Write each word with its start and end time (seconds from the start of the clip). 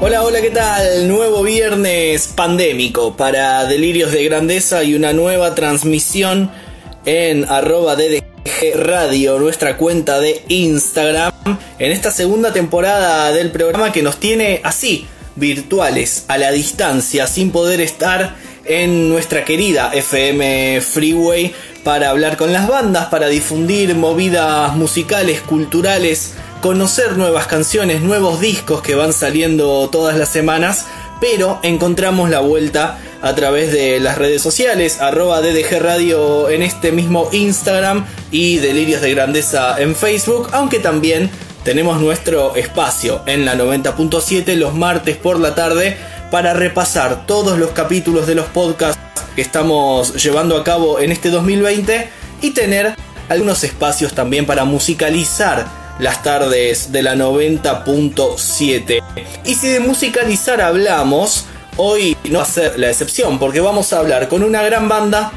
Hola, 0.00 0.22
hola, 0.22 0.40
¿qué 0.40 0.50
tal? 0.50 1.08
Nuevo 1.08 1.42
viernes 1.42 2.28
pandémico 2.28 3.16
para 3.16 3.64
Delirios 3.64 4.12
de 4.12 4.22
Grandeza 4.22 4.84
y 4.84 4.94
una 4.94 5.12
nueva 5.12 5.56
transmisión 5.56 6.52
en 7.04 7.44
arroba 7.48 7.96
DDG 7.96 8.76
Radio, 8.76 9.40
nuestra 9.40 9.76
cuenta 9.76 10.20
de 10.20 10.44
Instagram, 10.46 11.32
en 11.80 11.90
esta 11.90 12.12
segunda 12.12 12.52
temporada 12.52 13.32
del 13.32 13.50
programa 13.50 13.90
que 13.90 14.04
nos 14.04 14.20
tiene 14.20 14.60
así, 14.62 15.08
virtuales, 15.34 16.26
a 16.28 16.38
la 16.38 16.52
distancia, 16.52 17.26
sin 17.26 17.50
poder 17.50 17.80
estar 17.80 18.36
en 18.66 19.08
nuestra 19.08 19.44
querida 19.44 19.90
FM 19.92 20.80
Freeway 20.80 21.52
para 21.82 22.10
hablar 22.10 22.36
con 22.36 22.52
las 22.52 22.68
bandas, 22.68 23.06
para 23.06 23.26
difundir 23.26 23.96
movidas 23.96 24.76
musicales, 24.76 25.40
culturales, 25.40 26.34
conocer 26.60 27.16
nuevas 27.16 27.46
canciones, 27.46 28.02
nuevos 28.02 28.40
discos 28.40 28.82
que 28.82 28.94
van 28.94 29.12
saliendo 29.12 29.88
todas 29.90 30.16
las 30.16 30.28
semanas, 30.28 30.86
pero 31.20 31.60
encontramos 31.62 32.30
la 32.30 32.40
vuelta 32.40 32.98
a 33.22 33.34
través 33.34 33.72
de 33.72 34.00
las 34.00 34.18
redes 34.18 34.42
sociales, 34.42 35.00
arroba 35.00 35.40
DDG 35.40 35.80
Radio 35.80 36.48
en 36.50 36.62
este 36.62 36.92
mismo 36.92 37.28
Instagram 37.32 38.06
y 38.30 38.58
Delirios 38.58 39.00
de 39.00 39.14
Grandeza 39.14 39.80
en 39.80 39.94
Facebook, 39.94 40.48
aunque 40.52 40.78
también 40.78 41.30
tenemos 41.64 42.00
nuestro 42.00 42.54
espacio 42.54 43.22
en 43.26 43.44
la 43.44 43.54
90.7 43.54 44.54
los 44.54 44.74
martes 44.74 45.16
por 45.16 45.38
la 45.38 45.54
tarde 45.54 45.96
para 46.30 46.54
repasar 46.54 47.26
todos 47.26 47.58
los 47.58 47.70
capítulos 47.70 48.26
de 48.26 48.34
los 48.34 48.46
podcasts 48.46 49.00
que 49.34 49.42
estamos 49.42 50.22
llevando 50.22 50.56
a 50.56 50.64
cabo 50.64 51.00
en 51.00 51.12
este 51.12 51.30
2020 51.30 52.08
y 52.42 52.50
tener 52.50 52.94
algunos 53.28 53.64
espacios 53.64 54.12
también 54.14 54.46
para 54.46 54.64
musicalizar 54.64 55.66
las 55.98 56.22
tardes 56.22 56.92
de 56.92 57.02
la 57.02 57.14
90.7. 57.14 59.02
Y 59.44 59.54
si 59.54 59.68
de 59.68 59.80
musicalizar 59.80 60.60
hablamos, 60.60 61.46
hoy 61.76 62.16
no 62.24 62.38
va 62.38 62.44
a 62.44 62.48
ser 62.48 62.78
la 62.78 62.88
excepción, 62.88 63.38
porque 63.38 63.60
vamos 63.60 63.92
a 63.92 63.98
hablar 63.98 64.28
con 64.28 64.42
una 64.42 64.62
gran 64.62 64.88
banda, 64.88 65.32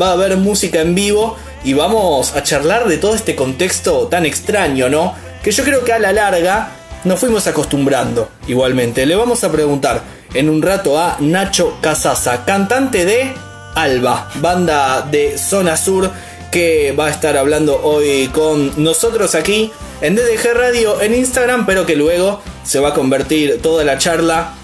va 0.00 0.08
a 0.08 0.12
haber 0.12 0.36
música 0.36 0.80
en 0.80 0.94
vivo 0.94 1.36
y 1.64 1.72
vamos 1.72 2.34
a 2.34 2.42
charlar 2.42 2.86
de 2.86 2.98
todo 2.98 3.14
este 3.14 3.34
contexto 3.34 4.08
tan 4.08 4.26
extraño, 4.26 4.88
¿no? 4.88 5.14
Que 5.42 5.50
yo 5.50 5.64
creo 5.64 5.84
que 5.84 5.92
a 5.92 5.98
la 5.98 6.12
larga 6.12 6.70
nos 7.04 7.20
fuimos 7.20 7.46
acostumbrando 7.46 8.28
igualmente. 8.46 9.06
Le 9.06 9.16
vamos 9.16 9.44
a 9.44 9.52
preguntar 9.52 10.02
en 10.34 10.48
un 10.48 10.62
rato 10.62 10.98
a 10.98 11.16
Nacho 11.20 11.78
Casasa, 11.80 12.44
cantante 12.44 13.04
de 13.04 13.32
Alba, 13.74 14.30
banda 14.36 15.02
de 15.02 15.38
Zona 15.38 15.76
Sur, 15.76 16.10
que 16.54 16.92
va 16.92 17.06
a 17.06 17.10
estar 17.10 17.36
hablando 17.36 17.82
hoy 17.82 18.28
con 18.28 18.80
nosotros 18.80 19.34
aquí 19.34 19.72
en 20.00 20.14
DDG 20.14 20.54
Radio 20.54 21.00
en 21.00 21.12
Instagram, 21.12 21.66
pero 21.66 21.84
que 21.84 21.96
luego 21.96 22.42
se 22.62 22.78
va 22.78 22.90
a 22.90 22.94
convertir 22.94 23.60
toda 23.60 23.82
la 23.82 23.98
charla 23.98 24.54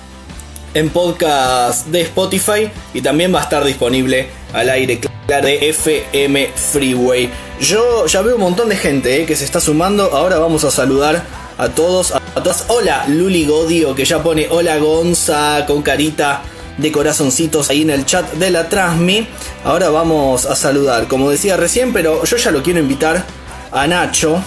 en 0.72 0.90
podcast 0.90 1.88
de 1.88 2.02
Spotify 2.02 2.70
y 2.94 3.00
también 3.00 3.34
va 3.34 3.40
a 3.40 3.42
estar 3.42 3.64
disponible 3.64 4.28
al 4.52 4.70
aire 4.70 5.00
claro 5.00 5.48
de 5.48 5.68
FM 5.68 6.52
Freeway. 6.54 7.28
Yo 7.60 8.06
ya 8.06 8.22
veo 8.22 8.36
un 8.36 8.42
montón 8.42 8.68
de 8.68 8.76
gente 8.76 9.22
eh, 9.22 9.26
que 9.26 9.34
se 9.34 9.44
está 9.44 9.58
sumando. 9.58 10.12
Ahora 10.12 10.38
vamos 10.38 10.62
a 10.62 10.70
saludar 10.70 11.24
a 11.58 11.70
todos, 11.70 12.12
a 12.12 12.20
todos. 12.40 12.66
Hola 12.68 13.04
Luli 13.08 13.46
Godio 13.46 13.96
que 13.96 14.04
ya 14.04 14.22
pone 14.22 14.46
hola 14.48 14.78
Gonza 14.78 15.64
con 15.66 15.82
carita 15.82 16.44
de 16.80 16.92
corazoncitos 16.92 17.68
ahí 17.70 17.82
en 17.82 17.90
el 17.90 18.06
chat 18.06 18.30
de 18.32 18.50
la 18.50 18.68
Transmi. 18.68 19.26
Ahora 19.64 19.90
vamos 19.90 20.46
a 20.46 20.56
saludar, 20.56 21.08
como 21.08 21.30
decía 21.30 21.56
recién, 21.56 21.92
pero 21.92 22.24
yo 22.24 22.36
ya 22.36 22.50
lo 22.50 22.62
quiero 22.62 22.80
invitar 22.80 23.22
a 23.70 23.86
Nacho 23.86 24.42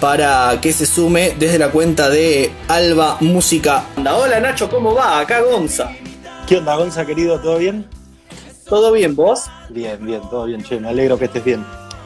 para 0.00 0.60
que 0.60 0.72
se 0.72 0.86
sume 0.86 1.34
desde 1.38 1.58
la 1.58 1.70
cuenta 1.70 2.08
de 2.08 2.52
Alba 2.68 3.16
Música. 3.20 3.84
Hola 3.96 4.38
Nacho, 4.38 4.70
¿cómo 4.70 4.94
va? 4.94 5.18
Acá 5.20 5.40
Gonza. 5.40 5.90
¿Qué 6.46 6.58
onda 6.58 6.76
Gonza 6.76 7.04
querido? 7.04 7.40
¿Todo 7.40 7.58
bien? 7.58 7.86
¿Todo 8.68 8.92
bien 8.92 9.16
vos? 9.16 9.44
Bien, 9.70 9.98
bien, 10.04 10.20
todo 10.30 10.44
bien, 10.44 10.62
che, 10.62 10.78
me 10.78 10.88
alegro 10.88 11.18
que 11.18 11.24
estés 11.24 11.44
bien. 11.44 11.64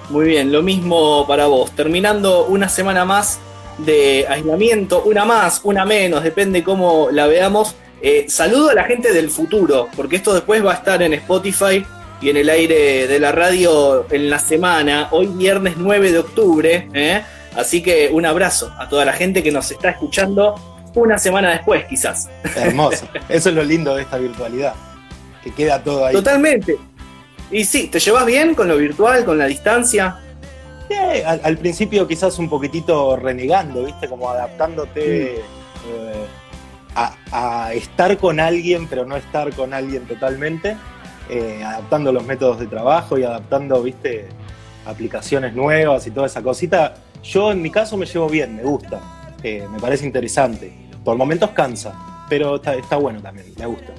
Muy 0.08 0.26
bien, 0.26 0.50
lo 0.50 0.62
mismo 0.62 1.26
para 1.26 1.46
vos. 1.46 1.70
Terminando 1.72 2.46
una 2.46 2.68
semana 2.68 3.04
más 3.04 3.38
de 3.78 4.26
aislamiento, 4.28 5.02
una 5.04 5.24
más, 5.24 5.60
una 5.64 5.84
menos, 5.84 6.22
depende 6.22 6.64
cómo 6.64 7.08
la 7.10 7.26
veamos. 7.26 7.74
Eh, 8.04 8.26
saludo 8.28 8.70
a 8.70 8.74
la 8.74 8.82
gente 8.82 9.12
del 9.12 9.30
futuro, 9.30 9.88
porque 9.94 10.16
esto 10.16 10.34
después 10.34 10.64
va 10.64 10.72
a 10.72 10.74
estar 10.74 11.00
en 11.04 11.12
Spotify 11.12 11.86
y 12.20 12.30
en 12.30 12.36
el 12.36 12.50
aire 12.50 13.06
de 13.06 13.18
la 13.20 13.30
radio 13.30 14.06
en 14.10 14.28
la 14.28 14.40
semana, 14.40 15.06
hoy 15.12 15.28
viernes 15.28 15.74
9 15.76 16.10
de 16.10 16.18
octubre. 16.18 16.88
¿eh? 16.92 17.22
Así 17.56 17.80
que 17.80 18.10
un 18.12 18.26
abrazo 18.26 18.74
a 18.76 18.88
toda 18.88 19.04
la 19.04 19.12
gente 19.12 19.40
que 19.44 19.52
nos 19.52 19.70
está 19.70 19.90
escuchando 19.90 20.56
una 20.96 21.16
semana 21.16 21.50
después, 21.50 21.84
quizás. 21.84 22.28
Hermoso. 22.56 23.06
Eso 23.28 23.50
es 23.50 23.54
lo 23.54 23.62
lindo 23.62 23.94
de 23.94 24.02
esta 24.02 24.18
virtualidad, 24.18 24.74
que 25.44 25.54
queda 25.54 25.80
todo 25.80 26.06
ahí. 26.06 26.12
Totalmente. 26.12 26.76
Y 27.52 27.64
sí, 27.64 27.86
¿te 27.86 28.00
llevas 28.00 28.26
bien 28.26 28.56
con 28.56 28.66
lo 28.66 28.78
virtual, 28.78 29.24
con 29.24 29.38
la 29.38 29.46
distancia? 29.46 30.18
Sí, 30.88 30.96
al, 31.24 31.56
principio 31.56 32.08
quizás 32.08 32.36
un 32.40 32.48
poquitito 32.48 33.16
renegando, 33.16 33.84
¿viste? 33.84 34.08
Como 34.08 34.28
adaptándote 34.28 35.36
eh, 35.36 36.26
a, 36.94 37.72
estar 37.72 38.16
con 38.18 38.40
alguien, 38.40 38.86
pero 38.88 39.04
no 39.04 39.16
estar 39.16 39.52
con 39.54 39.74
alguien 39.74 40.04
totalmente. 40.06 40.76
Eh, 41.30 41.62
adaptando 41.64 42.12
los 42.12 42.26
métodos 42.26 42.58
de 42.58 42.66
trabajo 42.66 43.16
y 43.16 43.22
adaptando, 43.22 43.82
¿viste? 43.82 44.28
Aplicaciones 44.84 45.54
nuevas 45.54 46.06
y 46.06 46.10
toda 46.10 46.26
esa 46.26 46.42
cosita 46.42 46.94
yo 47.22 47.52
en 47.52 47.62
mi 47.62 47.70
caso 47.70 47.96
me 47.96 48.06
llevo 48.06 48.28
bien, 48.28 48.56
me 48.56 48.64
gusta, 48.64 49.00
eh, 49.42 49.64
me 49.70 49.78
parece 49.78 50.04
interesante. 50.06 50.72
Por 51.04 51.16
momentos 51.16 51.50
cansa, 51.50 52.26
pero 52.28 52.56
está, 52.56 52.96
bueno 52.96 53.20
también, 53.20 53.46
me 53.58 53.66
gusta. 53.66 53.92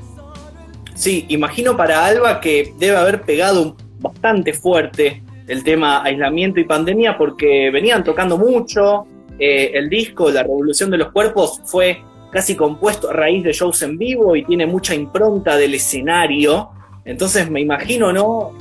Sí, 0.93 1.25
imagino 1.29 1.75
para 1.75 2.05
Alba 2.05 2.39
que 2.39 2.73
debe 2.77 2.97
haber 2.97 3.21
pegado 3.21 3.75
bastante 3.99 4.53
fuerte 4.53 5.23
el 5.47 5.63
tema 5.63 6.03
aislamiento 6.03 6.59
y 6.59 6.65
pandemia 6.65 7.17
porque 7.17 7.69
venían 7.71 8.03
tocando 8.03 8.37
mucho. 8.37 9.05
Eh, 9.39 9.71
el 9.73 9.89
disco 9.89 10.29
La 10.29 10.43
Revolución 10.43 10.91
de 10.91 10.97
los 10.97 11.11
Cuerpos 11.11 11.61
fue 11.65 12.01
casi 12.33 12.55
compuesto 12.55 13.11
a 13.11 13.13
raíz 13.13 13.44
de 13.44 13.53
shows 13.53 13.83
en 13.83 13.97
vivo 13.97 14.35
y 14.35 14.44
tiene 14.44 14.66
mucha 14.66 14.95
impronta 14.95 15.55
del 15.55 15.75
escenario. 15.75 16.71
Entonces 17.05 17.49
me 17.49 17.61
imagino, 17.61 18.11
¿no? 18.11 18.51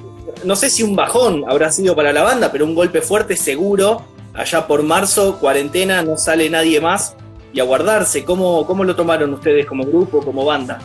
No 0.44 0.56
sé 0.56 0.68
si 0.68 0.82
un 0.82 0.94
bajón 0.94 1.44
habrá 1.48 1.72
sido 1.72 1.96
para 1.96 2.12
la 2.12 2.22
banda, 2.22 2.52
pero 2.52 2.66
un 2.66 2.74
golpe 2.74 3.00
fuerte 3.00 3.34
seguro 3.34 4.02
allá 4.34 4.66
por 4.66 4.82
marzo, 4.82 5.38
cuarentena, 5.38 6.02
no 6.02 6.16
sale 6.18 6.50
nadie 6.50 6.80
más 6.80 7.16
y 7.52 7.60
a 7.60 7.64
guardarse. 7.64 8.24
¿Cómo, 8.24 8.66
cómo 8.66 8.84
lo 8.84 8.94
tomaron 8.94 9.32
ustedes 9.32 9.64
como 9.64 9.84
grupo, 9.84 10.20
como 10.20 10.44
banda? 10.44 10.78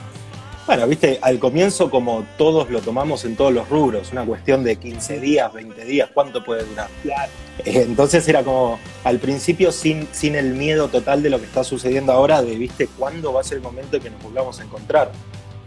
Bueno, 0.65 0.87
viste, 0.87 1.19
al 1.21 1.39
comienzo 1.39 1.89
como 1.89 2.25
todos 2.37 2.69
lo 2.69 2.81
tomamos 2.81 3.25
en 3.25 3.35
todos 3.35 3.53
los 3.53 3.69
rubros, 3.69 4.11
una 4.11 4.25
cuestión 4.25 4.63
de 4.63 4.77
15 4.77 5.19
días, 5.19 5.51
20 5.53 5.85
días, 5.85 6.09
¿cuánto 6.13 6.43
puede 6.43 6.63
durar? 6.65 6.89
Claro. 7.03 7.31
Entonces 7.65 8.27
era 8.27 8.43
como 8.43 8.79
al 9.03 9.19
principio 9.19 9.71
sin, 9.71 10.07
sin 10.11 10.35
el 10.35 10.53
miedo 10.53 10.87
total 10.87 11.23
de 11.23 11.29
lo 11.29 11.39
que 11.39 11.45
está 11.45 11.63
sucediendo 11.63 12.11
ahora, 12.11 12.41
de, 12.41 12.55
viste, 12.55 12.87
cuándo 12.97 13.33
va 13.33 13.41
a 13.41 13.43
ser 13.43 13.57
el 13.57 13.63
momento 13.63 13.97
en 13.97 14.03
que 14.03 14.09
nos 14.09 14.21
volvamos 14.21 14.59
a 14.59 14.63
encontrar. 14.63 15.11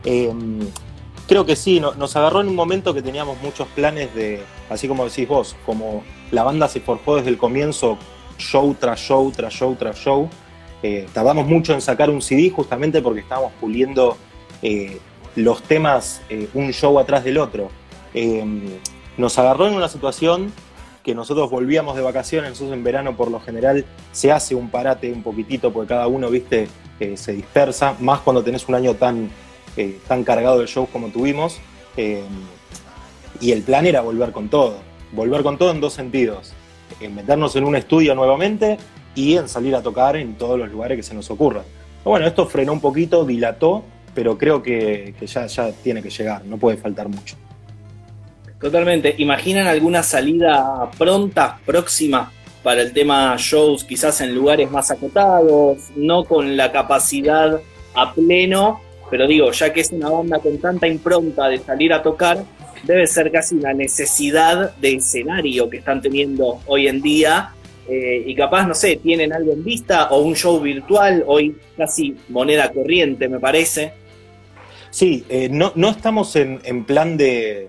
Em, 0.04 0.60
creo 1.26 1.44
que 1.44 1.56
sí, 1.56 1.80
nos 1.80 2.16
agarró 2.16 2.40
en 2.40 2.48
un 2.48 2.56
momento 2.56 2.94
que 2.94 3.02
teníamos 3.02 3.40
muchos 3.42 3.68
planes 3.68 4.14
de, 4.14 4.42
así 4.68 4.88
como 4.88 5.04
decís 5.04 5.28
vos, 5.28 5.56
como 5.66 6.02
la 6.30 6.42
banda 6.42 6.68
se 6.68 6.80
forjó 6.80 7.16
desde 7.16 7.30
el 7.30 7.38
comienzo, 7.38 7.98
show 8.38 8.74
tras 8.78 9.00
show, 9.00 9.30
tras 9.30 9.52
show, 9.52 9.74
tras 9.74 9.96
show. 9.96 10.28
Eh, 10.82 11.06
tardamos 11.12 11.46
mucho 11.46 11.74
en 11.74 11.82
sacar 11.82 12.08
un 12.08 12.22
CD 12.22 12.50
justamente 12.50 13.02
porque 13.02 13.20
estábamos 13.20 13.52
puliendo 13.60 14.16
eh, 14.62 14.98
los 15.36 15.62
temas 15.62 16.22
eh, 16.30 16.48
un 16.54 16.72
show 16.72 16.98
atrás 16.98 17.22
del 17.24 17.38
otro. 17.38 17.70
nos 19.16 19.38
agarró 19.38 19.68
en 19.68 19.74
una 19.74 19.88
situación 19.88 20.52
que 21.10 21.14
nosotros 21.14 21.50
volvíamos 21.50 21.96
de 21.96 22.02
vacaciones, 22.02 22.50
nosotros 22.50 22.74
en 22.74 22.84
verano 22.84 23.16
por 23.16 23.30
lo 23.30 23.40
general 23.40 23.84
se 24.12 24.32
hace 24.32 24.54
un 24.54 24.70
parate 24.70 25.12
un 25.12 25.22
poquitito 25.22 25.72
porque 25.72 25.88
cada 25.88 26.06
uno, 26.06 26.30
viste, 26.30 26.68
se 27.14 27.32
dispersa, 27.32 27.96
más 28.00 28.20
cuando 28.20 28.42
tenés 28.42 28.68
un 28.68 28.74
año 28.74 28.94
tan 28.94 29.30
eh, 29.76 29.98
tan 30.08 30.24
cargado 30.24 30.58
de 30.58 30.66
shows 30.66 30.88
como 30.90 31.08
tuvimos. 31.08 31.58
Eh, 31.96 32.22
y 33.40 33.52
el 33.52 33.62
plan 33.62 33.86
era 33.86 34.00
volver 34.00 34.32
con 34.32 34.48
todo. 34.48 34.78
Volver 35.12 35.42
con 35.42 35.58
todo 35.58 35.70
en 35.70 35.80
dos 35.80 35.92
sentidos. 35.92 36.52
En 37.00 37.14
meternos 37.14 37.54
en 37.56 37.64
un 37.64 37.76
estudio 37.76 38.14
nuevamente 38.14 38.78
y 39.14 39.36
en 39.36 39.48
salir 39.48 39.74
a 39.74 39.82
tocar 39.82 40.16
en 40.16 40.34
todos 40.34 40.58
los 40.58 40.70
lugares 40.70 40.96
que 40.96 41.02
se 41.02 41.14
nos 41.14 41.30
ocurran. 41.30 41.64
Bueno, 42.04 42.26
esto 42.26 42.46
frenó 42.46 42.72
un 42.72 42.80
poquito, 42.80 43.24
dilató, 43.24 43.84
pero 44.14 44.36
creo 44.38 44.62
que, 44.62 45.14
ya, 45.20 45.46
ya 45.46 45.72
tiene 45.72 46.02
que 46.02 46.10
llegar, 46.10 46.44
no 46.44 46.56
puede 46.56 46.76
faltar 46.76 47.08
mucho. 47.08 47.36
Totalmente. 48.60 49.14
¿Imaginan 49.18 49.66
alguna 49.66 50.02
salida 50.02 50.90
pronta, 50.98 51.58
próxima, 51.64 52.32
para 52.62 52.82
el 52.82 52.92
tema 52.92 53.36
shows, 53.38 53.84
quizás 53.84 54.20
en 54.20 54.34
lugares 54.34 54.70
más 54.70 54.90
acotados, 54.90 55.78
no 55.96 56.24
con 56.24 56.56
la 56.56 56.70
capacidad 56.70 57.60
a 57.94 58.14
pleno, 58.14 58.80
pero 59.10 59.26
digo, 59.26 59.50
ya 59.50 59.72
que 59.72 59.80
es 59.80 59.90
una 59.90 60.10
banda 60.10 60.38
con 60.38 60.58
tanta 60.58 60.86
impronta 60.86 61.48
de 61.48 61.58
salir 61.58 61.92
a 61.92 62.02
tocar, 62.02 62.44
debe 62.84 63.06
ser 63.06 63.30
casi 63.32 63.54
una 63.54 63.72
necesidad 63.72 64.76
de 64.76 64.94
escenario 64.94 65.68
que 65.68 65.78
están 65.78 66.00
teniendo 66.00 66.60
hoy 66.66 66.86
en 66.86 67.00
día, 67.00 67.54
eh, 67.88 68.22
y 68.26 68.34
capaz, 68.34 68.66
no 68.66 68.74
sé, 68.74 68.96
tienen 68.96 69.32
algo 69.32 69.52
en 69.52 69.64
vista 69.64 70.10
o 70.10 70.20
un 70.20 70.36
show 70.36 70.60
virtual, 70.60 71.24
hoy 71.26 71.56
casi 71.76 72.14
moneda 72.28 72.70
corriente, 72.70 73.28
me 73.28 73.40
parece. 73.40 73.92
Sí, 74.90 75.24
eh, 75.28 75.48
no, 75.50 75.72
no, 75.74 75.90
estamos 75.90 76.36
en, 76.36 76.84
plan 76.84 77.16
de, 77.16 77.68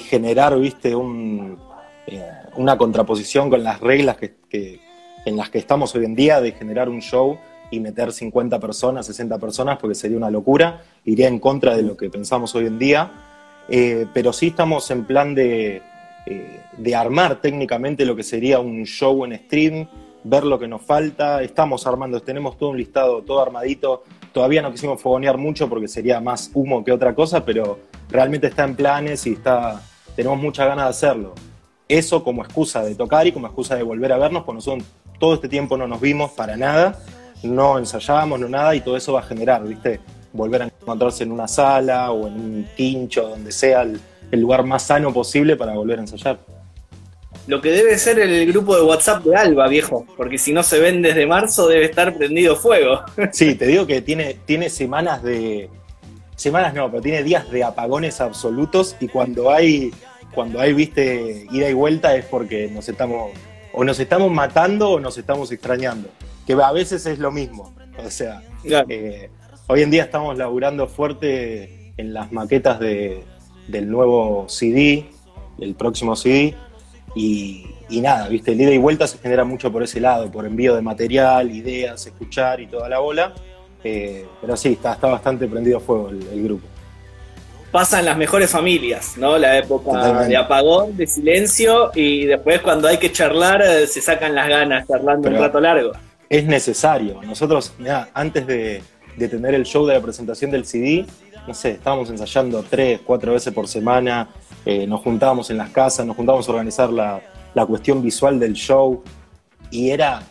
generar, 0.00 0.58
viste, 0.58 0.94
un, 0.94 1.58
eh, 2.06 2.24
una 2.56 2.76
contraposición 2.76 3.50
con 3.50 3.62
las 3.62 3.80
reglas 3.80 4.16
que, 4.16 4.80
en 5.24 5.36
las 5.36 5.50
que 5.50 5.58
estamos 5.58 5.94
hoy 5.94 6.04
en 6.04 6.14
día, 6.14 6.40
de 6.40 6.52
generar 6.52 6.88
un 6.88 7.00
show 7.00 7.38
y 7.70 7.80
meter 7.80 8.12
50 8.12 8.58
personas, 8.58 9.06
60 9.06 9.38
personas, 9.38 9.78
porque 9.78 9.94
sería 9.94 10.16
una 10.16 10.30
locura, 10.30 10.82
iría 11.04 11.28
en 11.28 11.38
contra 11.38 11.76
de 11.76 11.82
lo 11.82 11.96
que 11.96 12.10
pensamos 12.10 12.54
hoy 12.54 12.66
en 12.66 12.78
día, 12.78 13.10
pero 14.12 14.32
sí 14.32 14.48
estamos 14.48 14.90
en 14.90 15.04
plan 15.04 15.34
de, 15.34 15.80
eh, 16.26 16.60
de 16.76 16.94
armar 16.94 17.40
técnicamente 17.40 18.04
lo 18.04 18.14
que 18.14 18.22
sería 18.22 18.60
un 18.60 18.84
show 18.84 19.24
en 19.24 19.36
stream, 19.36 19.88
ver 20.22 20.44
lo 20.44 20.58
que 20.58 20.68
nos 20.68 20.82
falta. 20.82 21.42
Estamos 21.42 21.86
armando, 21.86 22.20
tenemos 22.20 22.56
todo 22.58 22.70
un 22.70 22.76
listado, 22.76 23.22
todo 23.22 23.40
armadito. 23.40 24.04
Todavía 24.32 24.62
no 24.62 24.70
quisimos 24.70 25.00
fogonear 25.00 25.36
mucho 25.36 25.68
porque 25.68 25.88
sería 25.88 26.20
más 26.20 26.50
humo 26.54 26.84
que 26.84 26.92
otra 26.92 27.14
cosa, 27.14 27.44
pero 27.44 27.80
realmente 28.08 28.46
está 28.46 28.64
en 28.64 28.76
planes 28.76 29.26
y 29.26 29.32
está, 29.32 29.82
tenemos 30.14 30.38
mucha 30.38 30.64
ganas 30.64 30.84
de 30.86 30.90
hacerlo. 30.90 31.34
Eso 31.88 32.22
como 32.22 32.44
excusa 32.44 32.82
de 32.82 32.94
tocar 32.94 33.26
y 33.26 33.32
como 33.32 33.46
excusa 33.46 33.74
de 33.74 33.82
volver 33.82 34.12
a 34.12 34.18
vernos, 34.18 34.44
porque 34.44 34.56
nosotros 34.56 34.84
todo 35.18 35.34
este 35.34 35.48
tiempo 35.48 35.76
no 35.76 35.88
nos 35.88 36.00
vimos 36.00 36.30
para 36.30 36.56
nada, 36.56 36.98
no 37.42 37.78
ensayábamos, 37.78 38.38
no 38.38 38.48
nada, 38.48 38.74
y 38.74 38.80
todo 38.80 38.96
eso 38.96 39.12
va 39.12 39.20
a 39.20 39.24
generar, 39.24 39.64
¿viste? 39.64 40.00
Volver 40.32 40.62
a 40.62 40.64
encontrarse 40.66 41.24
en 41.24 41.32
una 41.32 41.48
sala 41.48 42.12
o 42.12 42.28
en 42.28 42.34
un 42.34 42.68
quincho, 42.76 43.28
donde 43.28 43.50
sea 43.50 43.82
el, 43.82 44.00
el 44.30 44.40
lugar 44.40 44.64
más 44.64 44.84
sano 44.84 45.12
posible 45.12 45.56
para 45.56 45.74
volver 45.74 45.98
a 45.98 46.02
ensayar. 46.02 46.38
Lo 47.46 47.60
que 47.60 47.70
debe 47.70 47.98
ser 47.98 48.18
el 48.18 48.46
grupo 48.52 48.76
de 48.76 48.82
WhatsApp 48.82 49.24
de 49.24 49.36
Alba, 49.36 49.66
viejo, 49.68 50.06
porque 50.16 50.38
si 50.38 50.52
no 50.52 50.62
se 50.62 50.78
ven 50.78 51.02
desde 51.02 51.26
marzo 51.26 51.66
debe 51.68 51.86
estar 51.86 52.14
prendido 52.16 52.56
fuego. 52.56 53.02
Sí, 53.32 53.54
te 53.54 53.66
digo 53.66 53.86
que 53.86 54.02
tiene, 54.02 54.36
tiene 54.44 54.68
semanas 54.70 55.22
de. 55.22 55.68
Semanas 56.36 56.74
no, 56.74 56.90
pero 56.90 57.02
tiene 57.02 57.22
días 57.22 57.50
de 57.50 57.64
apagones 57.64 58.20
absolutos 58.20 58.96
y 59.00 59.08
cuando 59.08 59.50
hay, 59.50 59.92
cuando 60.34 60.60
hay, 60.60 60.72
viste, 60.72 61.46
ida 61.50 61.68
y 61.68 61.74
vuelta 61.74 62.16
es 62.16 62.24
porque 62.24 62.68
nos 62.68 62.88
estamos, 62.88 63.32
o 63.72 63.84
nos 63.84 64.00
estamos 64.00 64.30
matando 64.30 64.92
o 64.92 65.00
nos 65.00 65.18
estamos 65.18 65.52
extrañando, 65.52 66.08
que 66.46 66.54
a 66.54 66.72
veces 66.72 67.04
es 67.04 67.18
lo 67.18 67.30
mismo. 67.30 67.74
O 67.98 68.10
sea, 68.10 68.42
eh, 68.64 69.28
hoy 69.66 69.82
en 69.82 69.90
día 69.90 70.04
estamos 70.04 70.38
laburando 70.38 70.86
fuerte 70.88 71.92
en 71.98 72.14
las 72.14 72.32
maquetas 72.32 72.80
de, 72.80 73.22
del 73.68 73.90
nuevo 73.90 74.46
CD, 74.48 75.06
el 75.58 75.74
próximo 75.74 76.16
CD, 76.16 76.54
y, 77.14 77.66
nada, 77.90 78.28
viste, 78.28 78.52
el 78.52 78.60
ida 78.60 78.70
y 78.70 78.78
vuelta 78.78 79.06
se 79.06 79.18
genera 79.18 79.44
mucho 79.44 79.72
por 79.72 79.82
ese 79.82 80.00
lado, 80.00 80.30
por 80.30 80.46
envío 80.46 80.74
de 80.74 80.82
material, 80.82 81.50
ideas, 81.50 82.06
escuchar 82.06 82.60
y 82.60 82.66
toda 82.66 82.88
la 82.88 83.00
bola, 83.00 83.34
eh, 83.82 84.26
pero 84.40 84.56
sí, 84.56 84.72
está, 84.72 84.92
está 84.92 85.08
bastante 85.08 85.46
prendido 85.48 85.80
fuego 85.80 86.10
el, 86.10 86.42
grupo. 86.42 86.66
Pasan 87.72 88.04
las 88.04 88.16
mejores 88.16 88.50
familias, 88.50 89.16
¿no? 89.16 89.38
La 89.38 89.56
época 89.58 90.24
de 90.24 90.36
apagón, 90.36 90.96
de 90.96 91.06
silencio, 91.06 91.90
y 91.94 92.26
después 92.26 92.60
cuando 92.60 92.88
hay 92.88 92.98
que 92.98 93.12
charlar 93.12 93.62
eh, 93.62 93.86
se 93.86 94.00
sacan 94.00 94.34
las 94.34 94.48
ganas 94.48 94.88
charlando 94.88 95.28
un 95.28 95.36
rato 95.36 95.60
largo. 95.60 95.92
Es 96.28 96.44
necesario. 96.44 97.20
Nosotros, 97.22 97.72
antes 98.14 98.46
de, 98.46 98.82
de 99.16 99.28
tener 99.28 99.54
el 99.54 99.64
show 99.64 99.86
de 99.86 99.94
la 99.94 100.00
presentación 100.00 100.50
del 100.50 100.64
CD, 100.64 101.06
no 101.46 101.54
sé, 101.54 101.72
estábamos 101.72 102.10
ensayando 102.10 102.64
tres, 102.68 103.00
cuatro 103.04 103.32
veces 103.32 103.52
por 103.52 103.66
semana, 103.66 104.28
eh, 104.64 104.86
nos 104.86 105.00
juntábamos 105.00 105.50
en 105.50 105.58
las 105.58 105.70
casas, 105.70 106.06
nos 106.06 106.16
juntábamos 106.16 106.48
a 106.48 106.52
organizar 106.52 106.90
la, 106.90 107.20
cuestión 107.66 108.02
visual 108.02 108.38
del 108.38 108.54
show 108.54 109.02
y 109.70 109.90
era 109.90 110.22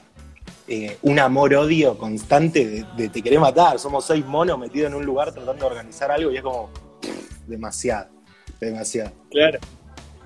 eh, 0.68 0.98
un 1.04 1.20
amor-odio 1.20 1.98
constante 1.98 2.86
de, 2.98 3.10
te 3.10 3.22
querés 3.22 3.40
matar, 3.40 3.78
somos 3.78 4.06
seis 4.06 4.26
monos 4.26 4.58
metidos 4.58 4.90
en 4.90 4.96
un 4.96 5.06
lugar 5.06 5.32
tratando 5.32 5.66
de 5.66 5.72
organizar 5.72 6.12
algo 6.12 6.32
y 6.32 6.38
es 6.38 6.42
como 6.42 6.70
demasiado, 7.48 8.10
demasiado. 8.60 9.12
Claro. 9.30 9.60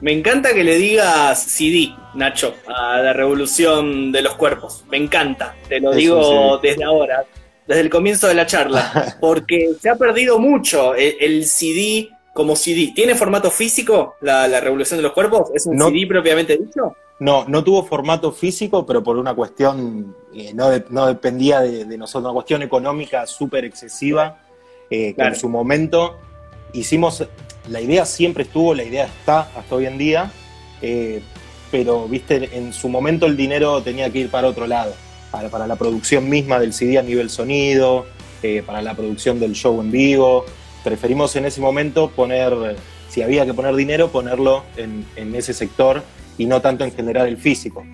Me 0.02 0.12
encanta 0.12 0.54
que 0.54 0.64
le 0.64 0.78
digas 0.78 1.42
CD, 1.42 1.94
Nacho, 2.16 2.56
a 2.68 2.98
la 3.02 3.14
revolución 3.14 4.12
de 4.12 4.22
los 4.22 4.36
cuerpos. 4.36 4.84
Me 4.90 4.98
encanta, 4.98 5.56
te 5.70 5.80
lo 5.80 5.92
digo 5.94 6.58
desde 6.62 6.84
ahora 6.84 7.26
desde 7.68 7.82
el 7.82 7.90
comienzo 7.90 8.28
de 8.28 8.36
la 8.36 8.46
charla, 8.46 9.18
porque 9.22 9.74
se 9.80 9.90
ha 9.90 9.96
perdido 9.96 10.40
mucho 10.40 10.96
el, 10.96 11.46
CD 11.46 12.10
como 12.34 12.56
CD. 12.56 12.92
¿Tiene 12.94 13.16
formato 13.16 13.52
físico 13.52 14.16
la, 14.22 14.60
Revolución 14.60 14.98
de 14.98 15.04
los 15.04 15.14
Cuerpos? 15.14 15.52
¿Es 15.54 15.68
un 15.68 15.80
CD 15.80 16.08
propiamente 16.08 16.58
dicho? 16.58 16.96
No, 17.20 17.46
no 17.48 17.64
tuvo 17.64 17.86
formato 17.86 18.32
físico, 18.32 18.86
pero 18.86 19.04
por 19.04 19.18
una 19.18 19.36
cuestión, 19.36 20.16
eh, 20.34 20.52
no, 20.54 20.70
no, 20.90 21.06
dependía 21.06 21.62
de, 21.62 21.98
nosotros, 21.98 22.26
una 22.26 22.34
cuestión 22.34 22.64
económica 22.64 23.28
súper 23.28 23.66
excesiva, 23.66 24.42
eh, 24.90 25.14
que 25.14 25.22
en 25.22 25.36
su 25.36 25.48
momento 25.48 26.18
hicimos, 26.74 27.24
la 27.70 27.80
idea 27.80 28.06
siempre 28.06 28.44
estuvo, 28.44 28.74
la 28.74 28.84
idea 28.84 29.06
está 29.06 29.42
hasta 29.56 29.76
hoy 29.76 29.86
en 29.86 29.98
día, 29.98 30.32
eh, 30.82 31.22
pero 31.72 32.08
viste, 32.08 32.50
en 32.58 32.74
su 32.74 32.90
momento 32.90 33.28
el 33.28 33.38
dinero 33.38 33.82
tenía 33.82 34.12
que 34.12 34.20
ir 34.20 34.30
para 34.30 34.48
otro 34.48 34.68
lado 34.68 34.94
para, 35.32 35.66
la 35.66 35.76
producción 35.76 36.30
misma 36.30 36.60
del 36.60 36.74
CD 36.74 36.98
a 36.98 37.04
nivel 37.04 37.30
sonido, 37.30 38.06
para 38.66 38.82
la 38.82 38.94
producción 38.94 39.40
del 39.40 39.54
show 39.54 39.80
en 39.80 39.90
vivo. 39.90 40.46
Preferimos 40.84 41.36
en 41.36 41.46
ese 41.46 41.62
momento 41.62 42.10
poner, 42.10 42.76
si 43.10 43.22
había 43.22 43.46
que 43.46 43.54
poner 43.54 43.76
dinero, 43.76 44.10
ponerlo 44.10 44.64
en, 44.78 45.36
ese 45.36 45.54
sector 45.54 46.04
y 46.38 46.46
no 46.46 46.62
tanto 46.62 46.84
en 46.84 46.92
generar 46.92 47.28
el 47.28 47.38
físico. 47.38 47.86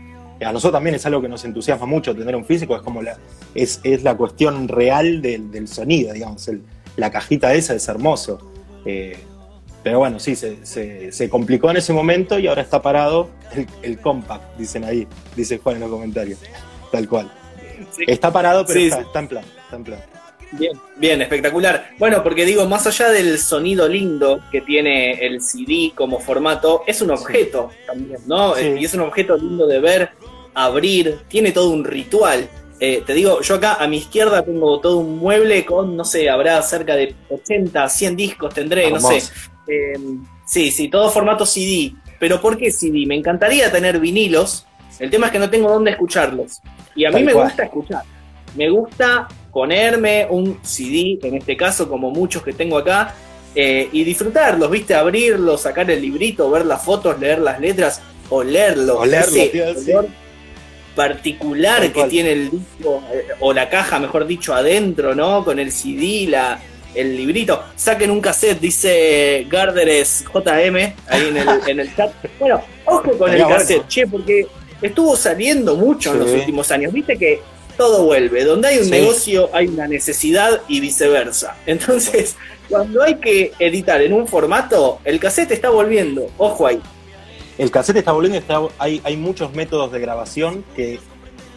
A 0.43 0.53
nosotros 0.53 0.77
también 0.77 0.95
es 0.95 1.05
algo 1.05 1.21
que 1.21 1.27
nos 1.27 1.43
entusiasma 1.43 1.85
mucho 1.85 2.15
tener 2.15 2.35
un 2.35 2.45
físico, 2.45 2.75
es 2.75 2.81
como 2.81 3.01
la, 3.01 3.17
es, 3.53 3.81
la 4.03 4.15
cuestión 4.15 4.67
real 4.67 5.21
del, 5.21 5.67
sonido, 5.67 6.13
digamos, 6.13 6.49
la 6.95 7.11
cajita 7.11 7.53
esa 7.53 7.75
es 7.75 7.87
hermoso. 7.87 8.39
Eh, 8.85 9.17
pero 9.83 9.99
bueno, 9.99 10.19
sí, 10.19 10.35
se, 10.35 11.29
complicó 11.29 11.69
en 11.69 11.77
ese 11.77 11.93
momento 11.93 12.39
y 12.39 12.47
ahora 12.47 12.61
está 12.61 12.81
parado 12.81 13.29
el, 13.53 13.67
el 13.81 13.99
compact, 13.99 14.57
dicen 14.57 14.83
ahí, 14.83 15.07
dice 15.35 15.57
Juan 15.57 15.75
en 15.75 15.81
los 15.81 15.91
comentarios 15.91 16.39
tal 16.91 17.07
cual. 17.07 17.31
Está 18.07 18.31
parado, 18.31 18.65
pero 18.65 18.79
está, 18.79 19.19
en 19.19 19.27
plan, 19.27 19.43
está 19.63 19.75
en 19.75 19.83
plan. 19.83 19.99
Bien, 20.51 20.73
bien, 20.95 21.21
espectacular. 21.21 21.91
Bueno, 21.99 22.23
porque 22.23 22.45
digo, 22.45 22.65
más 22.65 22.87
allá 22.87 23.09
del 23.09 23.37
sonido 23.37 23.87
lindo 23.87 24.41
que 24.51 24.61
tiene 24.61 25.13
el 25.25 25.41
CD 25.41 25.91
como 25.93 26.19
formato, 26.19 26.83
es 26.87 27.01
un 27.01 27.11
objeto 27.11 27.69
también, 27.85 28.19
¿no? 28.25 28.59
Y 28.59 28.83
es 28.83 28.93
un 28.93 29.01
objeto 29.01 29.37
lindo 29.37 29.67
de 29.67 29.79
ver, 29.79 30.09
abrir, 30.53 31.19
tiene 31.27 31.51
todo 31.51 31.69
un 31.69 31.83
ritual. 31.83 32.49
Eh, 32.79 33.03
te 33.05 33.13
digo, 33.13 33.41
yo 33.41 33.55
acá 33.55 33.75
a 33.75 33.87
mi 33.87 33.97
izquierda 33.97 34.43
tengo 34.43 34.79
todo 34.79 34.97
un 34.97 35.19
mueble 35.19 35.65
con, 35.65 35.95
no 35.95 36.05
sé, 36.05 36.29
habrá 36.29 36.61
cerca 36.61 36.95
de 36.95 37.13
80, 37.29 37.87
100 37.87 38.15
discos, 38.15 38.53
tendré, 38.53 38.89
no 38.89 38.99
sé. 38.99 39.21
Em, 39.67 40.25
sí, 40.45 40.71
sí, 40.71 40.87
todo 40.87 41.09
formato 41.11 41.45
CD. 41.45 41.93
Pero 42.19 42.41
¿por 42.41 42.57
qué 42.57 42.71
CD? 42.71 43.05
Me 43.05 43.15
encantaría 43.15 43.71
tener 43.71 43.99
vinilos. 43.99 44.65
El 44.97 45.09
tema 45.09 45.27
es 45.27 45.31
que 45.31 45.39
no 45.39 45.49
tengo 45.49 45.69
dónde 45.69 45.91
escucharlos. 45.91 46.61
Y 46.95 47.05
a 47.05 47.11
mí 47.11 47.23
me 47.23 47.33
gusta 47.33 47.63
escuchar. 47.63 48.03
Me 48.55 48.69
gusta 48.69 49.27
ponerme 49.51 50.27
un 50.29 50.59
CD, 50.63 51.19
en 51.23 51.35
este 51.35 51.57
caso, 51.57 51.89
como 51.89 52.11
muchos 52.11 52.43
que 52.43 52.53
tengo 52.53 52.77
acá, 52.77 53.15
eh, 53.55 53.89
y 53.91 54.03
disfrutarlos, 54.03 54.69
¿viste? 54.69 54.93
Abrirlo, 54.93 55.57
sacar 55.57 55.89
el 55.89 56.01
librito, 56.01 56.49
ver 56.51 56.65
las 56.65 56.83
fotos, 56.83 57.19
leer 57.19 57.39
las 57.39 57.59
letras, 57.59 58.01
o 58.29 58.43
leerlo. 58.43 58.99
particular 60.95 61.91
que 61.91 62.03
tiene 62.05 62.33
el 62.33 62.51
disco, 62.51 63.01
eh, 63.11 63.27
o 63.39 63.53
la 63.53 63.69
caja, 63.69 63.99
mejor 63.99 64.27
dicho, 64.27 64.53
adentro, 64.53 65.15
¿no? 65.15 65.43
Con 65.43 65.57
el 65.57 65.71
CD, 65.71 66.27
la, 66.29 66.59
el 66.93 67.15
librito. 67.15 67.63
Saquen 67.75 68.11
un 68.11 68.21
cassette, 68.21 68.59
dice 68.59 69.47
Garderes 69.49 70.25
JM, 70.25 70.75
ahí 71.07 71.27
en 71.29 71.37
el, 71.37 71.49
en 71.67 71.79
el 71.79 71.95
chat. 71.95 72.11
Bueno, 72.39 72.61
ojo 72.85 73.17
con 73.17 73.31
el 73.33 73.47
cassette, 73.47 73.87
che, 73.87 74.07
porque 74.07 74.47
estuvo 74.81 75.15
saliendo 75.15 75.75
mucho 75.75 76.13
en 76.13 76.19
los 76.19 76.31
últimos 76.31 76.71
años. 76.71 76.93
Viste 76.93 77.17
que 77.17 77.41
todo 77.79 78.03
vuelve. 78.03 78.43
Donde 78.43 78.67
hay 78.67 78.79
un 78.79 78.89
negocio 78.89 79.49
hay 79.53 79.67
una 79.67 79.87
necesidad 79.87 80.61
y 80.67 80.81
viceversa. 80.81 81.55
Entonces, 81.65 82.35
cuando 82.67 83.01
hay 83.01 83.15
que 83.15 83.53
editar 83.57 84.01
en 84.01 84.11
un 84.11 84.27
formato, 84.27 84.99
el 85.05 85.17
cassette 85.17 85.51
está 85.51 85.69
volviendo. 85.69 86.29
Ojo 86.37 86.67
ahí. 86.67 86.81
El 87.57 87.71
cassette 87.71 87.97
está 87.97 88.11
volviendo, 88.11 88.71
hay, 88.77 89.01
hay 89.05 89.15
muchos 89.15 89.53
métodos 89.53 89.93
de 89.93 89.99
grabación 89.99 90.65
que, 90.75 90.99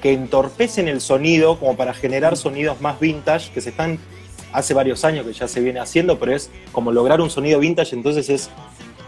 que 0.00 0.12
entorpecen 0.12 0.86
el 0.86 1.00
sonido 1.00 1.58
como 1.58 1.76
para 1.76 1.92
generar 1.92 2.36
sonidos 2.36 2.80
más 2.80 3.00
vintage 3.00 3.52
que 3.52 3.60
se 3.60 3.70
están 3.70 3.98
hace 4.52 4.74
varios 4.74 5.04
años 5.04 5.26
que 5.26 5.32
ya 5.32 5.48
se 5.48 5.60
viene 5.60 5.80
haciendo, 5.80 6.18
pero 6.18 6.34
es 6.36 6.50
como 6.70 6.92
lograr 6.92 7.20
un 7.20 7.30
sonido 7.30 7.58
vintage, 7.58 7.94
entonces 7.94 8.28
es 8.28 8.50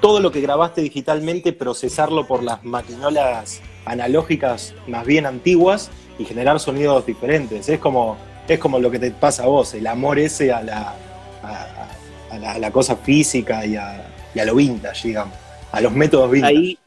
todo 0.01 0.21
lo 0.21 0.31
que 0.31 0.41
grabaste 0.41 0.81
digitalmente, 0.81 1.53
procesarlo 1.53 2.27
por 2.27 2.43
las 2.43 2.65
maquinolas 2.65 3.61
analógicas 3.85 4.75
más 4.87 5.05
bien 5.05 5.27
antiguas 5.27 5.91
y 6.19 6.25
generar 6.25 6.61
sonidos 6.61 7.05
diferentes. 7.07 7.69
Es 7.69 7.79
como, 7.79 8.17
es 8.49 8.59
como 8.59 8.79
lo 8.79 8.91
que 8.91 8.99
te 8.99 9.11
pasa 9.11 9.45
a 9.45 9.47
vos, 9.47 9.75
el 9.75 9.87
amor 9.87 10.19
ese 10.19 10.53
a 10.53 10.63
la, 10.63 10.95
a, 11.43 12.59
la, 12.59 12.71
cosa 12.71 12.97
física 12.97 13.65
y 13.65 13.77
a, 13.77 14.45
lo 14.45 14.55
vintage, 14.55 15.09
digamos, 15.09 15.35
a 15.73 15.81
los 15.81 15.93
métodos 15.93 16.31
vintage. 16.31 16.57
Ahí 16.57 16.79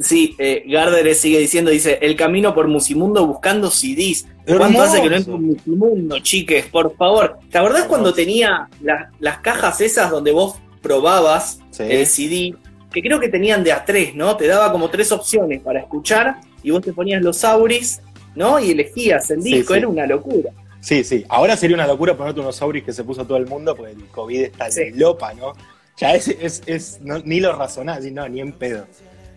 Sí, 0.00 0.34
eh, 0.38 0.64
Gardner 0.66 1.14
sigue 1.14 1.38
diciendo, 1.38 1.70
dice, 1.70 1.98
el 2.00 2.16
camino 2.16 2.54
por 2.54 2.68
Musimundo 2.68 3.26
buscando 3.26 3.70
CDs. 3.70 4.26
¿Cuánto 4.46 4.82
hace 4.82 5.02
que 5.02 5.10
no 5.10 5.16
entro 5.16 5.34
en 5.34 5.46
Musimundo, 5.48 6.18
chiques? 6.20 6.66
Por 6.66 6.96
favor. 6.96 7.38
¿Te 7.50 7.58
acordás 7.58 7.84
cuando 7.84 8.14
tenía 8.14 8.68
las 8.80 9.38
cajas 9.38 9.80
esas 9.80 10.10
donde 10.10 10.32
vos 10.32 10.56
probabas 10.80 11.60
el 11.78 12.06
CD? 12.06 12.54
Que 12.90 13.02
creo 13.02 13.20
que 13.20 13.28
tenían 13.28 13.62
de 13.62 13.72
a 13.72 13.84
tres, 13.84 14.14
¿no? 14.14 14.36
Te 14.36 14.46
daba 14.46 14.72
como 14.72 14.88
tres 14.88 15.12
opciones 15.12 15.60
para 15.60 15.80
escuchar 15.80 16.40
y 16.62 16.70
vos 16.70 16.82
te 16.82 16.92
ponías 16.92 17.22
los 17.22 17.44
auris, 17.44 18.00
¿no? 18.34 18.58
Y 18.58 18.70
elegías 18.72 19.30
el 19.30 19.42
disco, 19.42 19.74
era 19.74 19.88
una 19.88 20.06
locura. 20.06 20.50
Sí, 20.80 21.04
sí. 21.04 21.24
Ahora 21.28 21.56
sería 21.56 21.76
una 21.76 21.86
locura 21.86 22.16
ponerte 22.16 22.40
unos 22.40 22.60
auris 22.62 22.84
que 22.84 22.92
se 22.92 23.04
puso 23.04 23.26
todo 23.26 23.36
el 23.36 23.46
mundo 23.46 23.76
porque 23.76 23.92
el 23.92 24.06
COVID 24.06 24.42
está 24.42 24.68
en 24.68 24.98
lopa, 24.98 25.34
¿no? 25.34 25.52
Ya 25.98 26.14
es, 26.14 26.28
es, 26.66 27.00
ni 27.02 27.40
lo 27.40 27.54
razonás, 27.54 28.02
no, 28.04 28.26
ni 28.28 28.40
en 28.40 28.52
pedo. 28.52 28.86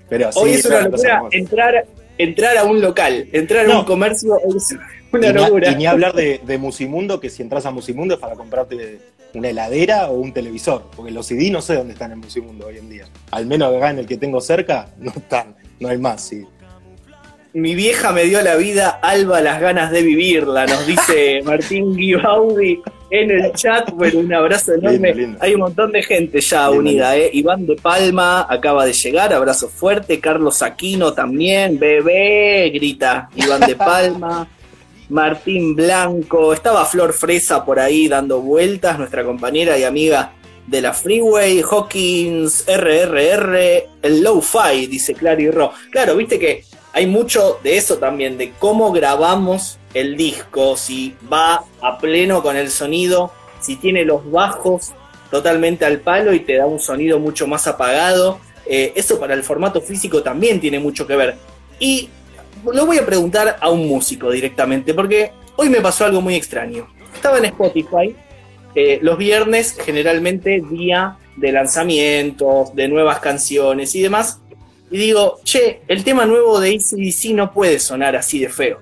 Pero 0.07 0.29
Hoy 0.35 0.51
es 0.51 0.65
una 0.65 0.81
locura 0.81 1.23
entrar, 1.31 1.85
entrar 2.17 2.57
a 2.57 2.63
un 2.63 2.81
local, 2.81 3.27
entrar 3.31 3.69
a 3.69 3.79
un 3.79 3.85
comercio 3.85 4.37
es 4.55 4.77
una 5.11 5.31
locura. 5.31 5.71
y 5.71 5.75
ni 5.75 5.85
hablar 5.85 6.13
de, 6.13 6.57
Musimundo, 6.57 7.19
que 7.19 7.29
si 7.29 7.41
entras 7.41 7.65
a 7.65 7.71
Musimundo 7.71 8.13
es 8.13 8.19
para 8.19 8.35
comprarte 8.35 8.99
una 9.33 9.49
heladera 9.49 10.09
o 10.09 10.13
un 10.13 10.31
televisor, 10.31 10.89
porque 10.95 11.11
los 11.11 11.25
CD 11.25 11.49
no 11.49 11.61
sé 11.61 11.75
dónde 11.75 11.93
están 11.93 12.11
en 12.11 12.19
Musimundo 12.19 12.67
hoy 12.67 12.77
en 12.77 12.89
día. 12.89 13.05
Al 13.31 13.45
menos 13.45 13.75
acá 13.75 13.89
en 13.89 13.99
el 13.99 14.05
que 14.05 14.17
tengo 14.17 14.39
cerca, 14.39 14.89
no 14.99 15.11
están, 15.11 15.55
no 15.79 15.89
hay 15.89 15.97
más, 15.97 16.21
sí. 16.21 16.45
Mi 17.53 17.75
vieja 17.75 18.11
me 18.11 18.23
dio 18.23 18.41
la 18.41 18.55
vida, 18.55 18.89
Alba 18.89 19.39
las 19.39 19.61
ganas 19.61 19.91
de 19.91 20.01
vivirla, 20.01 20.65
nos 20.65 20.87
dice 20.87 21.39
Martín 21.45 21.95
Gibaudi 21.95 22.81
en 23.11 23.29
el 23.29 23.53
chat. 23.53 23.91
Bueno, 23.91 24.21
un 24.21 24.33
abrazo 24.33 24.73
enorme. 24.73 25.35
Hay 25.39 25.53
un 25.53 25.59
montón 25.59 25.91
de 25.91 26.01
gente 26.01 26.41
ya 26.41 26.71
unida, 26.71 27.15
¿eh? 27.15 27.29
Iván 27.31 27.67
de 27.67 27.75
Palma 27.75 28.47
acaba 28.49 28.87
de 28.87 28.93
llegar, 28.93 29.31
abrazo 29.31 29.69
fuerte. 29.69 30.19
Carlos 30.19 30.63
Aquino 30.63 31.13
también, 31.13 31.77
bebé, 31.77 32.71
grita 32.73 33.29
Iván 33.35 33.61
de 33.61 33.75
Palma. 33.75 34.47
Martín 35.09 35.75
Blanco, 35.75 36.53
estaba 36.53 36.85
Flor 36.85 37.13
Fresa 37.13 37.63
por 37.63 37.79
ahí 37.79 38.07
dando 38.07 38.41
vueltas, 38.41 38.97
nuestra 38.97 39.23
compañera 39.23 39.77
y 39.77 39.83
amiga 39.83 40.33
de 40.65 40.81
la 40.81 40.91
Freeway, 40.93 41.61
Hawkins, 41.61 42.65
RRR, 42.67 43.57
el 44.01 44.23
Low-Fi, 44.23 44.87
dice 44.87 45.13
Clary 45.13 45.51
Ro. 45.51 45.71
Claro, 45.91 46.15
viste 46.15 46.39
que 46.39 46.63
hay 46.93 47.07
mucho 47.07 47.59
de 47.63 47.75
eso 47.75 47.97
también, 47.97 48.37
de 48.37 48.51
cómo 48.51 48.91
grabamos 48.91 49.79
el 49.95 50.15
disco, 50.15 50.77
si 50.77 51.15
va 51.31 51.63
a 51.81 51.97
pleno 51.97 52.43
con 52.43 52.55
el 52.55 52.69
sonido, 52.69 53.31
si 53.59 53.75
tiene 53.77 54.05
los 54.05 54.29
bajos 54.31 54.93
totalmente 55.31 55.85
al 55.85 55.99
palo 56.01 56.33
y 56.33 56.41
te 56.41 56.55
da 56.55 56.67
un 56.67 56.79
sonido 56.79 57.19
mucho 57.19 57.47
más 57.47 57.67
apagado. 57.67 58.39
Eh, 58.67 58.93
eso 58.95 59.19
para 59.19 59.33
el 59.33 59.43
formato 59.43 59.81
físico 59.81 60.21
también 60.21 60.61
tiene 60.61 60.79
mucho 60.79 61.07
que 61.07 61.15
ver. 61.15 61.35
Y 61.79 62.09
lo 62.63 62.85
voy 62.85 62.99
a 62.99 63.05
preguntar 63.05 63.57
a 63.59 63.69
un 63.71 63.87
músico 63.87 64.29
directamente, 64.29 64.93
porque 64.93 65.31
hoy 65.55 65.69
me 65.69 65.81
pasó 65.81 66.05
algo 66.05 66.21
muy 66.21 66.35
extraño. 66.35 66.87
Estaba 67.15 67.39
en 67.39 67.45
Spotify, 67.45 68.15
eh, 68.75 68.99
los 69.01 69.17
viernes 69.17 69.75
generalmente 69.83 70.61
día 70.69 71.17
de 71.35 71.51
lanzamientos, 71.51 72.75
de 72.75 72.87
nuevas 72.87 73.19
canciones 73.19 73.95
y 73.95 74.01
demás, 74.03 74.39
y 74.93 74.97
digo, 74.99 75.39
che, 75.43 75.81
el 75.87 76.03
tema 76.03 76.27
nuevo 76.27 76.59
de 76.59 76.69
ACDC 76.69 77.33
no 77.33 77.51
puede 77.51 77.79
sonar 77.79 78.15
así 78.15 78.39
de 78.39 78.49
feo. 78.49 78.79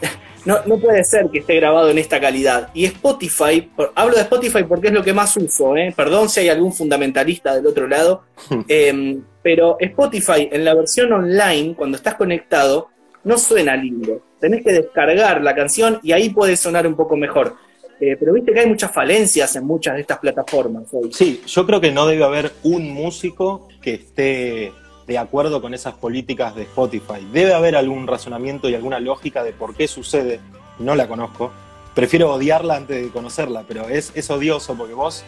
No, 0.44 0.58
no, 0.66 0.76
puede 0.76 1.04
ser 1.04 1.28
que 1.30 1.38
esté 1.38 1.54
grabado 1.54 1.88
en 1.90 1.98
esta 1.98 2.20
calidad. 2.20 2.70
Y 2.74 2.84
Spotify, 2.86 3.70
hablo 3.94 4.16
de 4.16 4.22
Spotify 4.22 4.64
porque 4.64 4.88
es 4.88 4.92
lo 4.92 5.04
que 5.04 5.12
más 5.12 5.36
uso, 5.36 5.76
¿eh? 5.76 5.94
perdón 5.96 6.28
si 6.28 6.40
hay 6.40 6.48
algún 6.48 6.72
fundamentalista 6.72 7.54
del 7.54 7.64
otro 7.64 7.86
lado, 7.86 8.24
em, 8.68 9.22
pero 9.40 9.76
Spotify 9.78 10.48
en 10.50 10.64
la 10.64 10.74
versión 10.74 11.12
online, 11.12 11.76
cuando 11.76 11.96
estás 11.96 12.16
conectado, 12.16 12.88
no 13.22 13.38
suena 13.38 13.76
lindo. 13.76 14.20
Tenés 14.40 14.64
que 14.64 14.72
descargar 14.72 15.40
la 15.42 15.54
canción 15.54 16.00
y 16.02 16.10
ahí 16.10 16.30
puede 16.30 16.56
sonar 16.56 16.88
un 16.88 16.96
poco 16.96 17.16
mejor. 17.16 17.54
Eh, 18.00 18.16
pero 18.18 18.32
viste 18.32 18.52
que 18.52 18.58
hay 18.58 18.66
muchas 18.66 18.90
falencias 18.90 19.54
en 19.54 19.64
muchas 19.64 19.94
de 19.94 20.00
estas 20.00 20.18
plataformas. 20.18 20.88
Sí, 21.12 21.40
yo 21.46 21.64
creo 21.64 21.80
que 21.80 21.92
no 21.92 22.04
debe 22.04 22.24
haber 22.24 22.50
un 22.64 22.90
músico 22.90 23.68
que 23.80 23.94
esté 23.94 24.72
de 25.12 25.18
acuerdo 25.18 25.60
con 25.60 25.74
esas 25.74 25.94
políticas 25.94 26.54
de 26.54 26.62
Spotify. 26.62 27.26
Debe 27.32 27.54
haber 27.54 27.76
algún 27.76 28.06
razonamiento 28.06 28.68
y 28.68 28.74
alguna 28.74 28.98
lógica 28.98 29.44
de 29.44 29.52
por 29.52 29.74
qué 29.74 29.86
sucede, 29.86 30.40
no 30.78 30.94
la 30.94 31.06
conozco. 31.06 31.52
Prefiero 31.94 32.32
odiarla 32.32 32.76
antes 32.76 33.02
de 33.02 33.10
conocerla, 33.10 33.64
pero 33.68 33.88
es, 33.88 34.12
es 34.14 34.30
odioso 34.30 34.74
porque 34.74 34.94
vos 34.94 35.24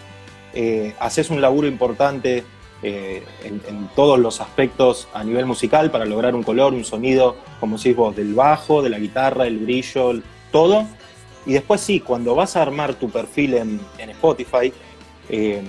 eh, 0.54 0.94
haces 0.98 1.28
un 1.30 1.40
laburo 1.40 1.66
importante 1.68 2.44
eh, 2.82 3.22
en, 3.42 3.88
todos 3.94 4.18
los 4.18 4.40
aspectos 4.40 5.08
a 5.12 5.22
nivel 5.22 5.46
musical 5.46 5.90
para 5.90 6.06
lograr 6.06 6.34
un 6.34 6.42
color, 6.42 6.72
un 6.72 6.84
sonido, 6.84 7.36
como 7.60 7.76
decís 7.76 7.94
vos, 7.94 8.16
del 8.16 8.34
bajo, 8.34 8.82
de 8.82 8.88
la 8.88 8.98
guitarra, 8.98 9.46
el 9.46 9.58
brillo, 9.58 10.14
todo. 10.50 10.86
Y 11.44 11.52
después 11.52 11.82
sí, 11.82 12.00
cuando 12.00 12.34
vas 12.34 12.56
a 12.56 12.62
armar 12.62 12.94
tu 12.94 13.10
perfil 13.10 13.54
en, 13.54 13.80
Spotify, 13.98 14.72
eh, 15.28 15.62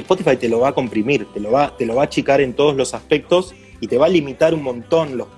Spotify 0.00 0.36
te 0.36 0.48
lo 0.48 0.60
va 0.60 0.68
a 0.68 0.72
comprimir, 0.72 1.26
te 1.32 1.40
lo 1.40 1.50
va, 1.50 1.76
te 1.76 1.86
lo 1.86 1.94
va 1.94 2.02
a 2.02 2.04
achicar 2.06 2.40
en 2.40 2.54
todos 2.54 2.76
los 2.76 2.94
aspectos 2.94 3.54
y 3.80 3.86
te 3.86 3.98
va 3.98 4.06
a 4.06 4.08
limitar 4.08 4.54
un 4.54 4.62
montón 4.62 5.16
los, 5.16 5.28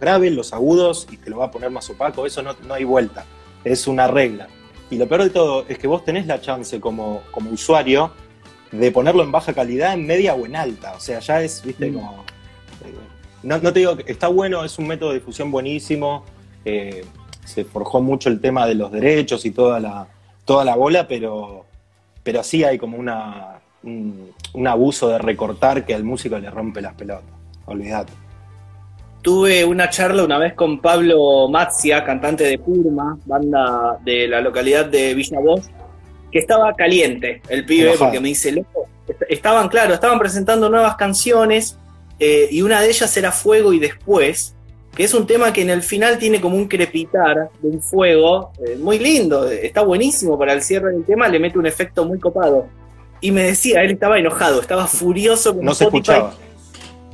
graves, 0.00 0.32
los 0.32 0.52
agudos 0.52 1.06
y 1.10 1.16
te 1.16 1.30
lo 1.30 1.38
va 1.38 1.46
a 1.46 1.50
poner 1.50 1.70
más 1.70 1.88
opaco. 1.90 2.26
Eso 2.26 2.42
no, 2.42 2.54
hay 2.72 2.84
vuelta, 2.84 3.24
es 3.64 3.86
una 3.86 4.06
regla. 4.08 4.48
Y 4.90 4.96
lo 4.96 5.08
peor 5.08 5.24
de 5.24 5.30
todo 5.30 5.64
es 5.68 5.78
que 5.78 5.86
vos 5.86 6.04
tenés 6.04 6.26
la 6.26 6.40
chance 6.40 6.78
como, 6.80 7.22
como 7.30 7.50
usuario 7.50 8.12
de 8.72 8.90
ponerlo 8.90 9.22
en 9.22 9.32
baja 9.32 9.54
calidad, 9.54 9.94
en 9.94 10.06
media 10.06 10.34
o 10.34 10.44
en 10.44 10.56
alta. 10.56 10.94
O 10.94 11.00
sea, 11.00 11.20
ya 11.20 11.42
es, 11.42 11.62
viste, 11.64 11.90
mm. 11.90 11.94
como. 11.94 12.24
Eh, 12.84 12.94
no, 13.42 13.60
te 13.60 13.78
digo 13.78 13.96
que 13.96 14.10
está 14.12 14.28
bueno, 14.28 14.64
es 14.64 14.78
un 14.78 14.86
método 14.86 15.10
de 15.10 15.18
difusión 15.18 15.50
buenísimo. 15.50 16.24
Eh, 16.64 17.04
se 17.44 17.64
forjó 17.64 18.00
mucho 18.00 18.28
el 18.28 18.40
tema 18.40 18.66
de 18.66 18.74
los 18.74 18.92
derechos 18.92 19.44
y 19.46 19.50
toda 19.50 19.80
la, 19.80 20.08
toda 20.44 20.64
la 20.64 20.76
bola, 20.76 21.08
pero, 21.08 21.64
pero 22.22 22.42
sí 22.44 22.62
hay 22.64 22.78
como 22.78 22.98
una, 22.98 23.61
un, 23.84 24.66
abuso 24.66 25.08
de 25.08 25.18
recortar 25.18 25.84
que 25.84 25.94
al 25.94 26.04
músico 26.04 26.38
le 26.38 26.50
rompe 26.50 26.80
las 26.80 26.94
pelotas. 26.94 27.30
Olvídate. 27.66 28.12
Tuve 29.22 29.64
una 29.64 29.88
charla 29.88 30.24
una 30.24 30.38
vez 30.38 30.54
con 30.54 30.80
Pablo 30.80 31.48
Matzia, 31.48 32.04
cantante 32.04 32.44
de 32.44 32.58
Purma, 32.58 33.16
banda 33.24 33.98
de 34.04 34.26
la 34.26 34.40
localidad 34.40 34.86
de 34.86 35.14
Villa 35.14 35.38
que 36.30 36.38
estaba 36.38 36.72
caliente 36.72 37.42
el 37.48 37.64
pibe, 37.64 37.92
porque 37.98 38.18
me 38.18 38.28
dice, 38.28 38.50
loco, 38.50 38.88
estaban, 39.28 39.68
claro, 39.68 39.94
estaban 39.94 40.18
presentando 40.18 40.68
nuevas 40.70 40.96
canciones 40.96 41.78
eh, 42.18 42.48
y 42.50 42.62
una 42.62 42.80
de 42.80 42.88
ellas 42.88 43.14
era 43.16 43.30
Fuego 43.30 43.72
y 43.72 43.78
Después, 43.78 44.54
que 44.96 45.04
es 45.04 45.12
un 45.14 45.26
tema 45.26 45.52
que 45.52 45.62
en 45.62 45.70
el 45.70 45.82
final 45.82 46.18
tiene 46.18 46.40
como 46.40 46.56
un 46.56 46.68
crepitar 46.68 47.50
de 47.60 47.68
un 47.68 47.82
fuego, 47.82 48.52
eh, 48.66 48.76
muy 48.76 48.98
lindo, 48.98 49.46
está 49.48 49.82
buenísimo 49.82 50.38
para 50.38 50.54
el 50.54 50.62
cierre 50.62 50.92
del 50.92 51.04
tema, 51.04 51.28
le 51.28 51.38
mete 51.38 51.58
un 51.58 51.66
efecto 51.66 52.04
muy 52.06 52.18
copado 52.18 52.66
y 53.22 53.30
me 53.30 53.44
decía, 53.44 53.82
él 53.82 53.92
estaba 53.92 54.18
enojado, 54.18 54.60
estaba 54.60 54.86
furioso 54.86 55.54
con 55.54 55.64
No 55.64 55.74
se 55.74 55.84
escuchaba. 55.84 56.34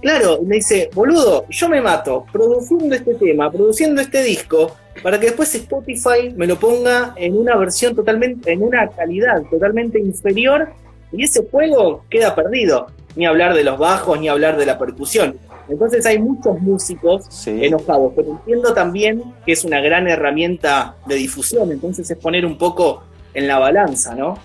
Claro, 0.00 0.40
me 0.42 0.56
dice, 0.56 0.90
boludo, 0.94 1.44
yo 1.50 1.68
me 1.68 1.80
mato 1.80 2.24
produciendo 2.32 2.94
este 2.94 3.14
tema, 3.14 3.50
produciendo 3.50 4.00
este 4.00 4.22
disco, 4.22 4.74
para 5.02 5.20
que 5.20 5.26
después 5.26 5.54
Spotify 5.54 6.32
me 6.34 6.46
lo 6.46 6.56
ponga 6.56 7.12
en 7.16 7.36
una 7.36 7.56
versión 7.56 7.94
totalmente, 7.94 8.50
en 8.50 8.62
una 8.62 8.88
calidad 8.88 9.42
totalmente 9.50 10.00
inferior, 10.00 10.68
y 11.12 11.24
ese 11.24 11.46
juego 11.50 12.04
queda 12.10 12.34
perdido. 12.34 12.86
Ni 13.16 13.26
hablar 13.26 13.54
de 13.54 13.64
los 13.64 13.78
bajos, 13.78 14.20
ni 14.20 14.28
hablar 14.28 14.56
de 14.56 14.64
la 14.64 14.78
percusión. 14.78 15.36
Entonces 15.68 16.06
hay 16.06 16.18
muchos 16.18 16.60
músicos 16.60 17.46
enojados, 17.46 18.12
pero 18.16 18.30
entiendo 18.30 18.72
también 18.72 19.22
que 19.44 19.52
es 19.52 19.64
una 19.64 19.80
gran 19.80 20.08
herramienta 20.08 20.94
de 21.06 21.16
difusión, 21.16 21.72
entonces 21.72 22.10
es 22.10 22.16
poner 22.16 22.46
un 22.46 22.56
poco 22.56 23.02
en 23.34 23.46
la 23.46 23.58
balanza, 23.58 24.14
¿no? 24.14 24.38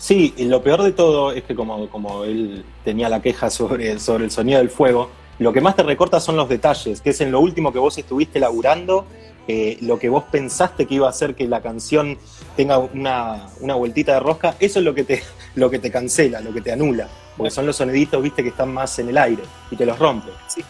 Sí, 0.00 0.32
y 0.38 0.46
lo 0.46 0.62
peor 0.62 0.82
de 0.82 0.92
todo 0.92 1.30
es 1.30 1.44
que 1.44 1.54
como, 1.54 1.86
como 1.90 2.24
él 2.24 2.64
tenía 2.84 3.10
la 3.10 3.20
queja 3.20 3.50
sobre, 3.50 3.98
sobre 3.98 4.24
el 4.24 4.30
sonido 4.30 4.58
del 4.58 4.70
fuego, 4.70 5.10
lo 5.38 5.52
que 5.52 5.60
más 5.60 5.76
te 5.76 5.82
recorta 5.82 6.20
son 6.20 6.36
los 6.36 6.48
detalles, 6.48 7.02
que 7.02 7.10
es 7.10 7.20
en 7.20 7.30
lo 7.30 7.38
último 7.38 7.70
que 7.70 7.78
vos 7.78 7.98
estuviste 7.98 8.40
laburando, 8.40 9.04
eh, 9.46 9.76
lo 9.82 9.98
que 9.98 10.08
vos 10.08 10.24
pensaste 10.32 10.86
que 10.86 10.94
iba 10.94 11.06
a 11.06 11.10
hacer 11.10 11.34
que 11.34 11.46
la 11.46 11.60
canción 11.60 12.16
tenga 12.56 12.78
una, 12.78 13.50
una, 13.60 13.74
vueltita 13.74 14.14
de 14.14 14.20
rosca, 14.20 14.56
eso 14.58 14.78
es 14.78 14.86
lo 14.86 14.94
que, 14.94 15.04
te, 15.04 15.22
lo 15.54 15.68
que 15.68 15.78
te 15.78 15.90
cancela, 15.90 16.40
lo 16.40 16.54
que 16.54 16.62
te 16.62 16.72
anula, 16.72 17.06
porque 17.36 17.50
son 17.50 17.66
los 17.66 17.76
soniditos, 17.76 18.22
viste, 18.22 18.42
que 18.42 18.48
están 18.48 18.72
más 18.72 18.98
en 19.00 19.10
el 19.10 19.18
aire 19.18 19.42
y 19.70 19.76
te 19.76 19.84
los 19.84 19.98
rompe. 19.98 20.30
Sí, 20.48 20.64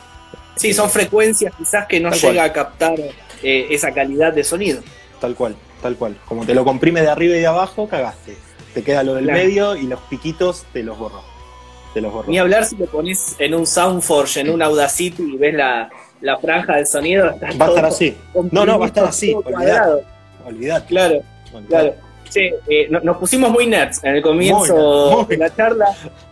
sí 0.56 0.74
son 0.74 0.90
frecuencias 0.90 1.54
quizás 1.56 1.86
que 1.86 2.00
no 2.00 2.10
llega 2.10 2.42
a 2.42 2.52
captar 2.52 2.98
eh, 3.44 3.68
esa 3.70 3.92
calidad 3.92 4.32
de 4.32 4.42
sonido. 4.42 4.82
Tal 5.20 5.36
cual, 5.36 5.54
tal 5.80 5.94
cual. 5.94 6.16
Como 6.26 6.44
te 6.44 6.52
lo 6.52 6.64
comprime 6.64 7.00
de 7.00 7.10
arriba 7.10 7.36
y 7.36 7.40
de 7.40 7.46
abajo, 7.46 7.86
cagaste 7.86 8.49
te 8.74 8.82
queda 8.82 9.02
lo 9.02 9.14
del 9.14 9.26
medio 9.26 9.76
y 9.76 9.86
los 9.86 10.00
piquitos 10.02 10.64
te 10.72 10.82
los 10.82 10.98
borro. 10.98 11.22
Te 11.94 12.00
los 12.00 12.12
borro. 12.12 12.30
Ni 12.30 12.38
hablar 12.38 12.64
si 12.64 12.76
te 12.76 12.86
pones 12.86 13.36
en 13.38 13.54
un 13.54 13.66
Soundforge, 13.66 14.40
en 14.40 14.50
un 14.50 14.62
Audacity 14.62 15.34
y 15.34 15.36
ves 15.36 15.54
la, 15.54 16.38
franja 16.40 16.76
del 16.76 16.86
sonido. 16.86 17.26
Va 17.60 17.66
a 17.66 17.68
estar 17.68 17.84
así. 17.84 18.16
No, 18.52 18.64
no, 18.64 18.78
va 18.78 18.86
a 18.86 18.88
estar 18.88 19.04
así. 19.04 19.34
Olvidad. 20.44 20.86
Claro, 20.86 21.20
claro. 21.68 21.94
Sí, 22.28 22.48
eh, 22.68 22.88
nos 22.88 23.16
pusimos 23.16 23.50
muy 23.50 23.66
nerds 23.66 24.04
en 24.04 24.16
el 24.16 24.22
comienzo 24.22 25.26
de 25.28 25.36
la 25.36 25.54
charla, 25.54 25.86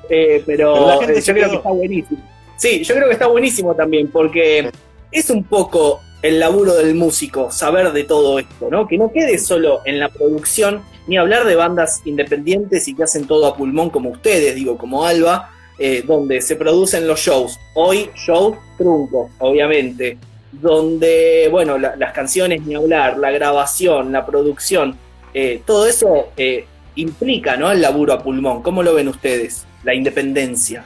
eh, 0.09 0.43
pero, 0.47 1.01
yo 1.01 1.35
creo 1.35 1.51
que 1.51 1.57
está 1.57 1.71
buenísimo. 1.71 2.21
Sí, 2.57 2.85
yo 2.85 2.95
creo 2.95 3.07
que 3.09 3.13
está 3.15 3.27
buenísimo 3.27 3.75
también, 3.75 4.09
porque 4.09 4.71
es 5.11 5.31
un 5.31 5.43
poco 5.43 6.01
el 6.23 6.39
laburo 6.39 6.75
del 6.75 6.95
músico, 6.95 7.51
saber 7.51 7.93
de 7.93 8.05
todo 8.05 8.39
esto, 8.39 8.69
¿no? 8.71 8.87
Que 8.87 8.97
no 8.97 9.13
quede 9.13 9.39
solo 9.39 9.81
en 9.85 9.99
la 9.99 10.09
producción, 10.09 10.83
ni 11.09 11.17
hablar 11.17 11.47
de 11.47 11.57
bandas 11.57 12.03
independientes 12.05 12.87
y 12.87 12.95
que 12.95 13.03
hacen 13.03 13.27
todo 13.27 13.47
a 13.47 13.57
pulmón 13.57 13.89
como 13.89 14.11
ustedes, 14.11 14.55
digo, 14.55 14.77
como 14.77 15.07
Alba, 15.07 15.51
eh, 15.79 16.05
donde 16.07 16.43
se 16.43 16.55
producen 16.55 17.09
los 17.09 17.19
shows. 17.19 17.59
Hoy, 17.75 18.11
show 18.15 18.57
trunco, 18.77 19.31
obviamente. 19.39 20.19
Donde, 20.53 21.49
bueno, 21.51 21.79
las 21.79 22.13
canciones 22.13 22.63
ni 22.63 22.75
hablar, 22.75 23.17
la 23.19 23.31
grabación, 23.31 24.13
la 24.13 24.27
producción, 24.27 24.97
eh, 25.33 25.63
todo 25.65 25.87
eso 25.87 26.29
eh, 26.37 26.67
implica, 26.95 27.57
¿no? 27.57 27.71
El 27.71 27.81
laburo 27.81 28.13
a 28.13 28.23
pulmón. 28.23 28.63
¿Cómo 28.63 28.83
lo 28.83 28.95
ven 28.95 29.09
ustedes? 29.09 29.67
La 29.85 29.95
independencia. 29.95 30.85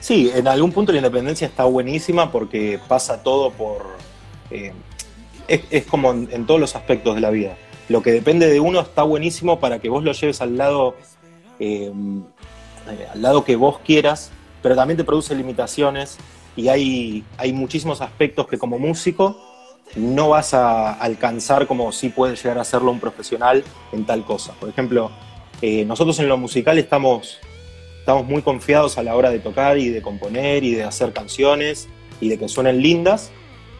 Sí, 0.00 0.32
en 0.34 0.48
algún 0.48 0.72
punto 0.72 0.90
la 0.90 0.98
independencia 0.98 1.46
está 1.46 1.64
buenísima 1.64 2.32
porque 2.32 2.80
pasa 2.88 3.22
todo 3.22 3.52
por... 3.52 3.98
es, 4.50 5.84
como 5.86 6.12
en 6.12 6.46
todos 6.46 6.60
los 6.60 6.74
aspectos 6.74 7.14
de 7.14 7.20
la 7.20 7.30
vida 7.30 7.56
lo 7.88 8.02
que 8.02 8.12
depende 8.12 8.46
de 8.46 8.60
uno 8.60 8.80
está 8.80 9.02
buenísimo 9.02 9.60
para 9.60 9.78
que 9.78 9.88
vos 9.88 10.04
lo 10.04 10.12
lleves 10.12 10.40
al 10.40 10.56
lado, 10.56 10.94
eh, 11.58 11.92
al 13.12 13.22
lado 13.22 13.44
que 13.44 13.56
vos 13.56 13.78
quieras, 13.84 14.30
pero 14.62 14.76
también 14.76 14.96
te 14.96 15.04
produce 15.04 15.34
limitaciones 15.34 16.18
y 16.56 16.68
hay, 16.68 17.24
hay 17.38 17.52
muchísimos 17.52 18.00
aspectos 18.00 18.46
que 18.46 18.58
como 18.58 18.78
músico 18.78 19.40
no 19.96 20.30
vas 20.30 20.52
a 20.52 20.92
alcanzar 20.92 21.66
como 21.66 21.92
si 21.92 22.10
puede 22.10 22.36
llegar 22.36 22.58
a 22.58 22.62
hacerlo 22.62 22.90
un 22.90 23.00
profesional 23.00 23.64
en 23.92 24.04
tal 24.04 24.24
cosa. 24.24 24.52
Por 24.60 24.68
ejemplo, 24.68 25.10
eh, 25.62 25.84
nosotros 25.86 26.18
en 26.18 26.28
lo 26.28 26.36
musical 26.36 26.78
estamos, 26.78 27.38
estamos 28.00 28.26
muy 28.26 28.42
confiados 28.42 28.98
a 28.98 29.02
la 29.02 29.16
hora 29.16 29.30
de 29.30 29.38
tocar 29.38 29.78
y 29.78 29.88
de 29.88 30.02
componer 30.02 30.62
y 30.62 30.74
de 30.74 30.84
hacer 30.84 31.14
canciones 31.14 31.88
y 32.20 32.28
de 32.28 32.38
que 32.38 32.48
suenen 32.48 32.82
lindas. 32.82 33.30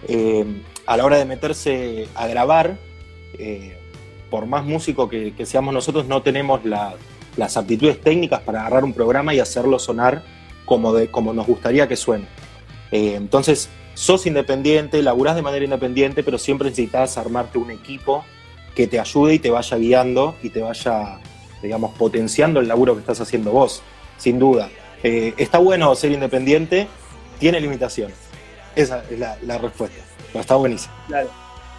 Eh, 0.07 0.47
a 0.87 0.97
la 0.97 1.05
hora 1.05 1.19
de 1.19 1.27
meterse 1.27 2.09
a 2.15 2.27
grabar, 2.27 2.79
por 4.30 4.47
más 4.47 4.64
músico 4.64 5.08
que, 5.08 5.32
seamos 5.44 5.73
nosotros, 5.75 6.06
no 6.06 6.23
tenemos 6.23 6.61
las 6.64 7.56
aptitudes 7.56 8.00
técnicas 8.00 8.40
para 8.40 8.61
agarrar 8.61 8.85
un 8.85 8.92
programa 8.92 9.35
y 9.35 9.40
hacerlo 9.40 9.78
sonar 9.78 10.23
como, 10.64 10.92
de, 10.92 11.11
como 11.11 11.32
nos 11.32 11.47
gustaría 11.47 11.88
que 11.88 11.97
suene. 11.97 12.26
Eh, 12.90 13.14
entonces, 13.14 13.68
sos 13.94 14.26
independiente, 14.26 15.02
laburás 15.02 15.35
de 15.35 15.42
manera 15.42 15.64
independiente, 15.64 16.23
pero 16.23 16.38
siempre 16.38 16.68
necesitas 16.68 17.18
armarte 17.18 17.58
un 17.58 17.70
equipo 17.70 18.25
que 18.75 18.87
te 18.87 19.00
ayude 19.00 19.35
y 19.35 19.38
te 19.38 19.50
vaya 19.50 19.76
guiando 19.76 20.37
y 20.42 20.50
te 20.50 20.61
vaya, 20.61 21.18
digamos, 21.62 21.97
potenciando 21.97 22.61
el 22.61 22.68
laburo 22.68 22.94
que 22.94 23.00
estás 23.00 23.20
haciendo 23.20 23.50
vos, 23.50 23.82
sin 24.18 24.38
duda. 24.38 24.68
Eh, 25.02 25.35
está 25.37 25.58
bueno 25.58 25.94
ser 25.94 26.12
independiente, 26.12 26.87
tiene 27.38 27.61
limitaciones. 27.61 28.16
Esa 28.76 29.02
es 29.11 29.18
la, 29.18 29.37
la 29.42 29.58
respuesta. 29.58 29.97
Pero 30.28 30.40
está 30.40 30.54
buenísimo. 30.54 30.94
Claro, 31.08 31.30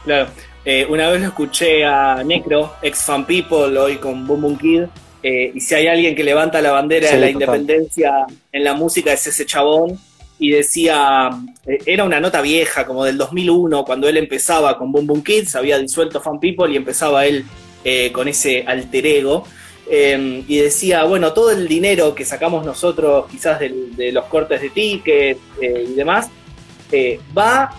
claro. 0.03 0.29
Eh, 0.65 0.85
una 0.89 1.09
vez 1.09 1.21
lo 1.21 1.27
escuché 1.27 1.85
a 1.85 2.21
Necro, 2.23 2.75
ex 2.81 3.03
Fan 3.03 3.25
People, 3.25 3.77
hoy 3.77 3.95
con 3.97 4.27
Boom 4.27 4.41
Boom 4.41 4.57
Kid, 4.57 4.83
eh, 5.23 5.51
y 5.55 5.59
si 5.61 5.73
hay 5.73 5.87
alguien 5.87 6.15
que 6.15 6.23
levanta 6.23 6.61
la 6.61 6.71
bandera 6.71 7.11
de 7.11 7.17
la 7.17 7.29
independencia 7.29 8.25
en 8.51 8.63
la 8.63 8.73
música 8.73 9.13
es 9.13 9.25
ese 9.25 9.45
chabón, 9.45 9.97
y 10.37 10.51
decía, 10.51 11.29
eh, 11.65 11.79
era 11.85 12.03
una 12.03 12.19
nota 12.19 12.41
vieja, 12.41 12.85
como 12.85 13.05
del 13.05 13.17
2001, 13.17 13.85
cuando 13.85 14.07
él 14.09 14.17
empezaba 14.17 14.77
con 14.77 14.91
Boom 14.91 15.07
Boom 15.07 15.23
Kids, 15.23 15.55
había 15.55 15.77
disuelto 15.79 16.21
Fan 16.21 16.39
People 16.39 16.71
y 16.71 16.77
empezaba 16.77 17.25
él 17.25 17.45
con 18.11 18.27
ese 18.27 18.65
alter 18.67 19.07
ego. 19.07 19.45
Em, 19.89 20.43
y 20.47 20.57
decía, 20.57 21.05
bueno, 21.05 21.31
todo 21.33 21.49
el 21.49 21.67
dinero 21.67 22.13
que 22.13 22.25
sacamos 22.25 22.65
nosotros, 22.65 23.25
quizás 23.31 23.59
de, 23.59 24.11
los 24.11 24.25
cortes 24.25 24.61
de 24.61 24.69
tickets 24.69 25.39
y 25.61 25.93
demás, 25.93 26.29
va 27.35 27.71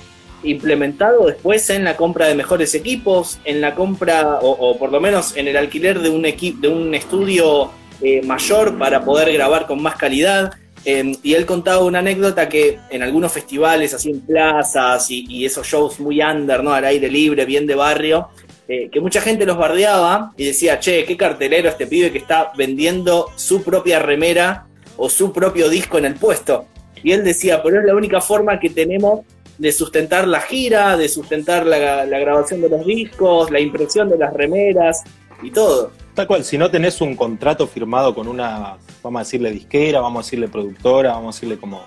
implementado 0.43 1.27
después 1.27 1.69
en 1.71 1.85
la 1.85 1.97
compra 1.97 2.27
de 2.27 2.35
mejores 2.35 2.75
equipos, 2.75 3.39
en 3.45 3.61
la 3.61 3.75
compra, 3.75 4.39
o, 4.41 4.79
por 4.79 4.93
lo 4.93 5.01
menos 5.01 5.37
en 5.37 5.49
el 5.49 5.57
alquiler 5.57 6.01
de 6.01 6.11
un, 6.11 6.23
de 6.23 6.69
un 6.69 6.95
estudio 6.95 7.71
eh, 8.03 8.23
mayor 8.23 8.79
para 8.79 9.05
poder 9.05 9.33
grabar 9.33 9.67
con 9.67 9.83
más 9.83 9.97
calidad. 9.97 10.53
Em, 10.85 11.15
y 11.23 11.35
él 11.35 11.45
contaba 11.45 11.85
una 11.85 11.99
anécdota 11.99 12.49
que 12.49 12.79
en 12.89 13.03
algunos 13.03 13.33
festivales, 13.33 13.93
así 13.93 14.11
en 14.11 14.21
plazas 14.21 15.11
y, 15.11 15.45
esos 15.45 15.67
shows 15.67 16.01
muy 16.01 16.23
under, 16.23 16.65
¿no? 16.65 16.73
Al 16.73 16.85
aire 16.87 17.11
libre, 17.11 17.45
bien 17.45 17.67
de 17.67 17.75
barrio, 17.75 18.29
eh, 18.67 18.89
que 18.91 19.01
mucha 19.01 19.21
gente 19.21 19.45
los 19.45 19.59
bardeaba 19.59 20.33
y 20.39 20.47
decía, 20.47 20.81
che, 20.81 21.05
qué 21.05 21.17
cartelero 21.17 21.69
este 21.69 21.87
pibe 21.87 22.11
que 22.11 22.19
está 22.19 22.53
vendiendo 22.57 23.27
su 23.37 23.63
propia 23.63 23.99
remera 23.99 24.67
o 24.97 25.11
su 25.11 25.33
propio 25.33 25.69
disco 25.69 25.99
en 25.99 26.07
el 26.07 26.15
puesto. 26.15 26.65
Y 27.03 27.13
él 27.13 27.25
decía, 27.25 27.63
pero 27.63 27.81
es 27.81 27.87
la 27.87 27.95
única 27.95 28.21
forma 28.21 28.59
que 28.59 28.71
tenemos 28.71 29.21
de 29.61 29.73
sustentar 29.73 30.27
la 30.27 30.41
gira, 30.41 30.97
de 30.97 31.07
sustentar 31.07 31.67
la, 31.67 32.07
grabación 32.07 32.63
de 32.63 32.71
los 32.71 32.87
discos, 32.87 33.51
la 33.51 33.61
impresión 33.61 34.09
de 34.09 34.17
las 34.17 34.33
remeras 34.33 35.05
y 35.43 35.51
todo. 35.51 35.93
Tal 36.15 36.27
cual, 36.27 36.45
si 36.45 36.57
no 36.57 36.71
tenés 36.71 37.03
un 37.03 37.15
contrato 37.15 37.67
firmado 37.67 38.15
con 38.15 38.27
una, 38.27 38.79
vamos 39.03 39.21
a 39.21 39.25
decirle 39.25 39.51
disquera, 39.51 40.01
vamos 40.01 40.21
a 40.21 40.27
decirle 40.27 40.49
productora, 40.49 41.13
vamos 41.13 41.37
a 41.37 41.37
decirle 41.37 41.59
como, 41.59 41.83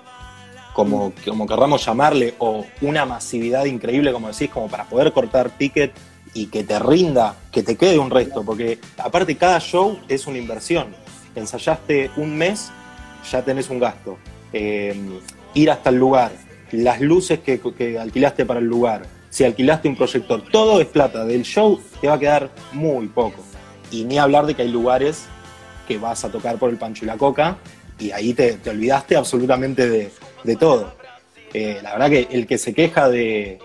como, 0.72 1.12
como 1.24 1.48
querramos 1.48 1.84
llamarle, 1.84 2.34
o 2.38 2.64
una 2.80 3.04
masividad 3.06 3.64
increíble, 3.64 4.12
como 4.12 4.28
decís, 4.28 4.50
como 4.50 4.68
para 4.68 4.84
poder 4.84 5.12
cortar 5.12 5.50
ticket 5.50 5.90
y 6.32 6.46
que 6.46 6.62
te 6.62 6.78
rinda, 6.78 7.34
que 7.50 7.64
te 7.64 7.74
quede 7.74 7.98
un 7.98 8.10
resto, 8.10 8.44
porque 8.44 8.78
aparte 8.98 9.36
cada 9.36 9.58
show 9.58 9.98
es 10.06 10.28
una 10.28 10.38
inversión. 10.38 10.94
Ensayaste 11.34 12.12
un 12.18 12.36
mes, 12.36 12.70
ya 13.32 13.42
tenés 13.42 13.68
un 13.68 13.80
gasto. 13.80 14.16
Eh, 14.52 14.94
ir 15.54 15.70
hasta 15.72 15.90
el 15.90 15.96
lugar, 15.96 16.30
las 16.82 17.00
luces 17.00 17.40
que, 17.40 17.98
alquilaste 17.98 18.44
para 18.44 18.60
el 18.60 18.66
lugar, 18.66 19.06
si 19.30 19.44
alquilaste 19.44 19.88
un 19.88 19.96
proyector, 19.96 20.42
todo 20.50 20.80
es 20.80 20.86
plata. 20.86 21.24
Del 21.24 21.42
show 21.42 21.80
te 22.00 22.08
va 22.08 22.14
a 22.14 22.18
quedar 22.18 22.50
muy 22.72 23.08
poco. 23.08 23.42
Y 23.90 24.04
ni 24.04 24.18
hablar 24.18 24.46
de 24.46 24.54
que 24.54 24.62
hay 24.62 24.68
lugares 24.68 25.26
que 25.86 25.98
vas 25.98 26.24
a 26.24 26.30
tocar 26.30 26.56
por 26.56 26.70
el 26.70 26.76
pancho 26.76 27.04
y 27.04 27.08
la 27.08 27.16
coca 27.16 27.58
y 27.98 28.10
ahí 28.10 28.34
te, 28.34 28.58
olvidaste 28.68 29.16
absolutamente 29.16 29.88
de, 29.88 30.56
todo. 30.56 30.94
Eh, 31.52 31.78
la 31.82 31.92
verdad 31.92 32.10
que 32.10 32.28
el 32.30 32.46
que 32.46 32.58
se 32.58 32.74
queja 32.74 33.08
de, 33.08 33.58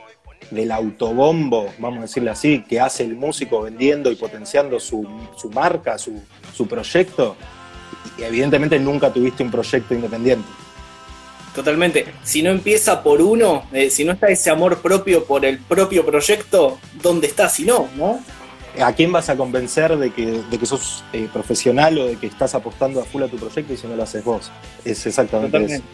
del 0.52 0.72
autobombo, 0.72 1.70
vamos 1.80 2.00
a 2.00 2.02
decirle 2.04 2.32
así, 2.32 2.64
que 2.68 2.80
hace 2.80 3.04
el 3.04 3.16
músico 3.16 3.62
vendiendo 3.62 4.12
y 4.12 4.16
potenciando 4.16 4.80
su, 4.80 5.08
marca, 5.54 5.98
su, 5.98 6.22
su 6.54 6.68
proyecto, 6.68 7.36
evidentemente 8.18 8.80
nunca 8.80 9.12
tuviste 9.12 9.44
un 9.44 9.52
proyecto 9.52 9.94
independiente. 9.94 10.48
Totalmente. 11.56 12.06
Si 12.24 12.42
no 12.42 12.52
empieza 12.52 13.04
por 13.04 13.22
uno, 13.22 13.66
eh, 13.74 13.90
si 13.90 14.04
no 14.06 14.14
está 14.14 14.28
ese 14.28 14.50
amor 14.50 14.82
propio 14.82 15.26
por 15.26 15.46
el 15.46 15.58
propio 15.60 16.06
proyecto, 16.06 16.80
¿dónde 17.02 17.28
está 17.28 17.50
si 17.50 17.66
no? 17.66 17.88
¿no? 17.96 18.20
¿A 18.80 18.94
quién 18.94 19.12
vas 19.12 19.30
a 19.30 19.36
convencer 19.36 19.98
de 19.98 20.12
que, 20.12 20.26
de 20.26 20.58
que 20.58 20.66
sos 20.66 21.04
eh, 21.12 21.28
profesional 21.32 21.98
o 21.98 22.06
de 22.06 22.16
que 22.18 22.28
estás 22.28 22.54
apostando 22.56 23.02
a 23.02 23.04
full 23.04 23.24
a 23.24 23.28
tu 23.28 23.38
proyecto 23.38 23.74
y 23.74 23.78
si 23.78 23.88
no 23.88 23.96
lo 23.96 24.04
haces 24.04 24.24
vos? 24.24 24.52
Es 24.86 25.06
exactamente 25.06 25.58
Totalmente. 25.58 25.86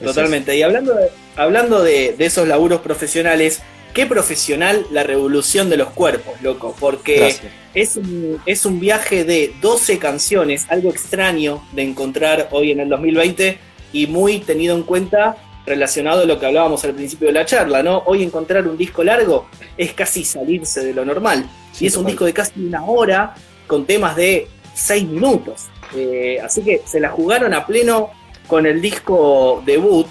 eso. 0.00 0.12
Totalmente. 0.12 0.56
Y 0.56 0.62
hablando, 0.62 0.94
de, 0.94 1.10
hablando 1.36 1.82
de, 1.82 2.14
esos 2.18 2.46
laburos 2.46 2.80
profesionales, 2.80 3.62
qué 3.94 4.04
profesional 4.04 4.86
la 4.90 5.04
revolución 5.04 5.70
de 5.70 5.78
los 5.78 5.90
cuerpos, 5.90 6.34
loco, 6.42 6.76
porque 6.78 7.34
es 7.72 7.96
un, 7.96 8.38
es 8.44 8.66
un 8.66 8.78
viaje 8.78 9.24
de 9.24 9.54
12 9.62 9.98
canciones, 9.98 10.66
algo 10.68 10.90
extraño 10.90 11.62
de 11.72 11.82
encontrar 11.82 12.48
hoy 12.50 12.72
en 12.72 12.80
el 12.80 12.90
2020 12.90 13.58
y 13.96 14.06
muy 14.06 14.40
tenido 14.40 14.76
en 14.76 14.82
cuenta 14.82 15.38
relacionado 15.64 16.22
a 16.22 16.24
lo 16.26 16.38
que 16.38 16.44
hablábamos 16.44 16.84
al 16.84 16.92
principio 16.92 17.28
de 17.28 17.32
la 17.32 17.46
charla, 17.46 17.82
¿no? 17.82 18.02
Hoy 18.04 18.22
encontrar 18.22 18.68
un 18.68 18.76
disco 18.76 19.02
largo 19.02 19.46
es 19.78 19.94
casi 19.94 20.22
salirse 20.22 20.84
de 20.84 20.92
lo 20.92 21.02
normal. 21.04 21.48
y 21.80 21.86
es 21.86 21.96
un 21.96 22.04
disco 22.04 22.26
de 22.26 22.34
casi 22.34 22.60
una 22.60 22.84
hora 22.84 23.34
con 23.66 23.86
temas 23.86 24.14
de 24.14 24.48
seis 24.74 25.08
minutos. 25.08 25.68
Eh, 25.94 26.38
así 26.44 26.62
que 26.62 26.82
se 26.84 27.00
la 27.00 27.08
jugaron 27.08 27.54
a 27.54 27.64
pleno 27.66 28.10
con 28.46 28.66
el 28.66 28.82
disco 28.82 29.62
debut. 29.64 30.06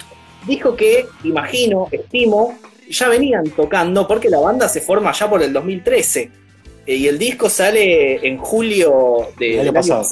Disco 0.46 0.74
que, 0.74 1.06
imagino, 1.22 1.86
estimo, 1.92 2.58
ya 2.90 3.08
venían 3.08 3.48
tocando 3.50 4.08
porque 4.08 4.28
la 4.28 4.40
banda 4.40 4.68
se 4.68 4.80
forma 4.80 5.12
ya 5.12 5.30
por 5.30 5.42
el 5.44 5.52
2013. 5.52 6.30
Eh, 6.86 6.94
y 6.96 7.06
el 7.06 7.18
disco 7.18 7.48
sale 7.48 8.26
en 8.26 8.36
julio 8.38 9.28
del 9.38 9.60
año 9.60 9.72
pasado. 9.72 10.04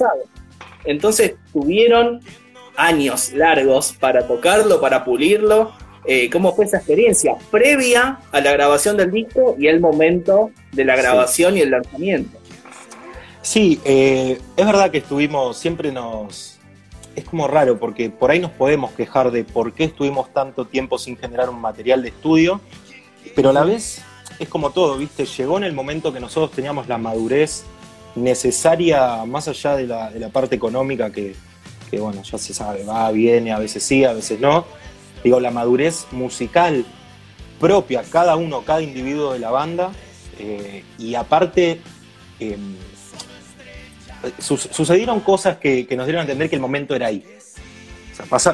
Entonces 0.85 1.35
tuvieron 1.53 2.21
años 2.77 3.33
largos 3.33 3.93
para 3.93 4.27
tocarlo, 4.27 4.81
para 4.81 5.05
pulirlo. 5.05 5.73
Eh, 6.07 6.29
¿Cómo 6.31 6.55
fue 6.55 6.67
esa 6.67 6.79
experiencia 6.79 7.35
previa 7.51 8.19
a 8.31 8.41
la 8.41 8.53
grabación 8.53 8.97
del 8.97 9.11
disco 9.11 9.57
y 9.59 9.69
el 9.69 9.81
momento 9.81 10.51
de 10.73 10.85
la 10.85 10.97
grabación 10.97 11.57
y 11.57 11.61
el 11.61 11.71
lanzamiento? 11.71 12.39
Sí, 13.41 13.81
eh, 13.85 14.39
es 14.57 14.67
verdad 14.67 14.91
que 14.91 14.99
estuvimos, 14.99 15.57
siempre 15.57 15.93
nos... 15.93 16.59
Es 17.17 17.25
como 17.25 17.47
raro 17.47 17.79
porque 17.79 18.11
por 18.11 18.33
ahí 18.33 18.41
nos 18.41 18.51
podemos 18.51 18.91
quejar 18.93 19.31
de 19.31 19.45
por 19.45 19.73
qué 19.73 19.85
estuvimos 19.85 20.33
tanto 20.33 20.65
tiempo 20.65 20.99
sin 20.99 21.17
generar 21.17 21.49
un 21.49 21.61
material 21.61 22.03
de 22.03 22.09
estudio, 22.09 22.61
pero 23.37 23.51
a 23.51 23.53
la 23.53 23.63
vez 23.63 24.03
es 24.41 24.49
como 24.49 24.71
todo, 24.71 24.99
¿viste? 24.99 25.25
Llegó 25.25 25.57
en 25.59 25.65
el 25.65 25.73
momento 25.73 26.13
que 26.13 26.19
nosotros 26.19 26.51
teníamos 26.51 26.89
la 26.89 26.99
madurez 26.99 27.65
necesaria, 28.17 29.25
más 29.27 29.47
allá 29.47 29.77
de 29.77 29.87
la 29.87 30.29
parte 30.31 30.57
económica 30.57 31.13
que, 31.13 31.37
bueno, 31.99 32.23
ya 32.23 32.39
se 32.39 32.55
sabe, 32.55 32.85
va, 32.85 33.11
viene, 33.11 33.53
a 33.53 33.59
veces 33.59 33.83
sí, 33.83 34.05
a 34.05 34.13
veces 34.13 34.41
no. 34.41 34.65
digo, 35.23 35.41
la 35.41 35.51
madurez 35.51 36.07
musical 36.13 36.85
propia, 37.61 38.03
cada 38.03 38.37
uno, 38.37 38.63
cada 38.63 38.83
individuo 38.83 39.33
de 39.33 39.39
la 39.39 39.51
banda, 39.51 39.93
eh, 40.39 40.85
y 40.99 41.15
aparte 41.15 41.81
em, 42.41 42.77
sucedieron 44.39 45.21
cosas 45.21 45.59
que, 45.59 45.87
nos 45.97 46.07
dieron 46.07 46.21
a 46.21 46.23
entender 46.23 46.49
que 46.49 46.57
el 46.57 46.63
momento 46.63 46.95
era 46.95 47.09
ahí. 47.09 47.25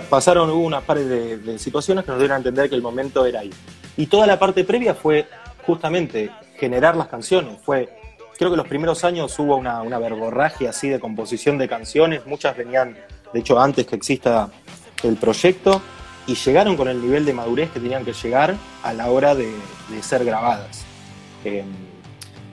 pasaron, 0.09 0.51
hubo 0.51 0.65
unas 0.65 0.85
pares 0.85 1.09
de, 1.09 1.59
situaciones 1.59 2.05
que 2.05 2.11
nos 2.11 2.21
dieron 2.21 2.35
a 2.35 2.39
entender 2.39 2.69
que 2.69 2.77
el 2.77 2.83
momento 2.83 3.27
era 3.27 3.41
ahí. 3.41 3.51
Y 3.97 4.07
toda 4.07 4.27
la 4.27 4.39
parte 4.39 4.65
previa 4.65 4.95
fue 4.95 5.27
justamente 5.67 6.31
generar 6.57 6.97
las 6.97 7.09
canciones, 7.09 7.59
fue 7.63 7.89
creo 8.41 8.51
que 8.51 8.57
los 8.57 8.69
primeros 8.69 9.05
años 9.05 9.39
hubo 9.39 9.57
una, 9.57 9.83
una 9.83 9.99
verborragia 9.99 10.71
así 10.71 10.89
de 10.89 10.99
composición 10.99 11.59
de 11.59 11.69
canciones, 11.69 12.25
muchas 12.25 12.57
venían, 12.57 12.97
de 13.33 13.41
hecho, 13.41 13.61
antes 13.61 13.87
que 13.87 13.97
exista 13.97 14.51
el 15.03 15.17
proyecto, 15.17 15.81
y 16.27 16.35
llegaron 16.35 16.77
con 16.77 16.89
el 16.89 17.01
nivel 17.01 17.25
de 17.25 17.33
madurez 17.33 17.71
que 17.71 17.81
tenían 17.81 18.05
que 18.05 18.13
llegar 18.13 18.57
a 18.83 18.93
la 18.93 19.11
hora 19.11 19.35
de, 19.35 19.53
ser 20.01 20.25
grabadas. 20.25 20.85
Em, 21.45 21.67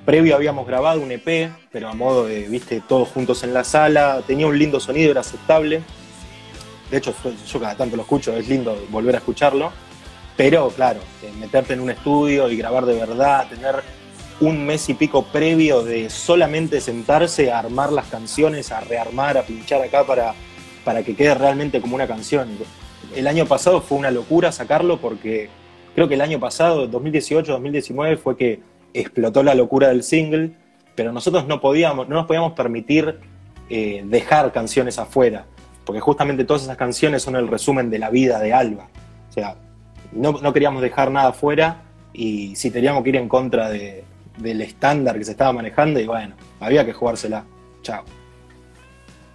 previo 0.06 0.36
habíamos 0.36 0.66
grabado 0.66 1.02
un 1.02 1.12
EP, 1.12 1.52
pero 1.72 1.90
a 1.90 1.94
modo 1.94 2.26
de, 2.26 2.48
viste, 2.48 2.82
todos 2.88 3.10
juntos 3.10 3.44
en 3.44 3.54
la 3.54 3.63
sala, 3.63 4.22
tenía 4.26 4.48
un 4.48 4.58
lindo 4.58 4.80
sonido, 4.80 5.12
era 5.12 5.22
aceptable. 5.22 5.84
De 6.90 6.98
hecho, 6.98 7.13
yo 7.48 7.60
cada 7.60 7.76
tanto 7.76 7.96
lo 7.96 8.02
escucho, 8.02 8.36
es 8.36 8.48
lindo 8.48 8.76
volver 8.90 9.16
a 9.16 9.18
escucharlo. 9.20 9.72
Pero 10.36 10.70
claro, 10.70 11.00
eh, 11.24 11.32
meterte 11.40 11.74
en 11.74 11.82
un 11.82 11.90
estudio 11.90 12.50
y 12.50 12.58
grabar 12.58 12.86
de 12.86 12.94
verdad, 12.94 13.48
tener 13.48 13.84
un 14.40 14.66
mes 14.66 14.88
y 14.90 14.94
pico 14.94 15.24
previo 15.24 15.84
de 15.84 16.10
solamente 16.10 16.80
sentarse 16.80 17.52
a 17.52 17.60
armar 17.60 17.92
las 17.92 18.08
canciones, 18.08 18.72
a 18.72 18.80
rearmar, 18.82 19.38
a 19.38 19.44
pinchar 19.44 19.82
acá 19.82 20.06
para, 20.06 20.36
para 20.88 21.04
que 21.04 21.17
quede 21.17 21.36
realmente 21.36 21.82
como 21.82 21.95
una 21.95 22.08
canción. 22.08 22.47
El 23.13 23.28
año 23.28 23.45
pasado 23.45 23.82
fue 23.82 23.97
una 23.97 24.10
locura 24.10 24.54
sacarlo 24.54 25.02
porque 25.02 25.50
creo 25.93 26.08
que 26.08 26.13
el 26.13 26.21
año 26.21 26.39
pasado, 26.39 26.89
2018-2019, 26.89 28.17
fue 28.17 28.38
que 28.38 28.62
explotó 28.93 29.43
la 29.43 29.54
locura 29.54 29.89
del 29.89 30.02
single, 30.02 30.54
pero 30.95 31.12
nosotros 31.12 31.45
no 31.45 31.60
podíamos, 31.60 32.08
no 32.08 32.15
nos 32.15 32.26
podíamos 32.26 32.54
permitir 32.54 33.19
eh, 33.69 34.02
dejar 34.06 34.54
canciones 34.54 34.97
afuera, 34.97 35.43
porque 35.84 36.00
justamente 36.00 36.45
todas 36.45 36.63
esas 36.63 36.78
canciones 36.78 37.21
son 37.21 37.36
el 37.36 37.50
resumen 37.50 37.89
de 37.89 38.00
la 38.00 38.10
vida 38.10 38.39
de 38.39 38.54
Alba. 38.54 38.88
O 39.30 39.34
sea, 39.34 39.58
no, 40.13 40.54
queríamos 40.54 40.82
dejar 40.82 41.12
nada 41.12 41.32
afuera 41.32 41.82
y 42.13 42.56
si 42.56 42.71
teníamos 42.71 43.04
que 43.04 43.10
ir 43.10 43.17
en 43.17 43.28
contra 43.28 43.67
de, 43.67 44.06
del 44.38 44.62
estándar 44.62 45.17
que 45.17 45.26
se 45.26 45.32
estaba 45.32 45.52
manejando 45.52 46.00
y 46.00 46.08
bueno, 46.08 46.34
había 46.62 46.86
que 46.86 46.93
jugársela. 46.93 47.43
Chao. 47.82 48.06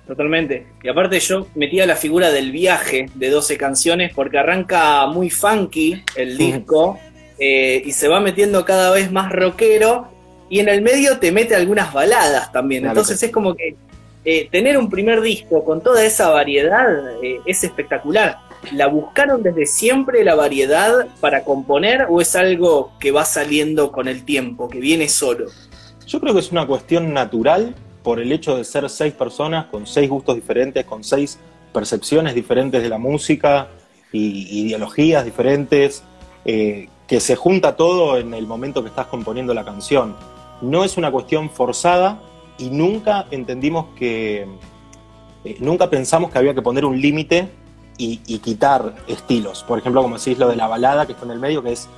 Totalmente. 0.06 0.66
Y 0.82 0.88
aparte 0.88 1.20
yo 1.20 1.46
metía 1.54 1.86
la 1.86 1.96
figura 1.96 2.30
del 2.30 2.50
viaje 2.50 3.06
de 3.14 3.30
12 3.30 3.56
canciones 3.56 4.12
porque 4.14 4.38
arranca 4.38 5.06
muy 5.06 5.30
funky 5.30 6.02
el 6.16 6.36
disco 6.36 6.98
eh, 7.38 7.82
y 7.84 7.92
se 7.92 8.08
va 8.08 8.20
metiendo 8.20 8.64
cada 8.64 8.90
vez 8.90 9.12
más 9.12 9.30
rockero 9.30 10.08
y 10.50 10.60
en 10.60 10.68
el 10.68 10.82
medio 10.82 11.18
te 11.18 11.30
mete 11.30 11.54
algunas 11.54 11.92
baladas 11.92 12.50
también. 12.52 12.84
Entonces 12.86 13.22
es 13.22 13.30
como 13.30 13.54
que 13.54 13.76
eh, 14.24 14.48
tener 14.50 14.76
un 14.76 14.90
primer 14.90 15.20
disco 15.20 15.64
con 15.64 15.80
toda 15.80 16.04
esa 16.04 16.30
variedad 16.30 17.22
eh, 17.22 17.40
es 17.46 17.62
espectacular. 17.64 18.38
¿La 18.72 18.86
buscaron 18.86 19.42
desde 19.42 19.66
siempre 19.66 20.24
la 20.24 20.34
variedad 20.34 21.06
para 21.20 21.44
componer 21.44 22.06
o 22.08 22.20
es 22.20 22.36
algo 22.36 22.92
que 23.00 23.10
va 23.12 23.24
saliendo 23.24 23.90
con 23.90 24.08
el 24.08 24.24
tiempo, 24.24 24.68
que 24.68 24.78
viene 24.78 25.08
solo? 25.08 25.46
Yo 26.06 26.20
creo 26.20 26.34
que 26.34 26.40
es 26.40 26.52
una 26.52 26.66
cuestión 26.66 27.12
natural 27.12 27.74
por 28.02 28.20
el 28.20 28.32
hecho 28.32 28.56
de 28.56 28.64
ser 28.64 28.88
seis 28.90 29.12
personas 29.12 29.66
con 29.66 29.86
seis 29.86 30.08
gustos 30.08 30.34
diferentes, 30.34 30.84
con 30.84 31.04
seis 31.04 31.38
percepciones 31.72 32.34
diferentes 32.34 32.82
de 32.82 32.88
la 32.88 32.98
música 32.98 33.68
y 34.12 34.66
ideologías 34.66 35.24
diferentes, 35.24 36.02
eh, 36.44 36.88
que 37.06 37.20
se 37.20 37.36
junta 37.36 37.76
todo 37.76 38.18
en 38.18 38.34
el 38.34 38.46
momento 38.46 38.82
que 38.82 38.88
estás 38.88 39.06
componiendo 39.06 39.54
la 39.54 39.64
canción. 39.64 40.16
No 40.60 40.84
es 40.84 40.96
una 40.96 41.10
cuestión 41.10 41.50
forzada 41.50 42.20
y 42.58 42.70
nunca 42.70 43.26
entendimos 43.30 43.86
que, 43.96 44.46
eh, 45.44 45.56
nunca 45.60 45.90
pensamos 45.90 46.30
que 46.30 46.38
había 46.38 46.54
que 46.54 46.62
poner 46.62 46.84
un 46.84 47.00
límite 47.00 47.48
y, 47.98 48.38
quitar 48.38 48.96
estilos. 49.06 49.62
Por 49.62 49.78
ejemplo, 49.78 50.02
como 50.02 50.18
decís 50.18 50.36
lo 50.36 50.48
de 50.48 50.56
la 50.56 50.66
balada 50.66 51.06
que 51.06 51.12
está 51.12 51.24
en 51.24 51.30
el 51.30 51.38
medio, 51.38 51.62
que 51.62 51.72
es 51.72 51.88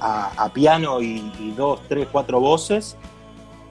a, 0.00 0.50
piano 0.52 1.00
y, 1.00 1.54
dos, 1.56 1.80
tres, 1.88 2.06
cuatro 2.12 2.38
voces, 2.38 2.96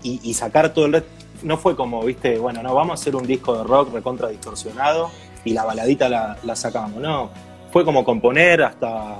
y, 0.01 0.33
sacar 0.33 0.73
todo 0.73 0.85
el 0.85 0.93
resto. 0.93 1.22
No 1.41 1.57
fue 1.57 1.75
como, 1.75 2.03
viste, 2.03 2.37
bueno, 2.37 2.63
no, 2.63 2.73
vamos 2.73 2.91
a 2.91 3.01
hacer 3.01 3.15
un 3.15 3.25
disco 3.25 3.57
de 3.57 3.63
rock 3.63 3.93
recontra 3.93 4.29
distorsionado 4.29 5.09
y 5.43 5.53
la 5.53 5.65
baladita 5.65 6.07
la, 6.09 6.55
sacamos. 6.55 7.01
No, 7.01 7.29
fue 7.71 7.83
como 7.83 8.03
componer 8.03 8.63
hasta 8.63 9.17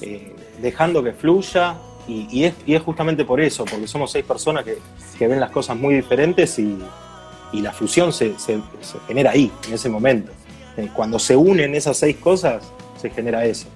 eh, 0.00 0.34
dejando 0.60 1.02
que 1.02 1.12
fluya. 1.12 1.76
Y, 2.08 2.42
es, 2.42 2.82
justamente 2.82 3.24
por 3.24 3.40
eso, 3.40 3.64
porque 3.64 3.86
somos 3.86 4.10
seis 4.10 4.24
personas 4.24 4.64
que, 4.64 5.28
ven 5.28 5.38
las 5.38 5.50
cosas 5.50 5.76
muy 5.76 5.94
diferentes 5.94 6.58
y, 6.58 6.78
la 7.52 7.72
fusión 7.72 8.12
se 8.12 8.34
genera 9.06 9.32
ahí, 9.32 9.52
en 9.68 9.74
ese 9.74 9.88
momento. 9.88 10.32
Eh, 10.76 10.88
cuando 10.94 11.18
se 11.18 11.36
unen 11.36 11.74
esas 11.74 11.96
seis 11.96 12.16
cosas, 12.16 12.62
se 12.96 13.10
genera 13.10 13.44
eso. 13.44 13.66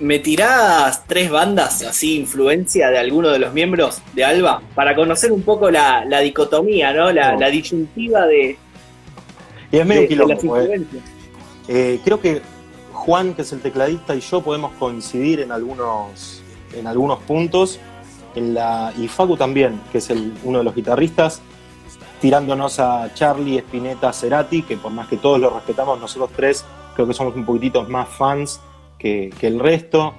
¿Me 0.00 0.20
tirás 0.20 1.04
tres 1.06 1.30
bandas 1.30 1.82
así, 1.82 2.18
influencia 2.18 2.88
de 2.90 2.98
alguno 2.98 3.30
de 3.30 3.40
los 3.40 3.52
miembros 3.52 4.00
de 4.14 4.24
Alba? 4.24 4.62
Para 4.74 4.94
conocer 4.94 5.32
un 5.32 5.42
poco 5.42 5.70
la, 5.70 6.04
dicotomía, 6.20 6.92
¿no? 6.92 7.10
La, 7.10 7.50
disyuntiva 7.50 8.26
de. 8.26 8.56
Y 9.72 9.76
es 9.76 9.86
medio 9.86 10.08
quilombo, 10.08 10.58
eh. 10.58 10.86
Eh, 11.66 12.00
creo 12.04 12.20
que 12.20 12.40
Juan, 12.92 13.34
que 13.34 13.42
es 13.42 13.52
el 13.52 13.60
tecladista, 13.60 14.14
y 14.14 14.20
yo 14.20 14.40
podemos 14.40 14.72
coincidir 14.78 15.40
en 15.40 15.50
algunos, 15.50 16.42
en 16.74 16.86
algunos 16.86 17.18
puntos. 17.20 17.80
En 18.34 18.54
la, 18.54 18.92
y 18.96 19.08
Facu 19.08 19.36
también, 19.36 19.80
que 19.90 19.98
es 19.98 20.10
el, 20.10 20.32
uno 20.44 20.58
de 20.58 20.64
los 20.64 20.74
guitarristas 20.74 21.42
tirándonos 22.20 22.80
a 22.80 23.12
Charlie, 23.14 23.58
Spinetta, 23.58 24.12
Cerati, 24.12 24.62
que 24.62 24.76
por 24.76 24.92
más 24.92 25.08
que 25.08 25.16
todos 25.16 25.40
lo 25.40 25.50
respetamos, 25.50 26.00
nosotros 26.00 26.30
tres 26.34 26.64
creo 26.94 27.06
que 27.06 27.14
somos 27.14 27.34
un 27.36 27.44
poquitito 27.44 27.84
más 27.84 28.08
fans 28.08 28.60
que, 28.98 29.30
el 29.40 29.58
resto. 29.58 30.14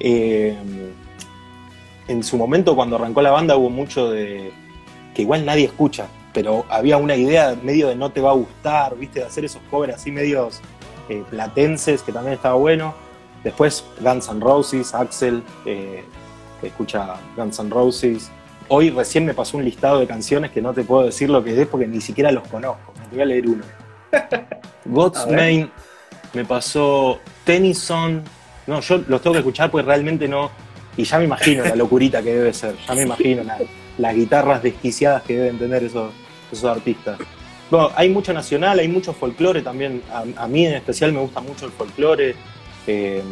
Eh, 0.00 0.56
en 2.08 2.22
su 2.24 2.36
momento, 2.36 2.74
cuando 2.74 2.96
arrancó 2.96 3.22
la 3.22 3.30
banda, 3.30 3.56
hubo 3.56 3.70
mucho 3.70 4.10
de 4.10 4.52
que 5.14 5.22
igual 5.22 5.46
nadie 5.46 5.66
escucha, 5.66 6.08
pero 6.32 6.66
había 6.68 6.96
una 6.96 7.14
idea 7.14 7.56
medio 7.62 7.88
de 7.88 7.94
no 7.94 8.10
te 8.10 8.20
va 8.20 8.30
a 8.30 8.34
gustar, 8.34 8.96
viste, 8.96 9.20
de 9.20 9.26
hacer 9.26 9.44
esos 9.44 9.62
covers 9.70 9.94
así 9.94 10.10
medios 10.10 10.60
eh, 11.08 11.22
platenses, 11.30 12.02
que 12.02 12.12
también 12.12 12.34
estaba 12.34 12.54
bueno. 12.56 12.94
Después 13.44 13.84
Guns 14.00 14.28
N' 14.28 14.40
Roses, 14.40 14.94
Axel, 14.94 15.42
eh, 15.64 16.04
que 16.60 16.66
escucha 16.66 17.16
Guns 17.36 17.58
N' 17.58 17.70
Roses, 17.70 18.30
Hoy 18.74 18.88
recién 18.88 19.26
me 19.26 19.34
pasó 19.34 19.58
un 19.58 19.66
listado 19.66 20.00
de 20.00 20.06
canciones 20.06 20.50
que 20.50 20.62
no 20.62 20.72
te 20.72 20.82
puedo 20.82 21.04
decir 21.04 21.28
lo 21.28 21.44
que 21.44 21.60
es 21.60 21.68
porque 21.68 21.86
ni 21.86 22.00
siquiera 22.00 22.32
los 22.32 22.48
conozco. 22.48 22.94
Me 22.96 23.08
voy 23.08 23.20
a 23.20 23.24
leer 23.26 23.46
uno. 23.46 23.64
God's 24.86 25.26
Main 25.30 25.70
me 26.32 26.44
pasó 26.46 27.20
Tennyson. 27.44 28.22
No, 28.66 28.80
yo 28.80 28.98
los 29.08 29.20
tengo 29.20 29.34
que 29.34 29.40
escuchar 29.40 29.70
porque 29.70 29.86
realmente 29.86 30.28
no. 30.28 30.50
Y 30.96 31.04
ya 31.04 31.18
me 31.18 31.24
imagino 31.24 31.64
la 31.64 31.74
locurita 31.74 32.22
que 32.22 32.34
debe 32.34 32.52
ser. 32.52 32.76
Ya 32.86 32.94
me 32.94 33.02
imagino 33.02 33.42
las 33.98 34.14
guitarras 34.14 34.62
desquiciadas 34.62 35.22
que 35.22 35.36
deben 35.36 35.58
tener 35.58 35.82
esos, 35.84 36.12
esos 36.50 36.64
artistas. 36.64 37.18
Bueno, 37.70 37.90
hay 37.96 38.10
mucho 38.10 38.34
nacional, 38.34 38.78
hay 38.78 38.88
mucho 38.88 39.14
folclore 39.14 39.62
también. 39.62 40.02
A, 40.36 40.46
mí 40.46 40.66
en 40.66 40.74
especial 40.74 41.12
me 41.12 41.20
gusta 41.20 41.40
mucho 41.40 41.66
el 41.66 41.72
folclore. 41.72 42.34
Eh, 42.86 43.22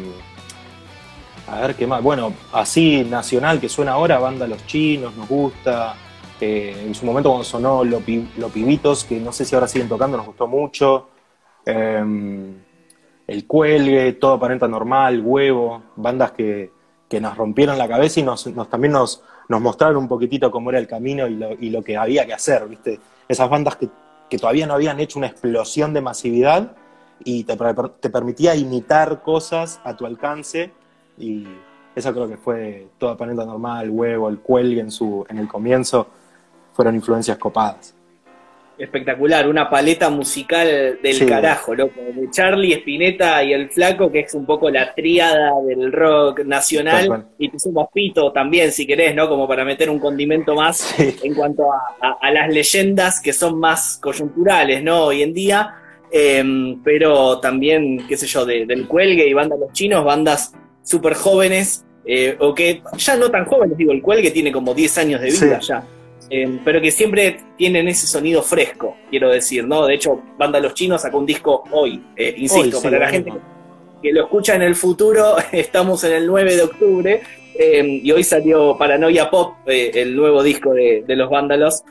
a 1.47 1.61
ver 1.61 1.75
qué 1.75 1.85
más. 1.85 2.01
Bueno, 2.01 2.33
así 2.51 3.03
nacional 3.03 3.59
que 3.59 3.69
suena 3.69 3.91
ahora, 3.91 4.17
banda 4.17 4.47
Los 4.47 4.65
Chinos, 4.65 5.15
nos 5.15 5.27
gusta. 5.27 5.95
Eh, 6.39 6.85
en 6.87 6.95
su 6.95 7.05
momento 7.05 7.29
cuando 7.29 7.43
sonó 7.43 7.83
Los 7.83 8.01
Pibitos, 8.01 9.03
que 9.03 9.19
no 9.19 9.31
sé 9.31 9.45
si 9.45 9.53
ahora 9.53 9.67
siguen 9.67 9.87
tocando, 9.87 10.17
nos 10.17 10.25
gustó 10.25 10.47
mucho. 10.47 11.09
Em, 11.65 12.55
el 13.31 13.47
Cuelgue, 13.47 14.13
Todo 14.13 14.33
Aparenta 14.33 14.67
Normal, 14.67 15.21
Huevo, 15.23 15.81
bandas 15.95 16.33
que, 16.33 16.71
nos 17.19 17.35
rompieron 17.35 17.77
la 17.77 17.87
cabeza 17.87 18.19
y 18.19 18.23
nos, 18.23 18.49
también 18.69 18.93
nos, 18.93 19.21
nos, 19.49 19.61
mostraron 19.61 19.97
un 19.97 20.07
poquitito 20.07 20.49
cómo 20.49 20.69
era 20.69 20.79
el 20.79 20.87
camino 20.87 21.27
y 21.27 21.69
lo, 21.69 21.81
que 21.81 21.97
había 21.97 22.25
que 22.25 22.33
hacer, 22.33 22.67
¿viste? 22.67 22.99
Esas 23.27 23.49
bandas 23.49 23.77
que, 23.77 23.89
todavía 24.37 24.65
no 24.65 24.73
habían 24.73 24.99
hecho 24.99 25.19
una 25.19 25.27
explosión 25.27 25.93
de 25.93 25.99
masividad 26.01 26.73
y 27.23 27.43
te, 27.43 27.57
te 27.99 28.09
permitía 28.09 28.55
imitar 28.55 29.21
cosas 29.21 29.81
a 29.83 29.95
tu 29.95 30.05
alcance 30.05 30.71
y 31.17 31.45
esa 31.95 32.13
creo 32.13 32.29
que 32.29 32.37
fue 32.37 32.87
toda 32.97 33.17
paneta 33.17 33.45
normal, 33.45 33.89
huevo, 33.89 34.29
el 34.29 34.39
cuelgue 34.39 34.79
en, 34.79 34.91
su, 34.91 35.25
en 35.29 35.37
el 35.37 35.47
comienzo, 35.47 36.07
fueron 36.73 36.95
influencias 36.95 37.37
copadas. 37.37 37.93
Espectacular, 38.81 39.47
una 39.47 39.69
paleta 39.69 40.09
musical 40.09 40.97
del 41.03 41.25
carajo, 41.27 41.75
loco. 41.75 42.01
De 42.01 42.31
Charlie, 42.31 42.73
Spinetta 42.73 43.43
y 43.43 43.53
el 43.53 43.69
Flaco, 43.69 44.11
que 44.11 44.21
es 44.21 44.33
un 44.33 44.43
poco 44.43 44.71
la 44.71 44.95
tríada 44.95 45.51
del 45.67 45.91
rock 45.91 46.39
nacional. 46.45 47.27
Y 47.37 47.49
pusimos 47.49 47.89
Pito 47.93 48.31
también, 48.31 48.71
si 48.71 48.87
querés, 48.87 49.13
¿no? 49.13 49.29
Como 49.29 49.47
para 49.47 49.63
meter 49.63 49.87
un 49.87 49.99
condimento 49.99 50.55
más 50.55 50.95
en 50.99 51.35
cuanto 51.35 51.65
a, 51.71 52.31
las 52.31 52.51
leyendas 52.51 53.21
que 53.21 53.33
son 53.33 53.59
más 53.59 53.99
coyunturales, 54.01 54.81
¿no? 54.81 55.05
Hoy 55.05 55.21
en 55.21 55.33
día. 55.33 55.75
Em, 56.11 56.81
pero 56.83 57.39
también, 57.39 58.07
qué 58.07 58.17
sé 58.17 58.25
yo, 58.25 58.47
del 58.47 58.87
cuelgue 58.87 59.27
y 59.27 59.33
bandas 59.33 59.59
los 59.59 59.71
chinos, 59.73 60.03
bandas 60.03 60.53
súper 60.81 61.13
jóvenes, 61.13 61.85
eh, 62.03 62.35
o 62.39 62.55
que 62.55 62.81
ya 62.97 63.15
no 63.15 63.29
tan 63.29 63.45
jóvenes, 63.45 63.77
digo, 63.77 63.91
el 63.91 64.01
cuelgue 64.01 64.31
tiene 64.31 64.51
como 64.51 64.73
10 64.73 64.97
años 64.97 65.21
de 65.21 65.27
vida 65.27 65.59
ya, 65.59 65.83
em, 66.31 66.59
pero 66.63 66.81
que 66.81 66.91
siempre 66.91 67.37
tienen 67.57 67.87
ese 67.87 68.07
sonido 68.07 68.41
fresco, 68.41 68.97
quiero 69.09 69.29
decir, 69.29 69.67
¿no? 69.67 69.85
De 69.85 69.95
hecho, 69.95 70.21
Banda 70.37 70.59
Los 70.59 70.73
Chinos 70.73 71.01
sacó 71.01 71.19
un 71.19 71.25
disco 71.25 71.63
hoy, 71.71 72.03
eh, 72.15 72.33
insisto, 72.37 72.81
para 72.81 72.99
la 72.99 73.09
gente 73.09 73.33
que, 74.01 74.11
lo 74.11 74.23
escucha 74.23 74.55
en 74.55 74.63
el 74.63 74.75
futuro, 74.75 75.35
estamos 75.51 76.03
en 76.03 76.13
el 76.13 76.25
9 76.25 76.55
de 76.55 76.61
octubre, 76.63 77.21
em, 77.59 77.99
y 78.03 78.11
hoy 78.11 78.23
salió 78.23 78.77
Paranoia 78.77 79.29
Pop, 79.29 79.55
eh, 79.67 79.91
el 79.93 80.15
nuevo 80.15 80.41
disco 80.41 80.73
de, 80.73 81.03
de 81.05 81.15
los 81.15 81.29
Vándalos. 81.29 81.83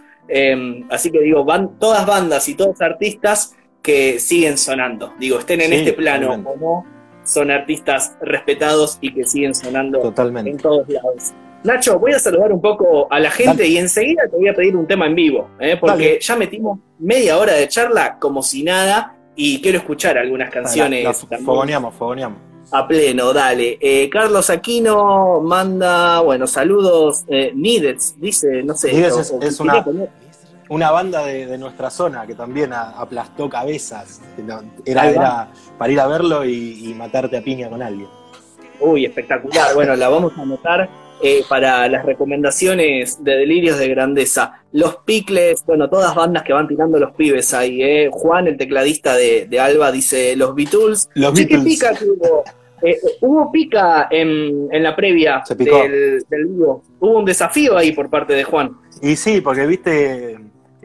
así 0.90 1.10
que 1.10 1.20
digo, 1.20 1.44
van 1.44 1.78
todas 1.78 2.06
bandas 2.06 2.48
y 2.48 2.54
todos 2.54 2.80
artistas 2.80 3.54
que 3.82 4.18
siguen 4.18 4.58
sonando. 4.58 5.14
Digo, 5.18 5.38
estén 5.38 5.60
en 5.60 5.72
este 5.72 5.92
plano 5.92 6.32
o 6.32 6.56
no, 6.56 6.84
son 7.24 7.50
artistas 7.50 8.16
respetados 8.20 8.98
y 9.00 9.14
que 9.14 9.24
siguen 9.24 9.54
sonando 9.54 10.00
totalmente. 10.00 10.50
en 10.50 10.56
todos 10.58 10.88
lados. 10.88 11.32
Nacho, 11.62 11.98
voy 11.98 12.12
a 12.12 12.18
saludar 12.18 12.52
un 12.52 12.60
poco 12.60 13.06
a 13.12 13.20
la 13.20 13.30
gente 13.30 13.66
y 13.66 13.76
enseguida 13.76 14.22
te 14.30 14.36
voy 14.36 14.48
a 14.48 14.54
pedir 14.54 14.76
un 14.76 14.86
tema 14.86 15.06
en 15.06 15.14
vivo, 15.14 15.50
¿eh? 15.60 15.76
porque 15.78 16.18
ya 16.20 16.34
metimos 16.36 16.78
media 16.98 17.36
hora 17.36 17.52
de 17.52 17.68
charla 17.68 18.18
como 18.18 18.42
si 18.42 18.62
nada 18.62 19.14
y 19.36 19.60
quiero 19.60 19.78
escuchar 19.78 20.16
algunas 20.16 20.50
canciones. 20.50 21.26
fogoneamos, 21.44 21.94
fogoneamos. 21.94 22.38
A 22.72 22.86
pleno, 22.86 23.32
dale. 23.32 23.78
Eh, 23.80 24.08
Carlos 24.08 24.48
Aquino 24.48 25.40
manda, 25.40 26.20
bueno, 26.20 26.46
saludos. 26.46 27.24
Eh, 27.28 27.52
dice, 28.16 28.62
no 28.62 28.74
sé. 28.74 29.06
es, 29.06 29.60
una, 29.60 29.84
una 30.68 30.90
banda 30.92 31.26
de, 31.26 31.58
nuestra 31.58 31.90
zona 31.90 32.26
que 32.26 32.34
también 32.34 32.72
aplastó 32.72 33.50
cabezas. 33.50 34.20
Era, 34.84 35.48
para 35.76 35.92
ir 35.92 36.00
a 36.00 36.06
verlo 36.06 36.44
y, 36.44 36.94
matarte 36.96 37.36
a 37.36 37.42
piña 37.42 37.68
con 37.68 37.82
alguien. 37.82 38.08
Uy, 38.78 39.04
espectacular. 39.04 39.74
Bueno, 39.74 39.96
la 39.96 40.08
vamos 40.08 40.32
a 40.38 40.42
anotar 40.42 40.88
eh, 41.22 41.44
para 41.48 41.88
las 41.88 42.04
recomendaciones 42.04 43.22
de 43.22 43.36
Delirios 43.36 43.78
de 43.78 43.88
Grandeza. 43.88 44.62
Los 44.72 44.96
Picles, 45.04 45.62
bueno, 45.66 45.88
todas 45.88 46.14
bandas 46.14 46.42
que 46.42 46.52
van 46.52 46.68
tirando 46.68 46.98
los 46.98 47.12
pibes 47.12 47.52
ahí. 47.54 47.82
Eh. 47.82 48.08
Juan, 48.12 48.46
el 48.46 48.56
tecladista 48.56 49.14
de, 49.16 49.48
Alba, 49.60 49.92
dice 49.92 50.36
los 50.36 50.54
Beatles. 50.54 51.08
Los 51.14 51.34
Beatles. 51.34 51.64
pica 51.64 51.92
hubo? 52.02 52.44
Eh, 52.82 52.98
hubo 53.20 53.52
pica 53.52 54.08
en, 54.10 54.68
la 54.82 54.96
previa 54.96 55.42
del, 55.56 56.24
del 56.28 56.46
vivo. 56.46 56.82
Hubo 56.98 57.18
un 57.18 57.24
desafío 57.24 57.76
ahí 57.76 57.92
por 57.92 58.08
parte 58.08 58.32
de 58.32 58.44
Juan. 58.44 58.76
Y 59.02 59.16
sí, 59.16 59.40
porque 59.40 59.66
viste, 59.66 60.38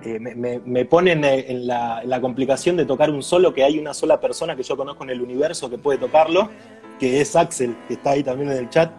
eh, 0.06 0.20
me, 0.20 0.86
ponen 0.86 1.24
en 1.24 1.66
la, 1.66 2.20
complicación 2.22 2.78
de 2.78 2.86
tocar 2.86 3.10
un 3.10 3.24
solo, 3.24 3.54
que 3.54 3.64
hay 3.64 3.80
una 3.80 3.94
sola 3.94 4.20
persona 4.20 4.56
que 4.56 4.62
yo 4.62 4.78
conozco 4.78 5.04
en 5.04 5.10
el 5.10 5.22
universo 5.22 5.68
que 5.68 5.80
puede 5.80 5.98
tocarlo, 5.98 6.50
que 7.00 7.22
es 7.22 7.36
Axel, 7.36 7.76
que 7.88 7.96
está 7.96 8.12
ahí 8.12 8.24
también 8.24 8.52
en 8.52 8.58
el 8.58 8.70
chat, 8.70 8.92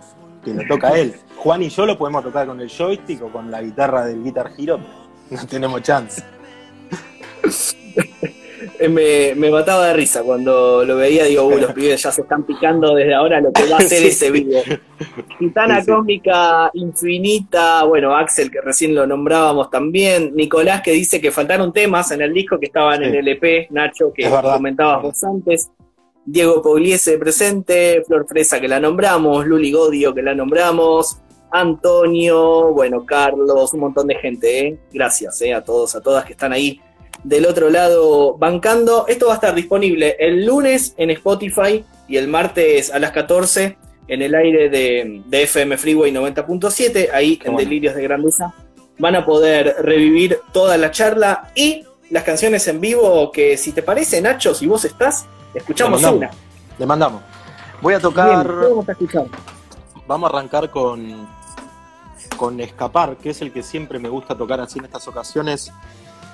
que 0.46 0.54
lo 0.54 0.66
toca 0.66 0.96
él. 0.96 1.12
Juan 1.37 1.62
y 1.62 1.68
yo 1.68 1.85
lo 1.85 1.98
podemos 1.98 2.22
tocar 2.22 2.46
con 2.46 2.61
el 2.61 2.68
joystick 2.68 3.22
o 3.22 3.28
con 3.30 3.50
la 3.50 3.61
guitarra 3.61 4.06
del 4.06 4.22
Guitar 4.22 4.52
Hero, 4.56 4.78
no 5.30 5.46
tenemos 5.46 5.82
chance. 5.82 6.22
Eh, 8.78 8.88
me, 8.88 9.35
me, 9.37 9.50
mataba 9.50 9.87
de 9.87 9.94
risa 9.94 10.22
cuando 10.22 10.85
lo 10.85 10.96
veía, 10.96 11.24
digo, 11.24 11.44
uh, 11.44 11.56
los 11.56 11.72
pibes 11.72 12.02
ya 12.02 12.11
se 12.11 12.22
están 12.22 12.44
picando 12.44 12.94
desde 12.94 13.14
ahora 13.14 13.40
lo 13.40 13.52
que 13.52 13.68
va 13.68 13.76
a 13.78 13.80
ser 13.80 14.02
ese 14.02 14.30
video. 14.30 14.62
Titana 15.38 15.85
cómica 15.85 16.70
infinita, 16.74 17.85
bueno, 17.85 18.14
Axel 18.14 18.50
que 18.50 18.61
recién 18.61 18.94
lo 18.94 19.06
nombrábamos 19.06 19.70
también, 19.70 20.35
Nicolás 20.35 20.82
que 20.82 20.92
dice 20.92 21.20
que 21.20 21.30
faltaron 21.30 21.72
temas 21.72 22.11
en 22.11 22.22
el 22.22 22.35
disco 22.35 22.59
que 22.59 22.66
estaban 22.66 23.02
en 23.02 23.14
el 23.14 23.28
EP, 23.28 23.70
Nacho, 23.70 24.12
que 24.12 24.28
comentabas 24.28 25.02
vos 25.02 25.24
antes. 25.24 25.70
Diego 26.27 26.61
Pugliese 26.61 27.19
presente, 27.19 28.03
Flor 28.05 28.27
Fresa 28.29 28.61
que 28.61 28.69
la 28.69 28.81
nombramos, 28.81 29.47
Luli 29.47 29.71
Godio 29.71 30.12
que 30.12 30.23
la 30.23 30.35
nombramos, 30.35 31.19
Antonio, 31.53 32.73
bueno, 32.73 33.07
Carlos, 33.07 33.73
un 33.73 33.81
montón 33.81 34.09
de 34.09 34.17
gente, 34.17 34.67
¿eh? 34.67 34.79
Gracias 34.93 35.41
eh, 35.43 35.55
a 35.55 35.62
todos, 35.62 35.95
a 35.95 36.01
todas 36.01 36.25
que 36.25 36.33
están 36.33 36.53
ahí 36.53 36.81
del 37.23 37.47
otro 37.47 37.71
lado 37.71 38.37
bancando. 38.37 39.07
Esto 39.07 39.27
va 39.27 39.33
a 39.33 39.35
estar 39.37 39.55
disponible 39.55 40.17
el 40.19 40.45
lunes 40.45 40.95
en 40.97 41.11
Spotify 41.11 41.85
y 42.09 42.17
el 42.17 42.29
martes 42.29 42.93
a 42.93 42.99
las 42.99 43.12
14 43.12 43.79
en 44.09 44.23
el 44.23 44.35
aire 44.35 44.69
de, 44.69 45.23
FM 45.31 45.79
Freeway 45.79 46.12
90.7, 46.12 47.11
ahí 47.12 47.41
en 47.45 47.57
Delirios 47.57 47.95
de 47.95 48.03
Grandeza. 48.03 48.55
Van 48.99 49.15
a 49.15 49.25
poder 49.25 49.77
revivir 49.81 50.39
toda 50.53 50.77
la 50.77 50.91
charla 50.91 51.51
y 51.55 51.85
las 52.11 52.23
canciones 52.23 52.67
en 52.69 52.81
vivo 52.81 53.31
que 53.33 53.57
si 53.57 53.73
te 53.73 53.83
parece, 53.83 54.21
Nacho, 54.21 54.55
si 54.55 54.67
vos 54.67 54.85
estás, 54.85 55.27
escuchamos 55.57 56.03
una. 56.03 56.31
Le 56.79 56.87
mandamos. 56.87 57.23
Voy 57.81 57.95
a 57.95 58.01
tocar... 58.01 58.47
vamos 58.47 58.88
a 58.88 58.92
escuchar? 58.92 59.27
Vamos 60.07 60.31
a 60.31 60.37
arrancar 60.37 60.71
con, 60.71 61.27
con 62.37 62.61
Escapar, 62.61 63.16
que 63.16 63.31
es 63.31 63.42
el 63.42 63.53
que 63.53 63.62
siempre 63.62 63.99
me 63.99 64.09
gusta 64.09 64.37
tocar 64.37 64.61
así 64.61 64.79
en 64.79 64.85
estas 64.85 65.09
ocasiones 65.09 65.73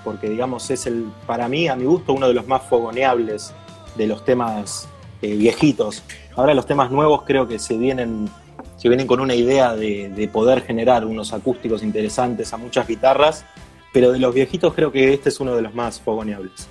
porque 0.04 0.28
digamos 0.28 0.70
es 0.70 0.86
el, 0.86 1.10
para 1.26 1.48
mí, 1.48 1.68
a 1.68 1.76
mi 1.76 1.84
gusto, 1.84 2.12
uno 2.12 2.28
de 2.28 2.34
los 2.34 2.46
más 2.46 2.62
fogoneables 2.62 3.52
de 3.96 4.06
los 4.06 4.24
temas 4.24 4.88
eh, 5.20 5.34
viejitos. 5.34 6.02
Ahora 6.34 6.54
los 6.54 6.66
temas 6.66 6.90
nuevos 6.90 7.22
creo 7.22 7.46
que 7.46 7.58
se 7.58 7.76
vienen, 7.76 8.28
se 8.76 8.88
vienen 8.88 9.06
con 9.06 9.20
una 9.20 9.34
idea 9.34 9.74
de, 9.74 10.28
poder 10.32 10.62
generar 10.62 11.04
unos 11.04 11.32
acústicos 11.32 11.82
interesantes 11.82 12.52
a 12.52 12.56
muchas 12.56 12.86
guitarras, 12.86 13.44
pero 13.92 14.12
de 14.12 14.18
los 14.18 14.34
viejitos 14.34 14.74
creo 14.74 14.90
que 14.90 15.12
este 15.12 15.28
es 15.28 15.40
uno 15.40 15.54
de 15.54 15.62
los 15.62 15.74
más 15.74 16.00
fogoneables. 16.00 16.68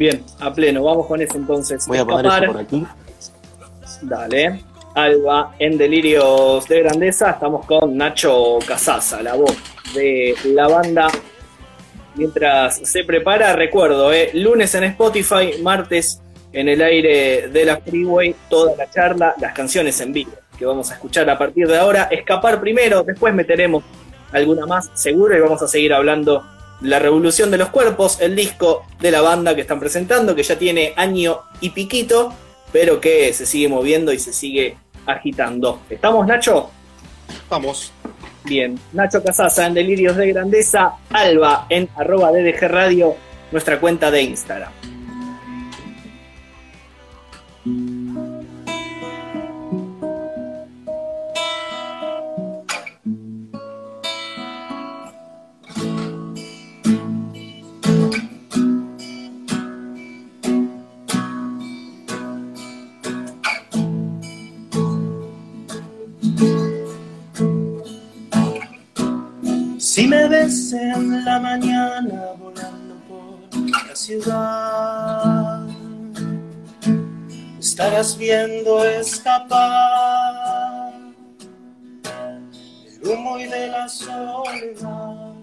Bien, 0.00 0.24
a 0.38 0.50
pleno, 0.50 0.82
vamos 0.82 1.06
con 1.06 1.20
eso 1.20 1.36
entonces. 1.36 1.86
Voy 1.86 1.98
a 1.98 2.06
poner 2.06 2.44
eso 2.44 2.52
por 2.52 2.62
aquí. 2.62 2.86
Dale. 4.00 4.64
Alba, 4.94 5.54
en 5.58 5.76
Delirios 5.76 6.66
de 6.66 6.80
Grandeza, 6.80 7.32
estamos 7.32 7.66
con 7.66 7.98
Nacho 7.98 8.60
Casaza, 8.66 9.22
la 9.22 9.34
voz 9.34 9.54
de 9.94 10.34
la 10.46 10.68
banda 10.68 11.08
mientras 12.14 12.78
se 12.78 13.04
prepara, 13.04 13.54
recuerdo, 13.54 14.10
eh, 14.10 14.30
lunes 14.32 14.74
en 14.74 14.84
Spotify, 14.84 15.60
martes 15.62 16.22
en 16.50 16.70
el 16.70 16.80
aire 16.80 17.48
de 17.48 17.64
la 17.66 17.76
Freeway, 17.76 18.34
toda 18.48 18.74
la 18.76 18.88
charla, 18.88 19.34
las 19.38 19.52
canciones 19.52 20.00
en 20.00 20.14
vivo 20.14 20.32
que 20.58 20.64
vamos 20.64 20.90
a 20.90 20.94
escuchar 20.94 21.28
a 21.28 21.36
partir 21.36 21.66
de 21.68 21.76
ahora. 21.76 22.04
Escapar 22.10 22.58
primero, 22.58 23.02
después 23.02 23.34
meteremos 23.34 23.84
alguna 24.32 24.64
más 24.64 24.90
seguro 24.94 25.36
y 25.36 25.40
vamos 25.40 25.60
a 25.60 25.68
seguir 25.68 25.92
hablando 25.92 26.42
la 26.80 26.98
revolución 26.98 27.50
de 27.50 27.58
los 27.58 27.68
cuerpos, 27.68 28.20
el 28.20 28.34
disco 28.34 28.84
de 29.00 29.10
la 29.10 29.20
banda 29.20 29.54
que 29.54 29.60
están 29.62 29.80
presentando, 29.80 30.34
que 30.34 30.42
ya 30.42 30.58
tiene 30.58 30.94
año 30.96 31.40
y 31.60 31.70
piquito, 31.70 32.32
pero 32.72 33.00
que 33.00 33.32
se 33.32 33.46
sigue 33.46 33.68
moviendo 33.68 34.12
y 34.12 34.18
se 34.18 34.32
sigue 34.32 34.76
agitando. 35.06 35.80
¿Estamos, 35.90 36.26
Nacho? 36.26 36.70
Vamos. 37.48 37.92
Bien, 38.44 38.78
Nacho 38.92 39.22
Casasa 39.22 39.66
en 39.66 39.74
Delirios 39.74 40.16
de 40.16 40.32
Grandeza, 40.32 40.94
Alba 41.10 41.66
en 41.68 41.88
arroba 41.96 42.32
DDG 42.32 42.68
Radio, 42.68 43.14
nuestra 43.52 43.78
cuenta 43.78 44.10
de 44.10 44.22
Instagram. 44.22 44.72
En 70.40 71.22
la 71.22 71.38
mañana 71.38 72.32
volando 72.38 72.94
por 73.06 73.40
la 73.86 73.94
ciudad. 73.94 75.66
Estarás 77.58 78.16
viendo 78.16 78.82
escapar 78.86 80.94
el 82.86 83.06
humo 83.06 83.38
y 83.38 83.48
de 83.48 83.66
la 83.66 83.86
soledad. 83.86 85.34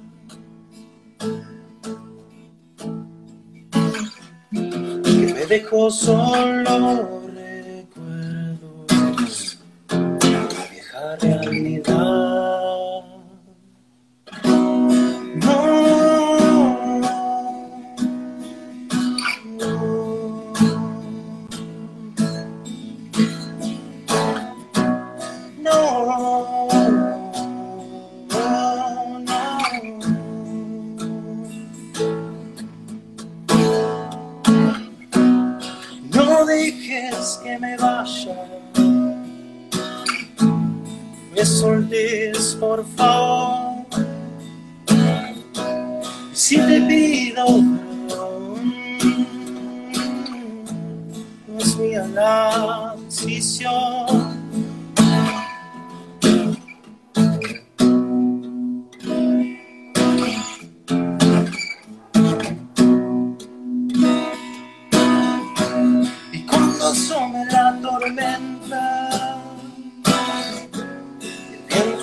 Que 4.49 5.33
me 5.35 5.45
dejó 5.45 5.91
solo 5.91 7.21
recuerdos 7.35 9.59
de 11.21 11.35
la 11.35 11.49
vieja. 11.51 11.76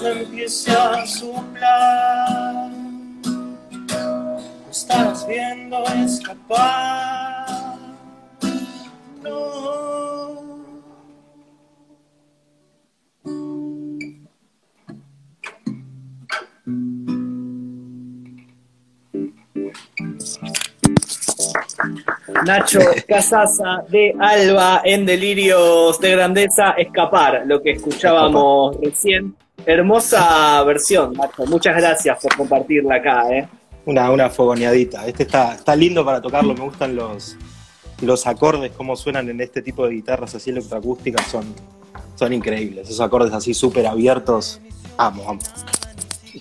Empiece 0.09 0.71
a 0.71 1.07
soplar, 1.07 2.71
me 2.71 4.71
estarás 4.71 5.27
viendo 5.27 5.83
escapar. 6.05 7.47
No. 9.23 10.45
Nacho 22.45 22.81
Casasa 23.09 23.85
de 23.89 24.15
Alba 24.19 24.83
en 24.85 25.07
Delirios 25.07 25.99
de 26.01 26.11
Grandeza, 26.11 26.73
Escapar, 26.73 27.45
lo 27.47 27.63
que 27.63 27.73
escuchábamos 27.73 28.77
recién. 28.83 29.35
Hermosa 29.67 30.63
versión, 30.65 31.13
Nacho. 31.15 31.47
Muchas 31.47 31.77
gracias 31.77 32.19
por 32.23 32.37
compartirla 32.37 32.97
acá. 32.97 33.25
¿eh? 33.31 33.49
Una, 33.87 34.11
una 34.11 34.31
fogoneadita. 34.31 35.07
Este 35.07 35.23
está, 35.25 35.55
está 35.55 35.75
lindo 35.77 36.05
para 36.05 36.21
tocarlo, 36.21 36.55
me 36.55 36.65
gustan 36.65 36.95
los, 36.97 37.37
los 38.03 38.27
acordes, 38.27 38.73
cómo 38.77 38.97
suenan 38.97 39.29
en 39.31 39.41
este 39.41 39.63
tipo 39.63 39.87
de 39.87 39.95
guitarras 39.95 40.35
así 40.35 40.51
electroacústicas, 40.51 41.27
son, 41.27 41.45
son 42.17 42.33
increíbles. 42.33 42.89
Esos 42.89 43.01
acordes 43.01 43.33
así 43.33 43.55
súper 43.55 43.87
abiertos, 43.87 44.61
amo, 44.99 45.29
amo. 45.29 45.41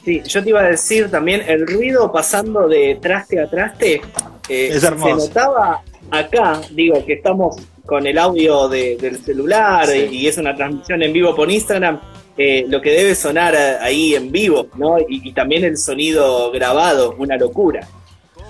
Sí, 0.03 0.21
yo 0.25 0.43
te 0.43 0.49
iba 0.49 0.59
a 0.61 0.63
decir 0.63 1.09
también, 1.09 1.41
el 1.47 1.65
ruido 1.67 2.11
pasando 2.11 2.67
de 2.67 2.97
traste 3.01 3.39
a 3.39 3.49
traste, 3.49 4.01
eh, 4.49 4.69
Es 4.71 4.81
se 4.81 4.87
hermoso. 4.87 5.27
notaba 5.27 5.81
acá, 6.11 6.59
digo, 6.71 7.05
que 7.05 7.13
estamos 7.13 7.55
con 7.85 8.05
el 8.07 8.17
audio 8.17 8.67
de- 8.69 8.97
del 8.97 9.23
celular 9.23 9.85
Sí. 9.87 10.07
y, 10.11 10.15
y 10.17 10.27
es 10.27 10.37
una 10.37 10.55
transmisión 10.55 11.03
en 11.03 11.13
vivo 11.13 11.35
por 11.35 11.49
Instagram, 11.51 11.99
eh, 12.37 12.65
lo 12.67 12.81
que 12.81 12.91
debe 12.91 13.15
sonar 13.15 13.55
ahí 13.55 14.15
en 14.15 14.31
vivo, 14.31 14.67
¿no? 14.75 14.99
Y, 14.99 15.29
y 15.29 15.33
también 15.33 15.63
el 15.63 15.77
sonido 15.77 16.51
grabado, 16.51 17.15
una 17.17 17.37
locura. 17.37 17.87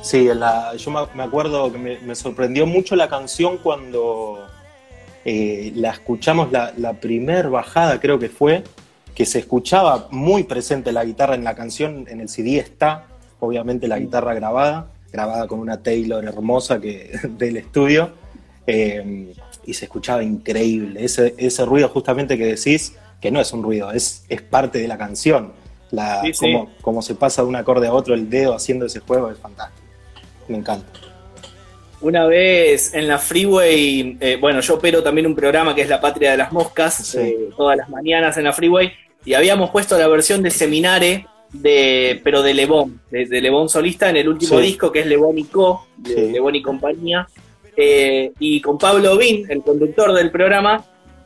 Sí, 0.02 0.26
la- 0.34 0.76
yo 0.76 0.92
me 0.92 1.00
me 1.16 1.24
acuerdo 1.24 1.72
que 1.72 1.78
me, 1.78 1.98
me 2.00 2.16
sorprendió 2.16 2.66
mucho 2.66 2.96
la 2.96 3.08
canción 3.10 3.58
cuando 3.58 4.40
eh, 5.26 5.72
la 5.76 5.92
escuchamos, 5.92 6.52
la, 6.52 6.74
la 6.78 6.94
primer 6.94 7.50
bajada 7.50 8.00
creo 8.00 8.20
que 8.20 8.30
fue, 8.30 8.64
que 9.16 9.26
se 9.26 9.40
escuchaba 9.40 10.08
muy 10.12 10.44
presente 10.44 10.92
la 10.92 11.06
guitarra 11.06 11.36
en 11.36 11.44
la 11.44 11.56
canción, 11.56 12.06
en 12.10 12.20
el 12.20 12.28
CD 12.30 12.58
está, 12.58 13.08
obviamente 13.40 13.88
la 13.88 14.00
guitarra 14.00 14.34
grabada, 14.34 14.88
grabada 15.12 15.48
con 15.48 15.60
una 15.60 15.82
Taylor 15.82 16.24
hermosa 16.26 16.82
que, 16.82 17.12
del 17.38 17.58
estudio, 17.58 18.12
eh, 18.68 19.34
y 19.66 19.74
se 19.74 19.86
escuchaba 19.86 20.24
increíble, 20.24 21.06
ese, 21.06 21.34
ese 21.38 21.64
ruido 21.66 21.88
justamente 21.90 22.38
que 22.38 22.46
decís, 22.46 22.96
que 23.24 23.32
no 23.32 23.40
es 23.40 23.54
un 23.54 23.64
ruido, 23.64 23.90
es, 23.94 24.26
es 24.28 24.42
parte 24.42 24.80
de 24.80 24.88
la 24.90 24.98
canción, 24.98 25.54
la, 25.92 26.22
Sí, 26.24 26.34
sí. 26.34 26.54
Se 27.02 27.16
pasa 27.16 27.42
de 27.42 27.48
un 27.48 27.56
acorde 27.56 27.88
a 27.88 27.94
otro 27.94 28.14
el 28.16 28.30
dedo 28.30 28.54
haciendo 28.54 28.86
ese 28.86 29.00
juego 29.00 29.32
es 29.32 29.38
fantástico, 29.40 29.88
me 30.50 30.58
encanta. 30.58 31.00
Una 32.02 32.26
vez 32.26 32.94
en 32.94 33.08
la 33.08 33.18
Freeway, 33.18 34.18
eh, 34.20 34.38
bueno, 34.42 34.60
yo 34.60 34.74
opero 34.76 35.02
también 35.02 35.26
un 35.26 35.36
programa 35.36 35.74
que 35.74 35.84
es 35.84 35.88
La 35.88 36.02
Patria 36.02 36.32
de 36.32 36.38
las 36.38 36.52
Moscas, 36.52 36.96
Sí. 36.96 37.18
eh, 37.18 37.50
todas 37.56 37.78
las 37.78 37.88
mañanas 37.88 38.36
en 38.38 38.44
la 38.44 38.52
Freeway, 38.52 38.92
y 39.24 39.36
habíamos 39.36 39.70
puesto 39.70 39.98
la 39.98 40.10
versión 40.10 40.44
de 40.44 40.52
Seminare, 40.52 41.26
de, 41.54 42.20
pero 42.26 42.42
de 42.42 42.54
Lebón, 42.54 43.00
de, 43.10 43.26
de 43.26 43.40
Lebón 43.40 43.70
solista 43.70 44.10
en 44.10 44.18
el 44.18 44.28
último 44.28 44.60
disco 44.60 44.92
que 44.92 45.00
es 45.00 45.06
Lebón 45.06 45.38
y 45.40 45.46
Co, 45.46 45.88
de. 45.96 46.30
Lebón 46.34 46.56
y 46.56 46.62
compañía. 46.62 47.26
Eh, 47.78 48.34
y 48.38 48.60
con 48.60 48.78
Pablo 48.78 49.18
Bin, 49.18 49.50
el 49.50 49.62
conductor 49.64 50.14
del 50.14 50.30
programa, 50.30 50.84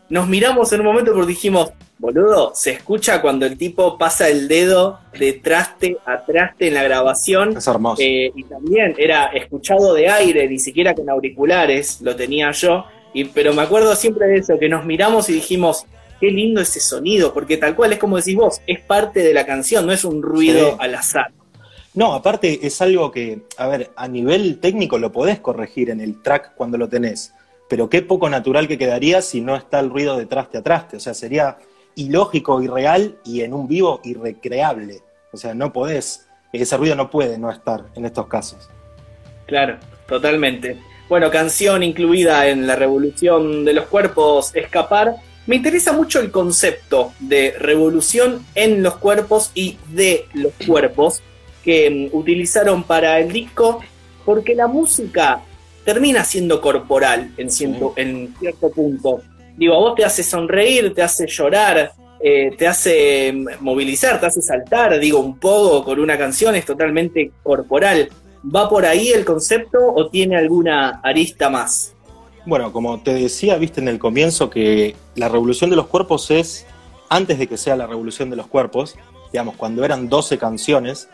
nos 0.10 0.28
miramos 0.28 0.72
en 0.74 0.82
un 0.82 0.86
momento 0.88 1.14
porque 1.14 1.28
dijimos, 1.30 1.72
boludo, 2.00 2.52
se 2.56 2.72
escucha 2.72 3.22
cuando 3.22 3.46
el 3.46 3.58
tipo 3.58 3.98
pasa 3.98 4.30
el 4.30 4.48
dedo 4.48 5.00
de 5.18 5.34
traste 5.34 5.98
a 6.06 6.24
traste 6.26 6.68
en 6.68 6.76
la 6.76 6.84
grabación. 6.84 7.58
Es 7.58 7.68
hermoso. 7.68 8.02
Eh, 8.02 8.32
y 8.36 8.44
también 8.44 8.96
era 8.98 9.26
escuchado 9.28 9.94
de 9.94 10.10
aire, 10.10 10.48
ni 10.48 10.60
siquiera 10.60 10.94
con 10.94 11.10
auriculares, 11.10 12.00
lo 12.02 12.16
tenía 12.16 12.52
yo. 12.52 12.86
Y, 13.14 13.26
pero 13.26 13.54
me 13.54 13.62
acuerdo 13.64 13.96
siempre 13.96 14.28
de 14.28 14.38
eso, 14.38 14.58
que 14.60 14.70
nos 14.70 14.86
miramos 14.86 15.30
y 15.30 15.34
dijimos, 15.34 15.86
qué 16.20 16.32
lindo 16.32 16.62
ese 16.62 16.80
sonido, 16.80 17.34
porque 17.34 17.58
tal 17.58 17.76
cual 17.76 17.94
es 17.94 18.00
como 18.00 18.18
decís 18.18 18.36
vos, 18.36 18.62
es 18.68 18.80
parte 18.80 19.22
de 19.22 19.34
la 19.34 19.46
canción, 19.46 19.86
no 19.86 19.92
es 19.92 20.04
un 20.06 20.22
ruido 20.22 20.72
Sí. 20.72 20.76
al 20.80 20.96
azar. 20.96 21.32
No, 21.94 22.14
aparte 22.14 22.60
es 22.66 22.80
algo 22.82 23.12
que, 23.12 23.40
a 23.58 23.68
ver, 23.68 23.90
a 23.96 24.08
nivel 24.08 24.60
técnico 24.60 25.00
lo 25.00 25.12
podés 25.12 25.40
corregir 25.40 25.90
en 25.90 26.00
el 26.00 26.22
track 26.22 26.54
cuando 26.56 26.78
lo 26.78 26.88
tenés, 26.88 27.34
pero 27.70 27.90
qué 27.90 28.02
poco 28.02 28.30
natural 28.30 28.68
que 28.68 28.78
quedaría 28.78 29.22
si 29.22 29.42
no 29.42 29.56
está 29.56 29.80
el 29.80 29.90
ruido 29.90 30.18
de 30.18 30.26
traste 30.26 30.58
a 30.58 30.64
traste. 30.64 30.98
O 30.98 31.00
sea, 31.00 31.14
sería 31.14 31.58
ilógico, 31.96 32.62
irreal 32.62 33.18
y 33.26 33.42
en 33.42 33.54
un 33.54 33.68
vivo 33.68 34.02
irrecreable. 34.04 35.02
O 35.32 35.38
sea, 35.38 35.54
no 35.54 35.74
podés, 35.74 36.28
ese 36.54 36.78
ruido 36.78 36.96
no 36.96 37.10
puede 37.10 37.38
no 37.38 37.52
estar 37.52 37.86
en 37.96 38.06
estos 38.06 38.28
casos. 38.28 38.70
Claro, 39.46 39.78
totalmente. 40.08 40.78
Bueno, 41.10 41.32
canción 41.32 41.84
incluida 41.84 42.48
en 42.48 42.68
la 42.68 42.76
revolución 42.76 43.66
de 43.66 43.74
los 43.74 43.86
cuerpos, 43.86 44.56
Escapar. 44.56 45.16
Me 45.46 45.56
interesa 45.56 45.94
mucho 45.94 46.20
el 46.20 46.30
concepto 46.32 47.14
de 47.20 47.56
revolución 47.58 48.46
en 48.54 48.84
los 48.84 48.98
cuerpos 48.98 49.52
y 49.56 49.78
de 49.88 50.26
los 50.34 50.52
cuerpos 50.66 51.22
que 51.64 51.90
mm, 52.12 52.16
utilizaron 52.16 52.84
para 52.84 53.20
el 53.20 53.32
disco, 53.32 53.80
porque 54.26 54.56
la 54.56 54.68
música 54.68 55.42
termina 55.88 56.26
siendo 56.26 56.60
corporal 56.60 57.32
en 57.38 57.50
cierto, 57.50 57.94
en 57.96 58.36
cierto 58.38 58.70
punto. 58.72 59.22
Digo, 59.56 59.74
a 59.74 59.78
vos 59.78 59.96
te 59.96 60.04
hace 60.04 60.22
sonreír, 60.22 60.94
te 60.94 61.02
hace 61.02 61.26
llorar, 61.28 61.94
eh, 62.20 62.52
te 62.58 62.68
hace 62.68 63.32
mm, 63.32 63.64
movilizar, 63.64 64.20
te 64.20 64.26
hace 64.26 64.42
saltar. 64.42 65.00
Digo, 65.00 65.20
un 65.20 65.40
poco 65.40 65.86
con 65.86 65.98
una 66.02 66.18
canción 66.18 66.56
es 66.56 66.66
totalmente 66.66 67.32
corporal. 67.42 68.10
¿Va 68.54 68.68
por 68.68 68.86
ahí 68.86 69.14
el 69.14 69.24
concepto 69.24 69.78
o 69.82 70.10
tiene 70.10 70.36
alguna 70.36 71.00
arista 71.02 71.50
más? 71.50 71.94
Bueno, 72.46 72.74
como 72.74 73.00
te 73.02 73.14
decía, 73.14 73.56
viste 73.56 73.80
en 73.80 73.88
el 73.88 73.98
comienzo 73.98 74.50
que 74.50 74.94
la 75.16 75.30
revolución 75.30 75.70
de 75.70 75.78
los 75.78 75.88
cuerpos 75.88 76.30
es, 76.32 76.66
antes 77.08 77.40
de 77.40 77.48
que 77.48 77.56
sea 77.56 77.78
la 77.78 77.88
revolución 77.88 78.30
de 78.30 78.36
los 78.36 78.48
cuerpos, 78.48 78.98
digamos, 79.32 79.56
cuando 79.56 79.86
eran 79.86 80.10
12 80.10 80.38
canciones, 80.38 81.08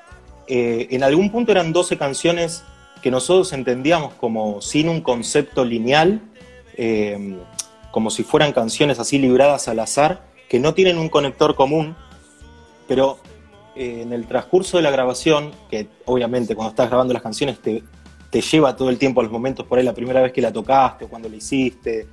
eh, 0.48 0.88
en 0.90 1.04
algún 1.04 1.32
punto 1.32 1.52
eran 1.52 1.74
12 1.74 1.96
canciones 1.96 2.64
que 3.04 3.12
nosotros 3.12 3.52
entendíamos 3.54 4.14
como 4.14 4.62
sin 4.62 4.88
un 4.88 5.02
concepto 5.02 5.66
lineal, 5.66 6.22
eh, 6.78 7.38
como 7.92 8.10
si 8.10 8.24
fueran 8.24 8.54
canciones 8.54 8.98
así 8.98 9.20
libradas 9.20 9.68
al 9.68 9.80
azar, 9.80 10.26
que 10.50 10.58
no 10.60 10.74
tienen 10.74 10.98
un 10.98 11.10
conector 11.10 11.54
común, 11.54 11.96
pero 12.88 13.20
eh, 13.76 14.02
en 14.04 14.14
el 14.14 14.26
transcurso 14.26 14.78
de 14.78 14.84
la 14.84 14.90
grabación, 14.92 15.52
que 15.70 15.88
obviamente 16.06 16.56
cuando 16.56 16.70
estás 16.72 16.88
grabando 16.90 17.14
las 17.14 17.22
canciones 17.22 17.60
te, 17.60 17.84
te 18.30 18.42
lleva 18.42 18.76
todo 18.76 18.90
el 18.90 18.98
tiempo 18.98 19.20
a 19.20 19.24
los 19.24 19.32
momentos 19.32 19.68
por 19.68 19.78
ahí 19.78 19.84
la 19.86 19.94
primera 19.94 20.22
vez 20.22 20.32
que 20.32 20.42
la 20.42 20.54
tocaste 20.54 21.06
o 21.06 21.10
cuando 21.10 21.28
la 21.28 21.36
hiciste. 21.36 22.08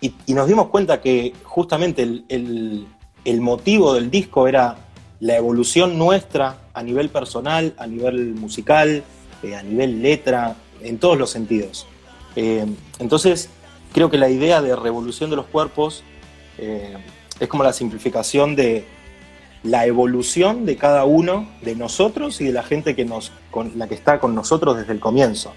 Y, 0.00 0.12
nos 0.34 0.46
dimos 0.48 0.66
cuenta 0.68 1.00
que 1.00 1.32
justamente 1.44 2.02
el- 2.02 2.86
el 3.24 3.40
motivo 3.40 3.94
del 3.94 4.10
disco 4.10 4.48
era 4.48 4.76
la 5.20 5.36
evolución 5.36 5.96
nuestra 5.96 6.58
a 6.74 6.82
nivel 6.82 7.08
personal, 7.08 7.74
a 7.78 7.86
nivel 7.86 8.34
musical, 8.34 9.04
eh, 9.42 9.54
a 9.56 9.62
nivel 9.62 10.02
letra, 10.02 10.56
en 10.82 10.98
todos 10.98 11.16
los 11.18 11.30
sentidos. 11.30 11.86
Eh, 12.36 12.66
entonces, 12.98 13.48
creo 13.92 14.10
que 14.10 14.18
la 14.18 14.28
idea 14.28 14.60
de 14.62 14.74
revolución 14.74 15.30
de 15.30 15.36
los 15.36 15.46
cuerpos 15.46 16.02
eh, 16.58 16.96
es 17.40 17.48
como 17.48 17.62
la 17.62 17.72
simplificación 17.72 18.56
de 18.56 18.84
la 19.62 19.86
evolución 19.86 20.66
de 20.66 20.76
cada 20.76 21.04
uno 21.04 21.48
de 21.62 21.76
nosotros 21.76 22.40
y 22.40 22.44
de 22.46 22.52
la 22.52 22.62
gente 22.64 22.96
que 22.96 23.04
nos, 23.04 23.30
con 23.50 23.72
la 23.76 23.86
que 23.86 23.94
está 23.94 24.18
con 24.18 24.34
nosotros 24.34 24.76
desde 24.76 24.92
el 24.92 24.98
comienzo. 25.00 25.52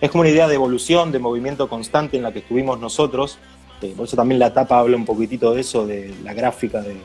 Es 0.00 0.10
como 0.10 0.20
una 0.22 0.30
idea 0.30 0.46
de 0.46 0.54
evolución, 0.54 1.10
de 1.12 1.18
movimiento 1.18 1.68
constante 1.68 2.16
en 2.16 2.22
la 2.22 2.32
que 2.32 2.38
estuvimos 2.38 2.78
nosotros. 2.78 3.38
Eh, 3.82 3.92
por 3.96 4.06
eso 4.06 4.16
también 4.16 4.38
la 4.38 4.52
tapa 4.54 4.78
habla 4.78 4.96
un 4.96 5.04
poquitito 5.04 5.52
de 5.52 5.62
eso, 5.62 5.86
de 5.86 6.14
la 6.22 6.32
gráfica 6.32 6.80
de- 6.80 6.96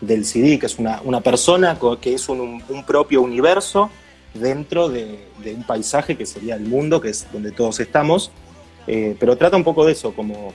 del 0.00 0.24
CD, 0.26 0.58
que 0.58 0.66
es 0.66 0.78
una, 0.78 1.00
una 1.04 1.20
persona 1.22 1.78
que 2.00 2.14
es 2.14 2.28
un, 2.28 2.62
un 2.68 2.84
propio 2.84 3.22
universo 3.22 3.88
dentro 4.34 4.88
de, 4.88 5.18
de 5.42 5.54
un 5.54 5.62
paisaje 5.64 6.16
que 6.16 6.26
sería 6.26 6.56
el 6.56 6.64
mundo, 6.64 7.00
que 7.00 7.10
es 7.10 7.26
donde 7.32 7.52
todos 7.52 7.80
estamos. 7.80 8.30
Eh, 8.86 9.16
pero 9.18 9.36
trata 9.36 9.56
un 9.56 9.64
poco 9.64 9.84
de 9.86 9.92
eso, 9.92 10.12
como 10.14 10.52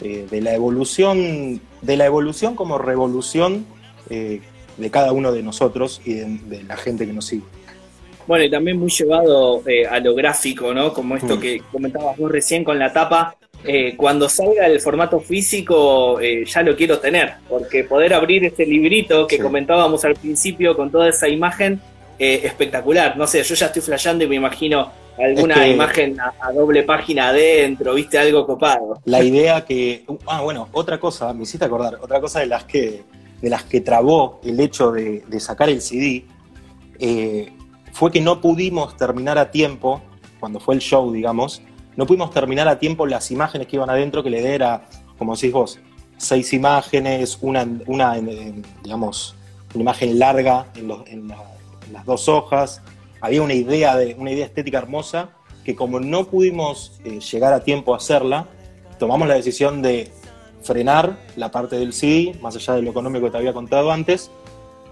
eh, 0.00 0.26
de 0.30 0.40
la 0.40 0.54
evolución, 0.54 1.60
de 1.82 1.96
la 1.96 2.06
evolución 2.06 2.54
como 2.54 2.78
revolución 2.78 3.66
eh, 4.10 4.40
de 4.76 4.90
cada 4.90 5.12
uno 5.12 5.32
de 5.32 5.42
nosotros 5.42 6.00
y 6.04 6.14
de, 6.14 6.62
la 6.64 6.76
gente 6.76 7.06
que 7.06 7.12
nos 7.12 7.26
sigue. 7.26 7.44
Bueno, 8.26 8.44
y 8.44 8.50
también 8.50 8.78
muy 8.78 8.90
llevado 8.90 9.62
a 9.90 10.00
lo 10.00 10.14
gráfico, 10.14 10.74
¿no? 10.74 10.92
Como 10.92 11.16
esto 11.16 11.36
mm. 11.36 11.40
que 11.40 11.62
comentabas 11.72 12.16
vos 12.16 12.30
recién 12.30 12.62
con 12.62 12.78
la 12.78 12.92
tapa. 12.92 13.36
cuando 13.96 14.28
salga 14.28 14.66
el 14.66 14.80
formato 14.80 15.18
físico, 15.18 16.20
ya 16.20 16.62
lo 16.62 16.76
quiero 16.76 16.98
tener, 16.98 17.34
porque 17.48 17.84
poder 17.84 18.12
abrir 18.12 18.44
este 18.44 18.66
librito 18.66 19.26
que 19.26 19.38
comentábamos 19.38 20.04
al 20.04 20.14
principio 20.14 20.76
con 20.76 20.92
toda 20.92 21.08
esa 21.08 21.28
imagen, 21.28 21.80
espectacular. 22.18 23.16
No 23.16 23.26
sé, 23.26 23.42
yo 23.42 23.54
ya 23.54 23.66
estoy 23.66 23.82
flasheando 23.82 24.24
y 24.24 24.28
me 24.28 24.36
imagino 24.36 24.90
alguna 25.18 25.66
imagen 25.66 26.16
a, 26.20 26.52
doble 26.52 26.82
página 26.82 27.28
adentro, 27.28 27.94
viste 27.94 28.18
algo 28.18 28.46
copado. 28.46 29.00
La 29.04 29.22
idea 29.22 29.64
que. 29.64 30.04
Ah, 30.26 30.42
bueno, 30.42 30.68
otra 30.72 30.98
cosa, 30.98 31.32
me 31.32 31.42
hiciste 31.42 31.64
acordar, 31.64 31.98
otra 32.00 32.20
cosa 32.20 32.40
de 32.40 32.46
las 32.46 32.64
que, 32.64 33.04
de 33.40 33.50
las 33.50 33.64
que 33.64 33.80
trabó 33.80 34.40
el 34.44 34.58
hecho 34.60 34.92
de, 34.92 35.24
sacar 35.40 35.68
el 35.68 35.80
CD 35.80 36.24
eh, 36.98 37.52
fue 37.92 38.10
que 38.10 38.20
no 38.20 38.40
pudimos 38.40 38.96
terminar 38.96 39.38
a 39.38 39.50
tiempo, 39.50 40.02
cuando 40.40 40.60
fue 40.60 40.74
el 40.74 40.80
show, 40.80 41.12
digamos, 41.12 41.62
no 41.96 42.06
pudimos 42.06 42.30
terminar 42.30 42.68
a 42.68 42.78
tiempo 42.78 43.06
las 43.06 43.30
imágenes 43.30 43.66
que 43.66 43.76
iban 43.76 43.90
adentro, 43.90 44.22
que 44.22 44.30
le 44.30 44.40
idea 44.40 44.54
era, 44.54 44.86
como 45.16 45.34
decís 45.34 45.52
vos, 45.52 45.80
seis 46.16 46.52
imágenes, 46.52 47.38
una, 47.40 47.66
una 47.86 48.14
digamos, 48.82 49.34
una 49.74 49.82
imagen 49.82 50.18
larga 50.18 50.66
en, 50.76 50.90
en 51.06 51.32
las 51.92 52.04
dos 52.04 52.28
hojas 52.28 52.82
había 53.20 53.42
una 53.42 53.54
idea, 53.54 53.96
de, 53.96 54.14
una 54.18 54.30
idea 54.30 54.46
estética 54.46 54.78
hermosa 54.78 55.30
que 55.64 55.74
como 55.74 56.00
no 56.00 56.24
pudimos 56.26 57.00
eh, 57.04 57.20
llegar 57.20 57.52
a 57.52 57.62
tiempo 57.62 57.92
a 57.92 57.98
hacerla, 57.98 58.46
tomamos 58.98 59.28
la 59.28 59.34
decisión 59.34 59.82
de 59.82 60.10
frenar 60.62 61.18
la 61.36 61.50
parte 61.50 61.78
del 61.78 61.92
CD, 61.92 62.38
más 62.40 62.56
allá 62.56 62.74
de 62.74 62.82
lo 62.82 62.90
económico 62.90 63.26
que 63.26 63.32
te 63.32 63.38
había 63.38 63.52
contado 63.52 63.92
antes, 63.92 64.30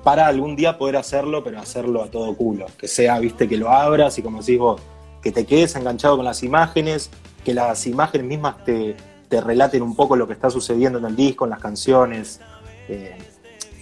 para 0.04 0.26
algún 0.26 0.54
día 0.54 0.78
poder 0.78 0.96
hacerlo, 0.96 1.42
pero 1.42 1.58
hacerlo 1.58 2.02
a 2.02 2.10
todo 2.10 2.36
culo. 2.36 2.66
Que 2.78 2.88
sea, 2.88 3.18
viste, 3.18 3.48
que 3.48 3.56
lo 3.56 3.70
abras 3.70 4.18
y 4.18 4.22
como 4.22 4.40
decís 4.40 4.58
vos, 4.58 4.80
que 5.22 5.32
te 5.32 5.44
quedes 5.44 5.74
enganchado 5.76 6.16
con 6.16 6.24
las 6.24 6.42
imágenes, 6.42 7.10
que 7.44 7.54
las 7.54 7.86
imágenes 7.86 8.26
mismas 8.26 8.64
te, 8.64 8.96
relaten 9.30 9.82
un 9.82 9.96
poco 9.96 10.14
lo 10.14 10.26
que 10.26 10.34
está 10.34 10.50
sucediendo 10.50 10.98
en 10.98 11.06
el 11.06 11.16
disco, 11.16 11.44
en 11.44 11.50
las 11.50 11.60
canciones. 11.60 12.40
Eh, 12.88 13.18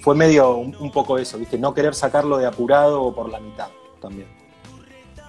fue 0.04 0.14
medio 0.14 0.56
un, 0.56 0.76
un, 0.76 0.90
poco 0.90 1.16
eso, 1.16 1.38
viste, 1.38 1.56
no 1.56 1.72
querer 1.72 1.94
sacarlo 1.94 2.36
de 2.36 2.44
apurado 2.44 3.02
o 3.02 3.14
por 3.14 3.30
la 3.30 3.40
mitad 3.40 3.68
también. 4.02 4.28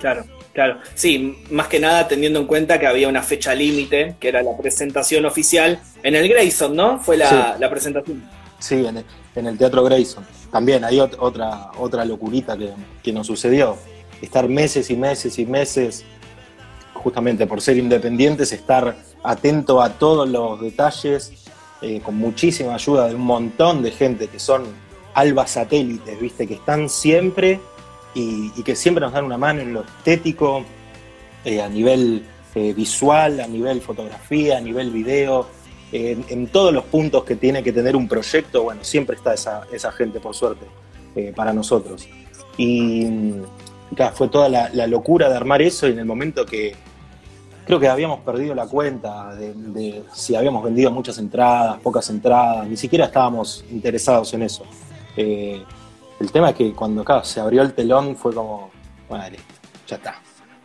Claro, 0.02 0.26
claro. 0.52 0.80
Sí, 0.96 1.38
más 1.50 1.70
que 1.70 1.80
nada 1.80 2.10
teniendo 2.10 2.42
en 2.42 2.46
cuenta 2.46 2.78
que 2.78 2.86
había 2.86 3.08
una 3.08 3.24
fecha 3.24 3.56
límite, 3.56 4.18
que 4.20 4.28
era 4.28 4.44
la 4.44 4.58
presentación 4.58 5.26
oficial 5.26 5.80
en 6.04 6.16
el 6.16 6.28
Grayson, 6.28 6.76
¿no? 6.76 7.00
Fue 7.00 7.16
la, 7.16 7.58
presentación. 7.70 8.22
Sí, 8.60 8.86
en 8.86 9.48
el, 9.48 9.58
Teatro 9.58 9.82
Grayson. 9.82 10.26
También 10.52 10.84
hay 10.84 11.00
otra, 11.00 11.72
otra 11.78 12.04
locurita 12.04 12.58
que, 13.02 13.14
nos 13.14 13.28
sucedió. 13.28 13.78
Estar 14.22 14.50
meses 14.50 14.90
y 14.90 14.98
meses 14.98 15.40
y 15.40 15.46
meses, 15.46 16.04
justamente 16.94 17.48
por 17.48 17.62
ser 17.62 17.78
independientes, 17.78 18.52
estar 18.52 18.98
atento 19.24 19.82
a 19.82 19.92
todos 19.92 20.28
los 20.28 20.60
detalles, 20.60 21.45
eh, 21.88 22.02
con 22.02 22.16
muchísima 22.16 22.74
ayuda 22.74 23.10
de 23.10 23.14
un 23.14 23.22
montón 23.22 23.84
de 23.84 23.92
gente 23.92 24.28
que 24.28 24.40
son 24.40 24.64
albas 25.14 25.52
satélites, 25.52 26.20
¿viste? 26.20 26.48
Que 26.48 26.56
están 26.56 26.90
siempre 26.90 27.60
y, 28.16 28.50
que 28.64 28.76
siempre 28.76 29.02
nos 29.02 29.14
dan 29.14 29.24
una 29.24 29.38
mano 29.38 29.62
en 29.62 29.72
lo 29.72 29.82
estético, 29.82 30.66
eh, 31.44 31.62
a 31.62 31.70
nivel 31.70 32.26
eh, 32.56 32.74
visual, 32.74 33.40
a 33.40 33.46
nivel 33.46 33.82
fotografía, 33.82 34.58
a 34.58 34.62
nivel 34.62 34.90
video, 34.90 35.48
en, 35.92 36.48
todos 36.48 36.74
los 36.74 36.86
puntos 36.86 37.24
que 37.24 37.36
tiene 37.36 37.62
que 37.62 37.72
tener 37.72 37.96
un 37.96 38.08
proyecto, 38.08 38.64
bueno, 38.64 38.84
siempre 38.84 39.16
está 39.16 39.36
esa, 39.36 39.92
gente, 39.92 40.20
por 40.20 40.34
suerte, 40.34 40.66
para 41.36 41.54
nosotros. 41.54 42.08
Y 42.58 43.08
fue 44.16 44.28
toda 44.30 44.50
la, 44.50 44.88
locura 44.88 45.30
de 45.30 45.36
armar 45.36 45.62
eso 45.62 45.88
y 45.88 45.92
en 45.92 46.00
el 46.00 46.06
momento 46.06 46.48
que 46.48 46.76
creo 47.66 47.80
que 47.80 47.88
habíamos 47.88 48.20
perdido 48.22 48.56
la 48.56 48.68
cuenta 48.68 49.36
de, 49.36 50.04
si 50.14 50.36
habíamos 50.36 50.64
vendido 50.64 50.92
muchas 50.92 51.18
entradas, 51.18 51.80
pocas 51.82 52.10
entradas, 52.10 52.68
ni 52.68 52.78
siquiera 52.78 53.06
estábamos 53.06 53.66
interesados 53.72 54.34
en 54.34 54.44
eso. 54.44 54.66
El 55.18 56.32
tema 56.32 56.52
es 56.52 56.56
que 56.56 56.74
cuando 56.74 57.04
se 57.24 57.40
abrió 57.40 57.62
el 57.62 57.74
telón 57.74 58.16
fue 58.16 58.34
como, 58.34 58.70
bueno, 59.10 59.30
listo, 59.30 59.54
ya 59.88 59.98
está. 59.98 60.22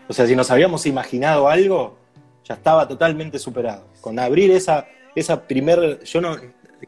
O 0.09 0.13
sea, 0.13 0.27
si 0.27 0.37
nos 0.37 0.51
habíamos 0.51 0.87
imaginado 0.87 1.49
algo, 1.49 1.97
ya 2.45 2.55
estaba 2.55 2.87
totalmente 2.87 3.39
superado. 3.39 3.85
Con 4.01 4.19
abrir 4.19 4.51
esa, 4.51 4.87
esa 5.15 5.43
primer, 5.43 6.03
yo 6.05 6.21
no, 6.21 6.37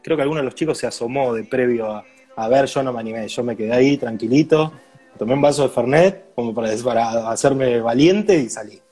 creo 0.01 0.17
que 0.17 0.23
alguno 0.23 0.39
de 0.41 0.45
los 0.45 0.55
chicos 0.55 0.77
se 0.77 0.87
asomó 0.87 1.33
de 1.33 1.43
previo 1.43 2.03
a, 2.35 2.47
ver, 2.47 2.65
yo 2.65 2.83
no 2.83 2.91
me 2.91 2.99
animé, 2.99 3.27
yo 3.27 3.43
me 3.43 3.55
quedé 3.55 3.71
ahí 3.71 3.97
tranquilito, 3.97 4.73
tomé 5.17 5.33
un 5.33 5.41
vaso 5.41 5.63
de 5.63 5.69
Fernet 5.69 6.33
como 6.35 6.53
para, 6.53 6.75
para 6.83 7.29
hacerme 7.29 7.79
valiente 7.79 8.37
y 8.37 8.49
salí. 8.49 8.82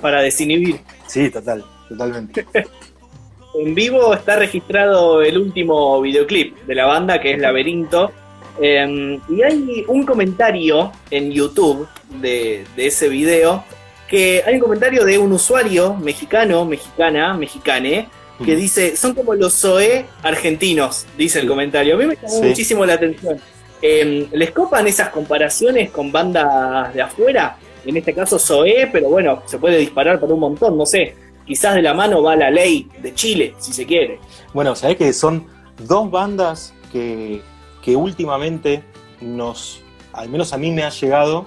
Para 0.00 0.22
desinhibir. 0.22 0.80
Sí, 1.06 1.30
total, 1.30 1.64
totalmente. 1.88 2.46
en 3.54 3.74
vivo 3.74 4.14
está 4.14 4.36
registrado 4.36 5.22
el 5.22 5.36
último 5.38 6.00
videoclip 6.00 6.56
de 6.66 6.74
la 6.74 6.86
banda, 6.86 7.20
que 7.20 7.32
es 7.32 7.38
Laberinto, 7.38 8.12
Em, 8.60 9.18
y 9.28 9.42
hay 9.42 9.84
un 9.88 10.04
comentario 10.04 10.92
en 11.10 11.30
YouTube 11.30 11.88
de, 12.20 12.66
ese 12.76 13.08
video 13.08 13.64
que 14.06 14.42
hay 14.44 14.56
un 14.56 14.60
comentario 14.60 15.04
de 15.04 15.16
un 15.16 15.32
usuario 15.32 15.94
mexicano, 15.94 16.64
mexicana, 16.66 17.32
mexicane, 17.34 18.08
que 18.44 18.56
dice, 18.56 18.96
son 18.96 19.14
como 19.14 19.34
los 19.34 19.54
Zoe 19.54 20.06
argentinos, 20.22 21.06
dice 21.16 21.40
el 21.40 21.46
comentario. 21.46 21.94
A 21.94 21.98
mí 21.98 22.06
me 22.06 22.16
llamó 22.16 22.42
muchísimo 22.42 22.84
la 22.84 22.94
atención. 22.94 23.38
Em, 23.80 24.26
¿Les 24.32 24.50
copan 24.50 24.86
esas 24.86 25.08
comparaciones 25.10 25.90
con 25.90 26.10
bandas 26.10 26.92
de 26.92 27.02
afuera? 27.02 27.56
En 27.84 27.96
este 27.96 28.14
caso 28.14 28.38
Zoe, 28.38 28.88
pero 28.92 29.08
bueno, 29.08 29.42
se 29.46 29.58
puede 29.58 29.78
disparar 29.78 30.20
por 30.20 30.32
un 30.32 30.40
montón, 30.40 30.76
no 30.76 30.86
sé. 30.86 31.14
Quizás 31.46 31.74
de 31.74 31.82
la 31.82 31.94
mano 31.94 32.22
va 32.22 32.36
la 32.36 32.50
ley 32.50 32.88
de 33.02 33.14
Chile, 33.14 33.54
si 33.58 33.72
se 33.72 33.86
quiere. 33.86 34.20
Bueno, 34.52 34.74
sabés 34.74 34.96
que 34.96 35.12
son 35.12 35.46
dos 35.78 36.10
bandas 36.10 36.74
que 36.92 37.42
que 37.82 37.96
últimamente 37.96 38.84
nos, 39.20 39.82
al 40.12 40.28
menos 40.28 40.52
a 40.52 40.58
mí 40.58 40.70
me 40.70 40.82
ha 40.82 40.90
llegado 40.90 41.46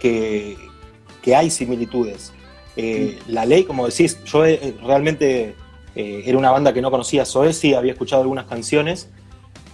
que, 0.00 0.56
hay 1.34 1.50
similitudes. 1.50 2.34
Eh, 2.76 3.18
la 3.28 3.46
ley, 3.46 3.64
como 3.64 3.86
decís, 3.86 4.22
yo 4.24 4.44
eh, 4.44 4.76
realmente 4.82 5.56
eh, 5.94 6.22
era 6.26 6.36
una 6.36 6.50
banda 6.50 6.74
que 6.74 6.82
no 6.82 6.90
conocía 6.90 7.24
Soesi, 7.24 7.72
había 7.72 7.92
escuchado 7.92 8.20
algunas 8.20 8.44
canciones. 8.44 9.08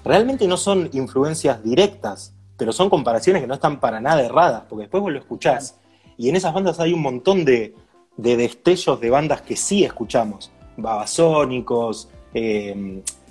Realmente 0.05 0.47
no 0.47 0.57
son 0.57 0.89
influencias 0.93 1.65
directas, 1.65 2.35
pero 2.57 2.73
son 2.73 2.89
comparaciones 2.89 3.43
que 3.43 3.49
no 3.49 3.55
están 3.55 3.81
para 3.81 4.01
nada 4.01 4.23
erradas, 4.23 4.63
porque 4.69 4.83
después 4.83 5.03
vos 5.03 5.13
lo 5.13 5.19
escuchás. 5.19 5.80
Y 6.21 6.29
en 6.29 6.37
esas 6.37 6.53
bandas 6.53 6.79
hay 6.81 6.93
un 6.93 7.01
montón 7.01 7.47
de, 7.47 7.75
destellos 8.19 9.01
de 9.01 9.09
bandas 9.09 9.41
que 9.41 9.57
sí 9.57 9.85
escuchamos. 9.85 10.53
Babasónicos, 10.77 12.11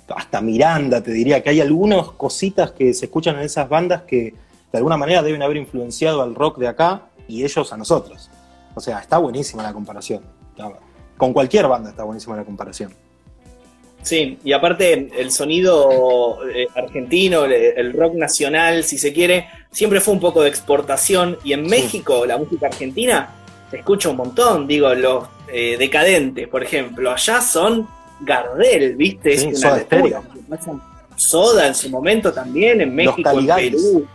hasta 0.08 0.40
Miranda, 0.40 1.00
te 1.00 1.12
diría 1.12 1.40
que 1.40 1.50
hay 1.50 1.60
algunas 1.60 2.08
cositas 2.10 2.72
que 2.72 2.92
se 2.92 3.04
escuchan 3.04 3.36
en 3.36 3.42
esas 3.42 3.68
bandas 3.68 4.02
que 4.02 4.34
de 4.72 4.78
alguna 4.78 4.96
manera 4.96 5.22
deben 5.22 5.40
haber 5.40 5.58
influenciado 5.58 6.20
al 6.20 6.34
rock 6.34 6.58
de 6.58 6.66
acá 6.66 7.06
y 7.28 7.44
ellos 7.44 7.72
a 7.72 7.76
nosotros. 7.76 8.28
O 8.74 8.80
sea, 8.80 8.98
está 8.98 9.18
buenísima 9.18 9.62
la 9.62 9.72
comparación. 9.72 10.24
Con 11.16 11.32
cualquier 11.32 11.68
banda 11.68 11.90
está 11.90 12.02
buenísima 12.02 12.34
la 12.34 12.44
comparación. 12.44 12.92
Sí, 14.02 14.38
y 14.42 14.52
aparte 14.52 15.10
el 15.16 15.30
sonido 15.30 16.38
eh, 16.48 16.66
argentino, 16.74 17.44
el, 17.44 17.92
rock 17.92 18.14
nacional, 18.14 18.82
si 18.84 18.96
se 18.96 19.12
quiere, 19.12 19.46
siempre 19.70 20.00
fue 20.00 20.14
un 20.14 20.20
poco 20.20 20.42
de 20.42 20.48
exportación 20.48 21.38
y 21.44 21.52
en 21.52 21.66
México 21.66 22.24
la 22.24 22.38
música 22.38 22.68
argentina 22.68 23.28
se 23.70 23.78
escucha 23.78 24.08
un 24.08 24.16
montón, 24.16 24.66
digo, 24.66 24.92
los 24.94 25.28
eh, 25.52 25.76
decadentes, 25.78 26.48
por 26.48 26.62
ejemplo, 26.62 27.10
allá 27.10 27.40
son 27.40 27.86
Gardel, 28.20 28.96
¿viste? 28.96 29.34
es 29.34 29.44
una 29.44 29.84
soda, 31.16 31.66
en 31.66 31.74
su 31.74 31.90
momento 31.90 32.32
también, 32.32 32.80
en 32.80 32.94
México, 32.94 33.38
en 33.38 33.46
Perú. 33.46 34.06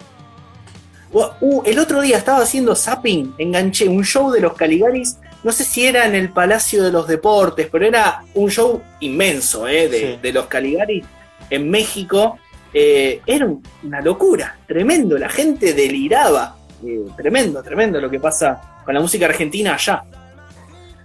Uh, 1.39 1.61
el 1.65 1.79
otro 1.79 2.01
día 2.01 2.17
estaba 2.17 2.39
haciendo 2.39 2.75
zapping, 2.75 3.35
enganché 3.37 3.87
un 3.87 4.03
show 4.03 4.31
de 4.31 4.41
los 4.41 4.53
Caligaris, 4.53 5.17
no 5.45 5.51
sé 5.51 5.63
si 5.63 5.85
era 5.85 6.07
en 6.07 6.15
el 6.15 6.29
Palacio 6.29 6.83
de 6.83 6.91
los 6.91 7.07
Deportes, 7.07 7.69
pero 7.71 7.85
era 7.85 8.23
un 8.33 8.49
show 8.49 8.81
inmenso 8.99 9.67
¿eh? 9.67 10.17
de, 10.19 10.33
los 10.33 10.47
Caligaris 10.47 11.05
en 11.51 11.69
México. 11.69 12.39
Eh, 12.73 13.21
era 13.27 13.47
una 13.83 14.01
locura, 14.01 14.57
tremendo, 14.65 15.19
la 15.19 15.29
gente 15.29 15.75
deliraba. 15.75 16.57
Eh, 16.83 17.05
tremendo, 17.15 17.61
tremendo 17.61 18.01
lo 18.01 18.09
que 18.09 18.19
pasa 18.19 18.81
con 18.83 18.95
la 18.95 18.99
música 18.99 19.27
argentina 19.27 19.75
allá. 19.75 20.03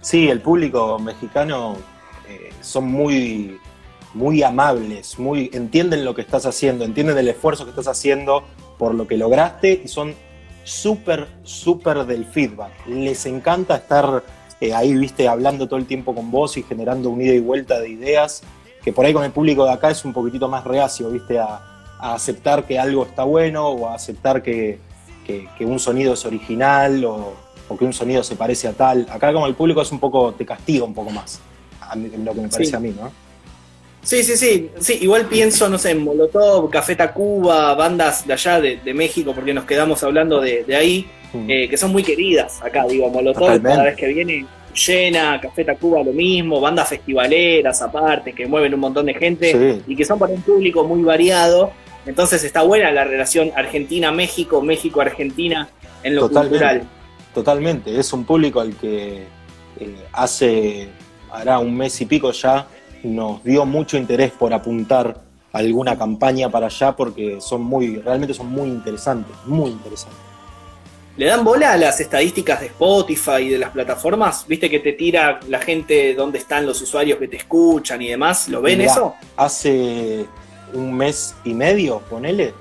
Sí, 0.01 0.27
el 0.27 0.41
público 0.41 0.97
mexicano 0.97 1.77
son 2.61 2.85
muy, 2.85 3.59
muy 4.15 4.41
amables, 4.41 5.19
muy, 5.19 5.51
entienden 5.53 6.03
lo 6.03 6.15
que 6.15 6.21
estás 6.21 6.47
haciendo, 6.47 6.83
entienden 6.83 7.15
el 7.19 7.27
esfuerzo 7.27 7.65
que 7.65 7.69
estás 7.69 7.87
haciendo 7.87 8.43
por 8.79 8.95
lo 8.95 9.07
que 9.07 9.17
lograste 9.17 9.83
y 9.85 9.87
son 9.87 10.15
súper, 10.63 11.27
súper 11.43 12.05
del 12.05 12.25
feedback. 12.25 12.71
Les 12.87 13.25
encanta 13.25 13.75
estar 13.75 14.23
eh, 14.59 14.73
ahí, 14.73 14.93
viste, 14.93 15.27
hablando 15.27 15.67
todo 15.67 15.79
el 15.79 15.85
tiempo 15.85 16.13
con 16.13 16.31
vos 16.31 16.57
y 16.57 16.63
generando 16.63 17.09
un 17.09 17.21
ida 17.21 17.33
y 17.33 17.39
vuelta 17.39 17.79
de 17.79 17.89
ideas, 17.89 18.43
que 18.83 18.93
por 18.93 19.05
ahí 19.05 19.13
con 19.13 19.23
el 19.23 19.31
público 19.31 19.65
de 19.65 19.71
acá 19.71 19.89
es 19.89 20.05
un 20.05 20.13
poquitito 20.13 20.47
más 20.47 20.63
reacio, 20.63 21.09
viste, 21.09 21.39
a, 21.39 21.67
aceptar 21.99 22.65
que 22.65 22.79
algo 22.79 23.03
está 23.03 23.23
bueno 23.23 23.67
o 23.67 23.87
a 23.87 23.93
aceptar 23.93 24.41
que, 24.41 24.79
un 25.59 25.79
sonido 25.79 26.13
es 26.15 26.25
original 26.25 27.05
o, 27.05 27.33
que 27.77 27.85
un 27.85 27.93
sonido 27.93 28.21
se 28.21 28.35
parece 28.35 28.67
a 28.67 28.73
tal. 28.73 29.07
Acá 29.09 29.31
como 29.31 29.47
el 29.47 29.55
público 29.55 29.81
es 29.81 29.91
un 29.91 29.99
poco, 29.99 30.33
te 30.33 30.45
castiga 30.45 30.83
un 30.83 30.93
poco 30.93 31.09
más, 31.11 31.39
en 31.93 32.25
lo 32.25 32.33
que 32.33 32.41
me 32.41 32.49
parece 32.49 32.75
a 32.75 32.79
mí, 32.79 32.89
¿no? 32.89 33.11
Sí, 34.03 34.23
sí, 34.23 34.35
sí, 34.35 34.69
sí, 34.79 34.97
igual 35.01 35.27
pienso, 35.27 35.69
no 35.69 35.77
sé, 35.77 35.91
en 35.91 36.03
Molotov, 36.03 36.69
Café 36.71 36.95
Tacuba, 36.95 37.75
bandas 37.75 38.25
de 38.25 38.33
allá 38.33 38.59
de, 38.59 38.93
México, 38.93 39.33
porque 39.33 39.53
nos 39.53 39.65
quedamos 39.65 40.03
hablando 40.03 40.41
de, 40.41 40.65
ahí, 40.75 41.07
mm. 41.33 41.49
eh, 41.49 41.69
que 41.69 41.77
son 41.77 41.91
muy 41.91 42.03
queridas 42.03 42.61
acá, 42.63 42.85
digo, 42.87 43.09
Molotov 43.09 43.61
cada 43.61 43.83
vez 43.83 43.95
que 43.95 44.07
viene 44.07 44.45
llena, 44.73 45.39
Café 45.39 45.65
Tacuba 45.65 46.03
lo 46.03 46.13
mismo, 46.13 46.59
bandas 46.59 46.89
festivaleras 46.89 47.81
aparte, 47.81 48.33
que 48.33 48.47
mueven 48.47 48.73
un 48.73 48.79
montón 48.79 49.05
de 49.05 49.13
gente 49.13 49.81
y 49.87 49.95
que 49.95 50.05
son 50.05 50.17
para 50.17 50.33
un 50.33 50.41
público 50.41 50.83
muy 50.83 51.03
variado, 51.03 51.71
entonces 52.05 52.43
está 52.43 52.63
buena 52.63 52.91
la 52.91 53.03
relación 53.03 53.51
Argentina-México, 53.55 54.61
México-Argentina 54.61 55.69
en 56.03 56.15
lo 56.15 56.29
cultural. 56.29 56.83
Totalmente, 57.33 57.97
es 57.97 58.11
un 58.11 58.25
público 58.25 58.59
al 58.59 58.75
que 58.75 59.23
eh, 59.79 59.95
hace, 60.11 60.89
hará 61.31 61.59
un 61.59 61.77
mes 61.77 62.01
y 62.01 62.05
pico 62.05 62.31
ya, 62.31 62.67
nos 63.03 63.43
dio 63.43 63.65
mucho 63.65 63.97
interés 63.97 64.31
por 64.31 64.53
apuntar 64.53 65.21
alguna 65.53 65.97
campaña 65.97 66.49
para 66.49 66.67
allá 66.67 66.95
porque 66.95 67.41
son 67.41 67.63
muy, 67.63 67.97
realmente 67.97 68.33
son 68.33 68.47
muy 68.47 68.69
interesantes, 68.69 69.35
muy 69.45 69.71
interesantes. 69.71 70.19
¿Le 71.17 71.25
dan 71.25 71.43
bola 71.43 71.73
a 71.73 71.77
las 71.77 71.99
estadísticas 71.99 72.61
de 72.61 72.67
Spotify 72.67 73.41
y 73.41 73.49
de 73.49 73.59
las 73.59 73.71
plataformas? 73.71 74.45
¿Viste 74.47 74.69
que 74.69 74.79
te 74.79 74.93
tira 74.93 75.41
la 75.49 75.59
gente 75.59 76.15
dónde 76.15 76.37
están 76.37 76.65
los 76.65 76.81
usuarios 76.81 77.19
que 77.19 77.27
te 77.27 77.35
escuchan 77.35 78.01
y 78.01 78.09
demás? 78.09 78.47
¿Lo 78.47 78.61
ven 78.61 78.79
eso? 78.81 79.15
Hace 79.35 80.25
un 80.73 80.93
mes 80.93 81.35
y 81.43 81.53
medio, 81.53 81.99
ponele, 82.09 82.53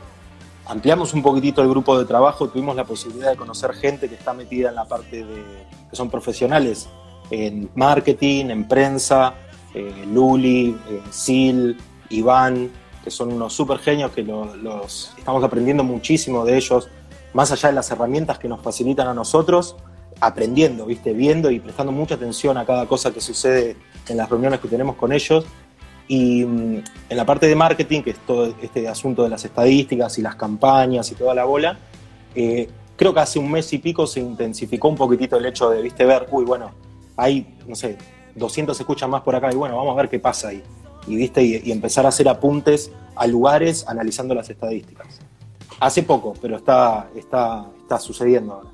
ampliamos 0.67 1.15
un 1.15 1.23
poquitito 1.23 1.63
el 1.63 1.69
grupo 1.69 1.97
de 1.97 2.05
trabajo, 2.05 2.49
tuvimos 2.49 2.75
la 2.75 2.85
posibilidad 2.85 3.31
de 3.31 3.37
conocer 3.37 3.73
gente 3.73 4.09
que 4.09 4.17
está 4.17 4.33
metida 4.33 4.71
en 4.71 4.75
la 4.75 4.85
parte 4.85 5.25
de, 5.25 5.45
que 5.89 5.97
son 5.97 6.11
profesionales 6.11 6.89
en 7.31 7.71
marketing, 7.77 8.47
en 8.47 8.67
prensa, 8.67 9.35
eh, 9.75 10.05
Luli, 10.07 10.77
eh, 10.89 11.03
Sil, 11.11 11.77
Iván, 12.11 12.71
que 13.05 13.11
son 13.11 13.33
unos 13.33 13.53
super 13.53 13.79
genios 13.79 14.13
que 14.13 14.23
los 14.23 15.13
estamos 15.17 15.43
aprendiendo 15.43 15.85
muchísimo 15.85 16.45
de 16.45 16.57
ellos, 16.57 16.89
más 17.33 17.51
allá 17.53 17.69
de 17.69 17.75
las 17.75 17.91
herramientas 17.91 18.39
que 18.39 18.49
nos 18.49 18.61
facilitan 18.61 19.07
a 19.07 19.15
nosotros, 19.15 19.77
aprendiendo, 20.21 20.87
¿viste? 20.87 21.13
viendo 21.15 21.51
y 21.51 21.61
prestando 21.61 21.93
mucha 21.93 22.17
atención 22.17 22.59
a 22.59 22.67
cada 22.67 22.87
cosa 22.87 23.13
que 23.13 23.21
sucede 23.21 23.77
en 24.09 24.17
las 24.17 24.29
reuniones 24.29 24.61
que 24.61 24.69
tenemos 24.69 24.97
con 24.97 25.13
ellos. 25.13 25.45
Y 26.09 26.45
mm, 26.45 26.83
en 27.09 27.17
la 27.17 27.25
parte 27.25 27.47
de 27.47 27.55
marketing, 27.55 28.03
que 28.03 28.11
es 28.11 28.19
todo 28.27 28.55
este 28.61 28.89
asunto 28.89 29.23
de 29.23 29.31
las 29.31 29.45
estadísticas 29.45 30.19
y 30.19 30.23
las 30.23 30.35
campañas 30.35 31.11
y 31.13 31.15
toda 31.15 31.35
la 31.35 31.45
bola, 31.45 31.79
eh, 32.35 32.69
creo 32.97 33.15
que 33.15 33.21
hace 33.21 33.39
un 33.39 33.51
mes 33.51 33.73
y 33.73 33.79
pico 33.79 34.07
se 34.07 34.21
intensificó 34.21 34.89
un 34.89 34.97
poquitito 34.97 35.37
el 35.37 35.47
hecho 35.47 35.71
de, 35.71 35.81
viste, 35.81 36.05
ver, 36.05 36.27
uy, 36.31 36.45
bueno, 36.45 36.73
hay, 37.17 37.57
no 37.67 37.75
sé, 37.75 37.97
200 38.35 38.77
se 38.77 38.83
escuchan 38.83 39.11
más 39.11 39.23
por 39.23 39.35
acá 39.35 39.51
y 39.53 39.57
bueno, 39.57 39.77
vamos 39.77 39.93
a 39.93 40.03
ver 40.03 40.09
qué 40.09 40.19
pasa 40.19 40.49
ahí. 40.49 40.63
Y, 41.07 41.17
¿viste? 41.17 41.43
Y, 41.43 41.73
empezar 41.73 42.05
a 42.07 42.11
hacer 42.11 42.29
apuntes 42.29 42.93
a 43.17 43.27
lugares 43.27 43.87
analizando 43.89 44.35
las 44.35 44.51
estadísticas. 44.51 45.21
Hace 45.81 46.03
poco, 46.03 46.35
pero 46.41 46.57
está, 46.57 47.09
está, 47.17 47.67
está 47.83 47.99
sucediendo 47.99 48.55
ahora. 48.55 48.71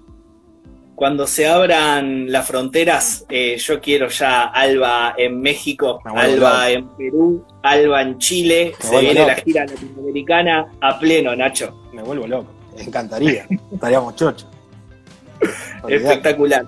Cuando 0.96 1.26
se 1.26 1.46
abran 1.46 2.32
las 2.32 2.46
fronteras, 2.46 3.26
eh, 3.28 3.58
yo 3.58 3.82
quiero 3.82 4.08
ya 4.08 4.44
Alba 4.44 5.14
en 5.18 5.40
México, 5.42 6.00
Alba 6.04 6.70
en 6.70 6.88
Perú, 6.96 7.44
Alba 7.62 8.00
en 8.00 8.18
Chile. 8.18 8.72
se 8.80 9.00
viene 9.00 9.26
la 9.26 9.34
gira 9.34 9.66
latinoamericana 9.66 10.72
a 10.80 10.98
pleno, 10.98 11.36
Nacho. 11.36 11.82
Me 11.92 12.02
vuelvo 12.02 12.26
loco. 12.26 12.50
Me 12.74 12.84
encantaría. 12.84 13.46
Estaríamos 13.70 14.16
chochos. 14.16 14.48
Espectacular. 15.88 16.66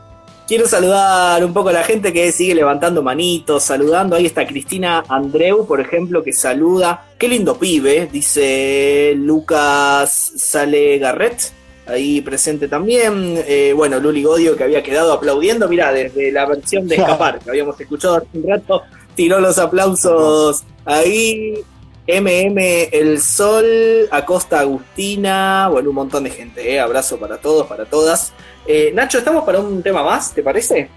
Quiero 0.49 0.66
saludar 0.66 1.44
un 1.44 1.53
poco 1.53 1.68
a 1.68 1.74
la 1.74 1.84
gente 1.84 2.11
que 2.11 2.32
sigue 2.32 2.55
levantando 2.55 3.03
manitos, 3.03 3.64
saludando. 3.64 4.16
Ahí 4.16 4.24
está 4.24 4.46
Cristina 4.46 5.05
Andreu, 5.07 5.66
por 5.66 5.78
ejemplo, 5.78 6.22
que 6.24 6.32
saluda. 6.32 7.05
Qué 7.18 7.28
lindo 7.28 7.59
pibe, 7.59 8.09
dice 8.11 9.12
Lucas 9.14 10.32
Sale 10.38 10.96
Garret. 10.96 11.53
Ahí 11.86 12.22
presente 12.22 12.66
también. 12.66 13.44
Eh, 13.46 13.74
bueno, 13.76 14.01
Luli 14.01 14.22
Godio, 14.22 14.57
que 14.57 14.64
había 14.64 14.82
quedado 14.82 15.12
aplaudiendo. 15.12 15.68
Mira, 15.68 15.92
desde 15.92 16.32
la 16.32 16.46
versión 16.46 16.88
de 16.88 16.96
Escapar, 16.96 17.40
que 17.40 17.51
habíamos 17.51 17.78
escuchado 17.78 18.16
hace 18.16 18.28
un 18.32 18.49
rato, 18.49 18.84
tiró 19.14 19.40
los 19.40 19.59
aplausos 19.59 20.64
ahí. 20.86 21.62
MM 22.09 22.88
El 22.90 23.20
Sol, 23.20 24.09
Acosta 24.11 24.61
Agustina, 24.61 25.68
bueno, 25.70 25.90
un 25.90 25.94
montón 25.94 26.24
de 26.24 26.30
gente, 26.30 26.72
¿eh? 26.72 26.80
abrazo 26.80 27.18
para 27.18 27.36
todos, 27.36 27.66
para 27.66 27.84
todas. 27.84 28.32
Eh, 28.66 28.90
Nacho, 28.94 29.18
¿estamos 29.18 29.44
para 29.44 29.61
un 29.61 29.82
tema 29.82 30.02
más, 30.02 30.32
te 30.32 30.42
parece? 30.42 30.88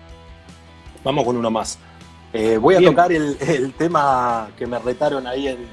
Vamos 1.03 1.25
con 1.25 1.35
uno 1.35 1.51
más. 1.51 1.77
Eh, 2.31 2.55
voy 2.57 2.75
a 2.75 2.81
tocar 2.81 3.11
el, 3.11 3.73
tema 3.77 4.51
que 4.57 4.65
me 4.65 4.79
retaron 4.79 5.27
ahí 5.27 5.49
en, 5.49 5.67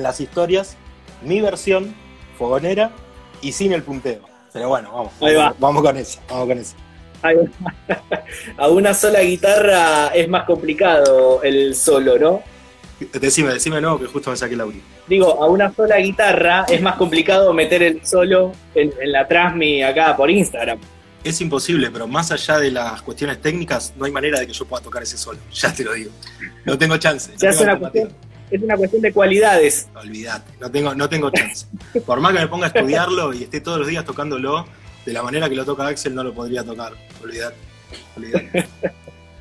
las 0.00 0.20
historias, 0.20 0.76
mi 1.20 1.40
versión, 1.40 1.92
fogonera 2.38 2.92
y 3.42 3.50
sin 3.50 3.72
el 3.72 3.82
punteo. 3.82 4.20
Pero 4.52 4.68
bueno, 4.68 4.92
vamos, 4.92 5.56
vamos, 5.58 5.82
con 5.82 5.96
eso, 5.96 6.20
vamos 6.28 6.46
con 6.46 6.58
eso. 6.58 6.76
A 8.56 8.68
una 8.68 8.94
sola 8.94 9.20
guitarra 9.20 10.08
es 10.14 10.28
más 10.28 10.44
complicado 10.44 11.42
el 11.42 11.74
solo, 11.74 12.18
¿no? 12.20 12.55
Decime, 12.98 13.52
decime 13.52 13.80
no, 13.80 13.98
que 13.98 14.06
justo 14.06 14.30
me 14.30 14.36
saqué 14.36 14.54
el 14.54 14.60
audio. 14.62 14.80
Digo, 15.06 15.42
a 15.42 15.48
una 15.48 15.72
sola 15.72 15.98
guitarra 15.98 16.64
es 16.68 16.80
más 16.80 16.96
complicado 16.96 17.52
meter 17.52 17.82
el 17.82 18.06
solo 18.06 18.52
en, 18.74 18.92
la 19.12 19.28
transmi 19.28 19.82
acá 19.82 20.16
por 20.16 20.30
Instagram. 20.30 20.78
Es 21.22 21.40
imposible, 21.40 21.90
pero 21.90 22.06
más 22.06 22.32
allá 22.32 22.58
de 22.58 22.70
las 22.70 23.02
cuestiones 23.02 23.40
técnicas, 23.42 23.92
no 23.96 24.06
hay 24.06 24.12
manera 24.12 24.40
de 24.40 24.46
que 24.46 24.52
yo 24.52 24.64
pueda 24.64 24.82
tocar 24.82 25.02
ese 25.02 25.18
solo. 25.18 25.38
Ya 25.52 25.74
te 25.74 25.84
lo 25.84 25.92
digo. 25.92 26.10
No 26.64 26.78
tengo 26.78 26.96
chance. 26.96 27.32
es, 27.38 27.60
una 27.60 27.78
cuestión, 28.76 29.02
de 29.02 29.12
cualidades. 29.12 29.88
Olvídate, 29.94 30.52
no 30.58 30.70
tengo, 30.70 30.94
no 30.94 31.08
tengo 31.08 31.30
chance. 31.30 31.66
Por 32.06 32.20
más 32.20 32.32
que 32.32 32.38
me 32.38 32.48
ponga 32.48 32.66
a 32.66 32.68
estudiarlo 32.68 33.34
y 33.34 33.42
esté 33.42 33.60
todos 33.60 33.78
los 33.78 33.88
días 33.88 34.04
tocándolo, 34.04 34.66
de 35.04 35.12
la 35.12 35.22
manera 35.22 35.48
que 35.48 35.54
lo 35.54 35.64
toca 35.64 35.86
Axel 35.86 36.14
no 36.14 36.24
lo 36.24 36.32
podría 36.32 36.64
tocar. 36.64 36.92
Olvídate. 37.22 37.56
Olvídate. 38.16 38.68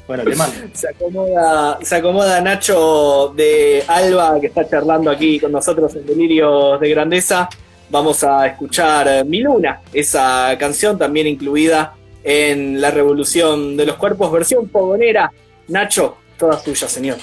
Bueno, 0.08 0.24
mando. 0.36 0.56
Se 0.74 0.90
acomoda, 0.90 1.80
se 1.82 1.96
acomoda 1.96 2.42
Nacho 2.42 3.34
de 3.36 3.84
Alba, 3.88 4.40
que 4.40 4.48
está 4.48 4.68
charlando 4.68 5.10
aquí 5.10 5.40
con 5.40 5.52
nosotros 5.52 5.96
en 5.96 6.06
Delirios 6.06 6.80
de 6.80 6.90
Grandeza. 6.90 7.50
Vamos 7.90 8.24
a 8.24 8.48
escuchar 8.48 9.26
Mi 9.26 9.42
Luna, 9.42 9.82
esa 9.94 10.56
canción 10.60 10.98
también 10.98 11.28
incluida 11.28 11.94
en 12.24 12.82
La 12.82 12.92
Revolución 12.92 13.78
de 13.78 13.86
los 13.86 13.96
Cuerpos, 13.96 14.32
versión 14.32 14.70
fogonera. 14.70 15.32
Nacho, 15.68 16.18
toda 16.38 16.62
tuya, 16.62 16.88
señor. 16.88 17.18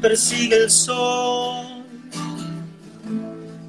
Persigue 0.00 0.56
el 0.56 0.70
sol 0.70 1.84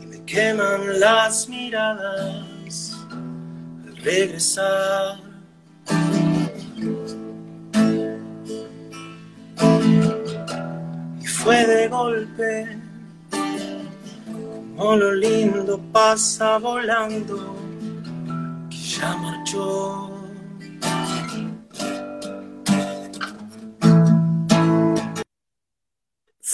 y 0.02 0.06
me 0.06 0.24
queman 0.26 1.00
las 1.00 1.50
miradas 1.50 2.98
al 3.12 3.96
regresar. 3.98 5.20
Y 11.22 11.28
fue 11.28 11.68
de 11.68 11.88
golpe, 11.90 12.78
como 14.78 14.96
lo 14.96 15.14
lindo 15.14 15.80
pasa 15.92 16.58
volando, 16.58 17.56
que 18.70 18.78
ya 18.78 19.16
marchó. 19.18 20.11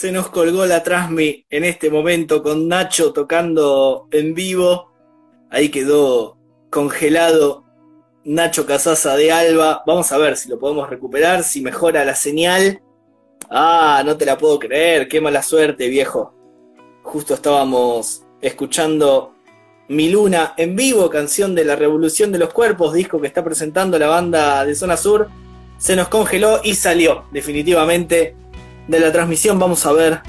Se 0.00 0.12
nos 0.12 0.30
colgó 0.30 0.64
la 0.64 0.84
Transmi 0.84 1.44
en 1.50 1.64
este 1.64 1.90
momento 1.90 2.40
con 2.40 2.68
Nacho 2.68 3.12
tocando 3.12 4.06
en 4.12 4.32
vivo. 4.32 4.92
Ahí 5.50 5.70
quedó 5.70 6.38
congelado 6.70 7.64
Nacho 8.22 8.64
Casasa 8.64 9.16
de 9.16 9.32
Alba. 9.32 9.82
Vamos 9.88 10.12
a 10.12 10.18
ver 10.18 10.36
si 10.36 10.48
lo 10.48 10.56
podemos 10.56 10.88
recuperar, 10.88 11.42
si 11.42 11.62
mejora 11.62 12.04
la 12.04 12.14
señal. 12.14 12.80
Ah, 13.50 14.04
no 14.06 14.16
te 14.16 14.24
la 14.24 14.38
puedo 14.38 14.60
creer, 14.60 15.08
qué 15.08 15.20
mala 15.20 15.42
suerte, 15.42 15.88
viejo. 15.88 16.32
Justo 17.02 17.34
estábamos 17.34 18.22
escuchando 18.40 19.34
Mi 19.88 20.10
Luna 20.10 20.54
en 20.56 20.76
vivo, 20.76 21.10
canción 21.10 21.56
de 21.56 21.64
la 21.64 21.74
Revolución 21.74 22.30
de 22.30 22.38
los 22.38 22.52
Cuerpos, 22.52 22.94
disco 22.94 23.20
que 23.20 23.26
está 23.26 23.42
presentando 23.42 23.98
la 23.98 24.06
banda 24.06 24.64
de 24.64 24.76
Zona 24.76 24.96
Sur. 24.96 25.28
Se 25.76 25.96
nos 25.96 26.06
congeló 26.06 26.60
y 26.62 26.76
salió 26.76 27.24
definitivamente 27.32 28.36
de 28.88 28.98
la 28.98 29.12
transmisión. 29.12 29.58
Vamos 29.58 29.86
a 29.86 29.92
ver 29.92 30.20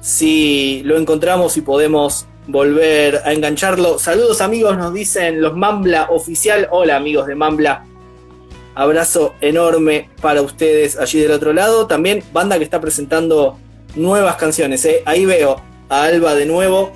si 0.00 0.82
lo 0.84 0.98
encontramos 0.98 1.56
y 1.56 1.62
podemos 1.62 2.26
volver 2.46 3.22
a 3.24 3.32
engancharlo. 3.32 3.98
Saludos 3.98 4.40
amigos, 4.40 4.76
nos 4.76 4.92
dicen 4.92 5.40
los 5.40 5.56
Mambla 5.56 6.08
oficial. 6.10 6.68
Hola 6.70 6.96
amigos 6.96 7.26
de 7.26 7.34
Mambla. 7.34 7.84
Abrazo 8.74 9.34
enorme 9.40 10.10
para 10.20 10.42
ustedes 10.42 10.98
allí 10.98 11.20
del 11.20 11.32
otro 11.32 11.52
lado. 11.52 11.86
También 11.86 12.22
banda 12.32 12.58
que 12.58 12.64
está 12.64 12.80
presentando 12.80 13.58
nuevas 13.94 14.36
canciones. 14.36 14.84
¿eh? 14.84 15.02
Ahí 15.06 15.24
veo 15.24 15.62
a 15.88 16.04
Alba 16.04 16.34
de 16.34 16.46
nuevo. 16.46 16.92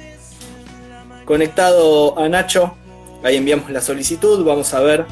Conectado 1.25 2.19
a 2.19 2.29
Nacho. 2.29 2.75
Ahí 3.23 3.37
enviamos 3.37 3.71
la 3.71 3.81
solicitud. 3.81 4.45
Vamos 4.45 4.73
a 4.75 4.81
ver 4.81 5.07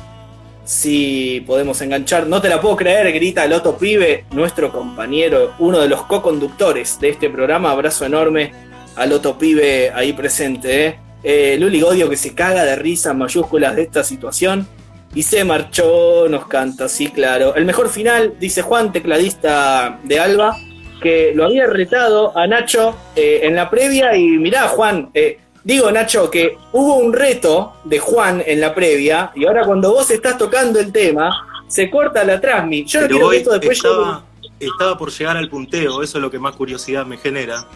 si 0.64 1.42
podemos 1.46 1.80
enganchar. 1.82 2.26
No 2.26 2.40
te 2.40 2.48
la 2.48 2.60
puedo 2.60 2.76
creer, 2.76 3.12
grita 3.12 3.46
Loto 3.46 3.76
Pibe, 3.76 4.24
nuestro 4.32 4.72
compañero, 4.72 5.54
uno 5.58 5.78
de 5.80 5.88
los 5.88 6.02
co-conductores 6.04 6.98
de 7.00 7.10
este 7.10 7.30
programa. 7.30 7.70
Abrazo 7.70 8.06
enorme 8.06 8.52
al 8.96 9.10
Loto 9.10 9.38
Pibe 9.38 9.90
ahí 9.94 10.12
presente. 10.12 10.86
¿eh? 10.86 10.98
Eh, 11.22 11.56
Luli 11.58 11.80
Godio 11.80 12.08
que 12.08 12.16
se 12.16 12.34
caga 12.34 12.64
de 12.64 12.76
risa 12.76 13.12
en 13.12 13.18
mayúsculas 13.18 13.76
de 13.76 13.82
esta 13.82 14.04
situación. 14.04 14.66
Y 15.14 15.22
se 15.22 15.44
marchó, 15.44 16.28
nos 16.28 16.48
canta, 16.48 16.88
sí, 16.88 17.08
claro. 17.08 17.54
El 17.54 17.64
mejor 17.64 17.88
final, 17.88 18.34
dice 18.40 18.62
Juan, 18.62 18.92
tecladista 18.92 20.00
de 20.02 20.18
Alba, 20.18 20.56
que 21.00 21.32
lo 21.34 21.44
había 21.44 21.66
retado 21.66 22.36
a 22.36 22.48
Nacho 22.48 22.96
eh, 23.14 23.40
en 23.44 23.54
la 23.54 23.70
previa. 23.70 24.16
Y 24.16 24.26
mirá, 24.38 24.66
Juan, 24.68 25.10
eh, 25.14 25.38
digo 25.64 25.90
Nacho, 25.90 26.30
que 26.30 26.56
hubo 26.72 26.96
un 26.96 27.12
reto 27.12 27.74
de 27.84 27.98
Juan 27.98 28.42
en 28.46 28.60
la 28.60 28.74
previa. 28.74 29.32
Y 29.34 29.46
ahora 29.46 29.64
cuando 29.64 29.90
vos 29.92 30.10
estás 30.10 30.38
tocando 30.38 30.78
el 30.78 30.92
tema, 30.92 31.64
se 31.66 31.90
corta 31.90 32.22
la 32.22 32.40
transmisión. 32.40 33.04
Yo 33.04 33.08
no 33.08 33.14
quiero 33.14 33.30
que 33.30 33.36
esto 33.38 33.52
después 33.52 33.78
estaba, 33.78 34.24
estaba 34.60 34.98
por 34.98 35.10
llegar 35.10 35.36
al 35.36 35.48
punteo, 35.48 36.02
eso 36.02 36.18
es 36.18 36.22
lo 36.22 36.30
que 36.30 36.38
más 36.38 36.54
curiosidad 36.54 37.04
me 37.06 37.16
genera. 37.16 37.66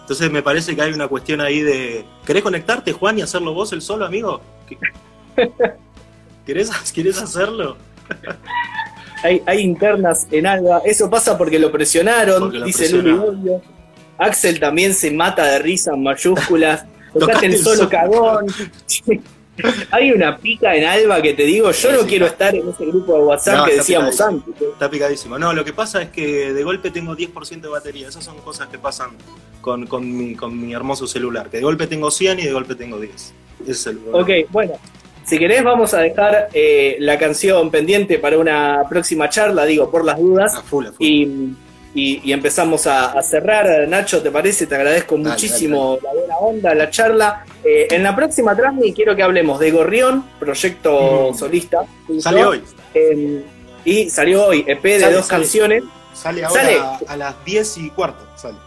Entonces 0.00 0.30
me 0.30 0.42
parece 0.42 0.76
que 0.76 0.82
hay 0.82 0.92
una 0.92 1.08
cuestión 1.08 1.40
ahí 1.40 1.60
de. 1.60 2.04
¿Querés 2.24 2.42
conectarte, 2.42 2.92
Juan, 2.92 3.18
y 3.18 3.22
hacerlo 3.22 3.54
vos 3.54 3.72
el 3.72 3.82
solo, 3.82 4.04
amigo? 4.04 4.40
¿Querés, 6.46 6.70
¿Querés 6.92 7.20
hacerlo? 7.20 7.76
hay, 9.24 9.42
hay, 9.46 9.60
internas 9.60 10.28
en 10.30 10.46
Alba. 10.46 10.82
Eso 10.84 11.10
pasa 11.10 11.36
porque 11.36 11.58
lo 11.58 11.72
presionaron, 11.72 12.64
dice 12.64 12.88
Luli 12.90 13.50
Axel 14.18 14.60
también 14.60 14.94
se 14.94 15.10
mata 15.10 15.44
de 15.44 15.58
risa 15.58 15.92
en 15.94 16.02
mayúsculas. 16.02 16.84
Tocate 17.18 17.46
el 17.46 17.58
solo 17.58 17.88
cagón. 17.88 18.46
Hay 19.90 20.12
una 20.12 20.36
pica 20.36 20.74
en 20.76 20.84
Alba 20.84 21.22
que 21.22 21.32
te 21.32 21.44
digo, 21.44 21.70
yo 21.70 21.92
no 21.92 22.06
quiero 22.06 22.26
estar 22.26 22.54
en 22.54 22.68
ese 22.68 22.84
grupo 22.84 23.14
de 23.14 23.20
WhatsApp 23.20 23.66
que 23.66 23.76
decíamos 23.76 24.20
antes. 24.20 24.54
Está 24.60 24.90
picadísimo. 24.90 25.38
No, 25.38 25.52
lo 25.52 25.64
que 25.64 25.72
pasa 25.72 26.02
es 26.02 26.10
que 26.10 26.52
de 26.52 26.62
golpe 26.62 26.90
tengo 26.90 27.16
10% 27.16 27.60
de 27.60 27.68
batería. 27.68 28.08
Esas 28.08 28.24
son 28.24 28.36
cosas 28.38 28.68
que 28.68 28.78
pasan 28.78 29.10
con, 29.60 29.86
con, 29.86 30.16
mi, 30.16 30.34
con 30.34 30.60
mi 30.60 30.74
hermoso 30.74 31.06
celular. 31.06 31.48
Que 31.48 31.58
de 31.58 31.62
golpe 31.62 31.86
tengo 31.86 32.10
100 32.10 32.40
y 32.40 32.42
de 32.44 32.52
golpe 32.52 32.74
tengo 32.74 33.00
10. 33.00 33.14
Ese 33.14 33.70
es 33.70 33.86
el 33.86 34.00
Ok, 34.12 34.30
bueno. 34.50 34.74
Si 35.24 35.38
querés 35.38 35.64
vamos 35.64 35.92
a 35.92 36.00
dejar 36.00 36.50
eh, 36.52 36.96
la 37.00 37.18
canción 37.18 37.70
pendiente 37.70 38.18
para 38.18 38.38
una 38.38 38.82
próxima 38.88 39.28
charla, 39.28 39.64
digo, 39.64 39.90
por 39.90 40.04
las 40.04 40.20
dudas. 40.20 40.62
Y, 41.00 41.26
y, 41.96 42.32
empezamos 42.32 42.86
a, 42.86 43.20
cerrar. 43.22 43.88
Nacho, 43.88 44.22
¿te 44.22 44.30
parece? 44.30 44.66
Te 44.66 44.74
agradezco 44.74 45.16
muchísimo 45.16 45.98
la 46.02 46.12
buena 46.12 46.36
onda, 46.36 46.74
la 46.74 46.90
charla. 46.90 47.44
Eh, 47.64 47.88
en 47.90 48.02
la 48.02 48.14
próxima 48.14 48.54
transmisión 48.54 48.94
quiero 48.94 49.16
que 49.16 49.22
hablemos 49.22 49.58
de 49.58 49.70
Gorrión, 49.70 50.24
proyecto 50.38 51.32
solista. 51.34 51.84
Sale 52.20 52.44
hoy. 52.44 52.62
Em, 52.94 53.42
y 53.84 54.10
salió 54.10 54.46
hoy, 54.46 54.64
EP 54.66 54.82
de 54.82 55.10
dos 55.10 55.26
canciones. 55.26 55.82
Sale 56.12 56.44
ahora 56.44 56.98
a 57.08 57.16
las 57.16 57.44
10 57.44 57.78
y 57.78 57.90
cuarto. 57.90 58.26
Sale. 58.36 58.58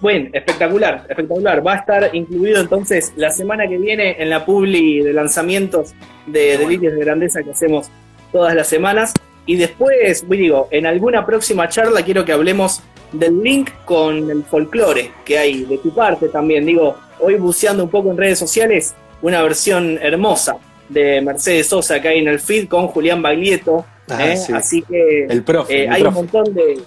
Bueno, 0.00 0.30
espectacular, 0.32 1.06
espectacular. 1.08 1.66
Va 1.66 1.74
a 1.74 1.76
estar 1.76 2.10
incluido 2.14 2.60
entonces 2.60 3.12
la 3.16 3.30
semana 3.30 3.68
que 3.68 3.78
viene 3.78 4.16
en 4.20 4.30
la 4.30 4.44
publi 4.44 5.02
de 5.02 5.12
lanzamientos 5.12 5.92
de 6.26 6.56
Delirios 6.56 6.94
de 6.94 7.00
Grandeza 7.00 7.42
que 7.42 7.50
hacemos 7.50 7.90
todas 8.32 8.54
las 8.54 8.68
semanas. 8.68 9.12
Y 9.48 9.56
después, 9.56 10.28
digo, 10.28 10.68
en 10.70 10.84
alguna 10.84 11.24
próxima 11.24 11.70
charla 11.70 12.02
quiero 12.02 12.22
que 12.22 12.32
hablemos 12.32 12.82
del 13.12 13.42
link 13.42 13.70
con 13.86 14.30
el 14.30 14.44
folclore 14.44 15.10
que 15.24 15.38
hay 15.38 15.64
de 15.64 15.78
tu 15.78 15.94
parte 15.94 16.28
también. 16.28 16.66
Digo, 16.66 16.98
hoy 17.18 17.36
buceando 17.36 17.82
un 17.82 17.88
poco 17.88 18.10
en 18.10 18.18
redes 18.18 18.38
sociales, 18.38 18.94
una 19.22 19.42
versión 19.42 19.98
hermosa 20.02 20.58
de 20.90 21.22
Mercedes 21.22 21.66
Sosa 21.66 21.98
que 22.02 22.08
hay 22.08 22.18
en 22.18 22.28
el 22.28 22.40
feed 22.40 22.68
con 22.68 22.88
Julián 22.88 23.22
Baglietto. 23.22 23.86
Ah, 24.10 24.26
¿eh? 24.26 24.38
Así 24.52 24.82
que 24.82 25.24
el 25.24 25.42
eh, 25.70 25.88
hay 25.90 26.02
un 26.02 26.12
montón 26.12 26.52
de, 26.52 26.82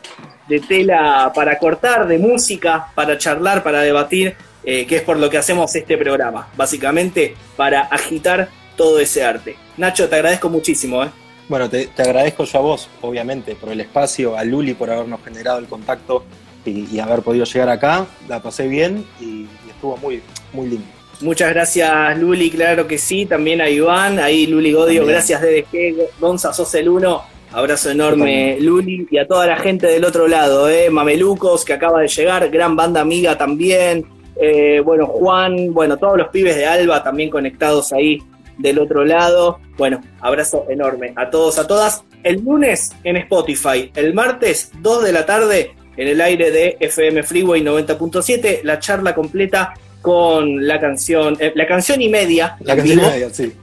de 0.48 0.60
tela 0.60 1.32
para 1.34 1.58
cortar, 1.58 2.08
de 2.08 2.20
música, 2.20 2.90
para 2.94 3.18
charlar, 3.18 3.64
para 3.64 3.82
debatir, 3.82 4.36
eh, 4.64 4.86
que 4.86 4.98
es 4.98 5.02
por 5.02 5.18
lo 5.18 5.32
que 5.32 5.40
hacemos 5.40 5.76
este 5.76 5.98
programa, 5.98 6.48
básicamente 6.56 7.34
para 7.58 7.82
agitar 7.82 8.50
todo 8.78 9.00
ese 9.00 9.24
arte. 9.24 9.56
Nacho, 9.78 10.08
te 10.08 10.16
agradezco 10.16 10.48
muchísimo. 10.48 11.04
¿eh? 11.04 11.10
Bueno, 11.52 11.70
te, 11.70 11.90
agradezco 11.98 12.46
yo 12.46 12.60
a 12.60 12.62
vos, 12.62 12.88
obviamente, 13.02 13.56
por 13.56 13.74
el 13.74 13.82
espacio, 13.82 14.38
a 14.38 14.44
Luli 14.46 14.74
por 14.74 14.90
habernos 14.90 15.20
generado 15.22 15.60
el 15.60 15.66
contacto 15.66 16.24
y, 16.64 16.98
haber 16.98 17.24
podido 17.24 17.44
llegar 17.44 17.68
acá. 17.68 18.06
La 18.30 18.42
pasé 18.42 18.70
bien 18.70 19.04
y, 19.20 19.48
estuvo 19.70 19.98
muy, 19.98 20.22
muy 20.54 20.70
lindo. 20.70 20.86
Muchas 21.20 21.50
gracias, 21.50 22.18
Luli, 22.18 22.50
claro 22.52 22.88
que 22.88 22.98
sí. 22.98 23.26
También 23.26 23.60
a 23.60 23.70
Iván, 23.70 24.18
ahí 24.18 24.48
Luli 24.48 24.72
Godio, 24.72 25.06
gracias 25.06 25.42
DDG, 25.42 26.18
Gonza, 26.22 26.54
sos 26.54 26.74
el 26.76 26.88
uno. 26.88 27.24
Abrazo 27.52 27.92
enorme, 27.92 28.56
Luli, 28.62 29.06
y 29.12 29.18
a 29.18 29.28
toda 29.28 29.46
la 29.46 29.58
gente 29.58 29.88
del 29.88 30.06
otro 30.06 30.30
lado, 30.30 30.70
¿eh? 30.70 30.90
Mamelucos, 30.90 31.66
que 31.66 31.74
acaba 31.74 32.00
de 32.00 32.08
llegar, 32.08 32.50
gran 32.50 32.78
banda 32.78 33.02
amiga 33.02 33.38
también. 33.38 34.06
Eh, 34.42 34.82
bueno, 34.86 35.06
Juan, 35.06 35.74
bueno, 35.74 35.98
todos 35.98 36.18
los 36.18 36.30
pibes 36.30 36.56
de 36.56 36.66
Alba 36.66 37.04
también 37.04 37.30
conectados 37.30 37.92
ahí 37.92 38.22
del 38.62 38.80
otro 38.80 39.04
lado. 39.06 39.60
Bueno, 39.78 40.02
abrazo 40.20 40.66
enorme 40.70 41.14
a 41.16 41.30
todos, 41.30 41.60
a 41.60 41.68
todas. 41.68 42.04
El 42.24 42.44
lunes 42.44 42.92
en 43.04 43.18
Spotify, 43.18 43.92
el 43.96 44.14
martes 44.14 44.72
2 44.82 45.04
de 45.04 45.12
la 45.12 45.26
tarde 45.26 45.72
en 45.98 46.08
el 46.08 46.22
aire 46.22 46.52
de 46.52 46.78
FM 46.80 47.24
Freeway 47.24 47.62
90.7, 47.62 48.62
la 48.64 48.80
charla 48.80 49.14
completa 49.14 49.74
con 50.02 50.68
la 50.68 50.80
canción, 50.80 51.38
eh, 51.40 51.52
la 51.56 51.68
canción 51.68 52.02
y 52.02 52.10
media. 52.10 52.58
La 52.62 52.76
canción 52.76 53.00
y 53.00 53.02
media, 53.02 53.30
sí. 53.30 53.54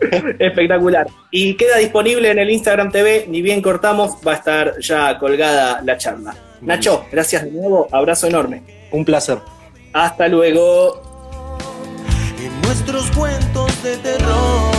Espectacular. 0.38 1.06
Y 1.30 1.54
queda 1.54 1.76
disponible 1.78 2.30
en 2.30 2.38
el 2.38 2.50
Instagram 2.50 2.90
TV, 2.90 3.26
ni 3.28 3.42
bien 3.42 3.60
cortamos, 3.60 4.16
va 4.26 4.32
a 4.32 4.36
estar 4.36 4.78
ya 4.80 5.18
colgada 5.18 5.82
la 5.84 5.96
charla. 5.96 6.34
Nacho, 6.62 7.06
gracias 7.10 7.44
de 7.44 7.50
nuevo, 7.50 7.88
abrazo 7.90 8.26
enorme. 8.26 8.62
Un 8.92 9.04
placer. 9.04 9.38
Hasta 9.92 10.28
luego. 10.28 11.09
En 12.42 12.62
nuestros 12.62 13.10
cuentos 13.10 13.70
de 13.82 13.98
terror, 13.98 14.72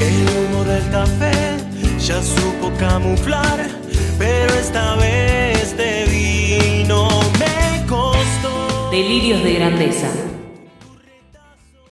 el 0.00 0.28
humo 0.28 0.64
del 0.64 0.88
café 0.90 1.56
ya 1.98 2.22
supo 2.22 2.70
camuflar, 2.78 3.68
pero 4.16 4.54
esta 4.54 4.94
vez 4.94 5.76
de 5.76 6.04
vino 6.06 7.08
me 7.40 7.84
costó. 7.86 8.90
Delirios 8.92 9.42
de 9.42 9.54
grandeza 9.54 10.08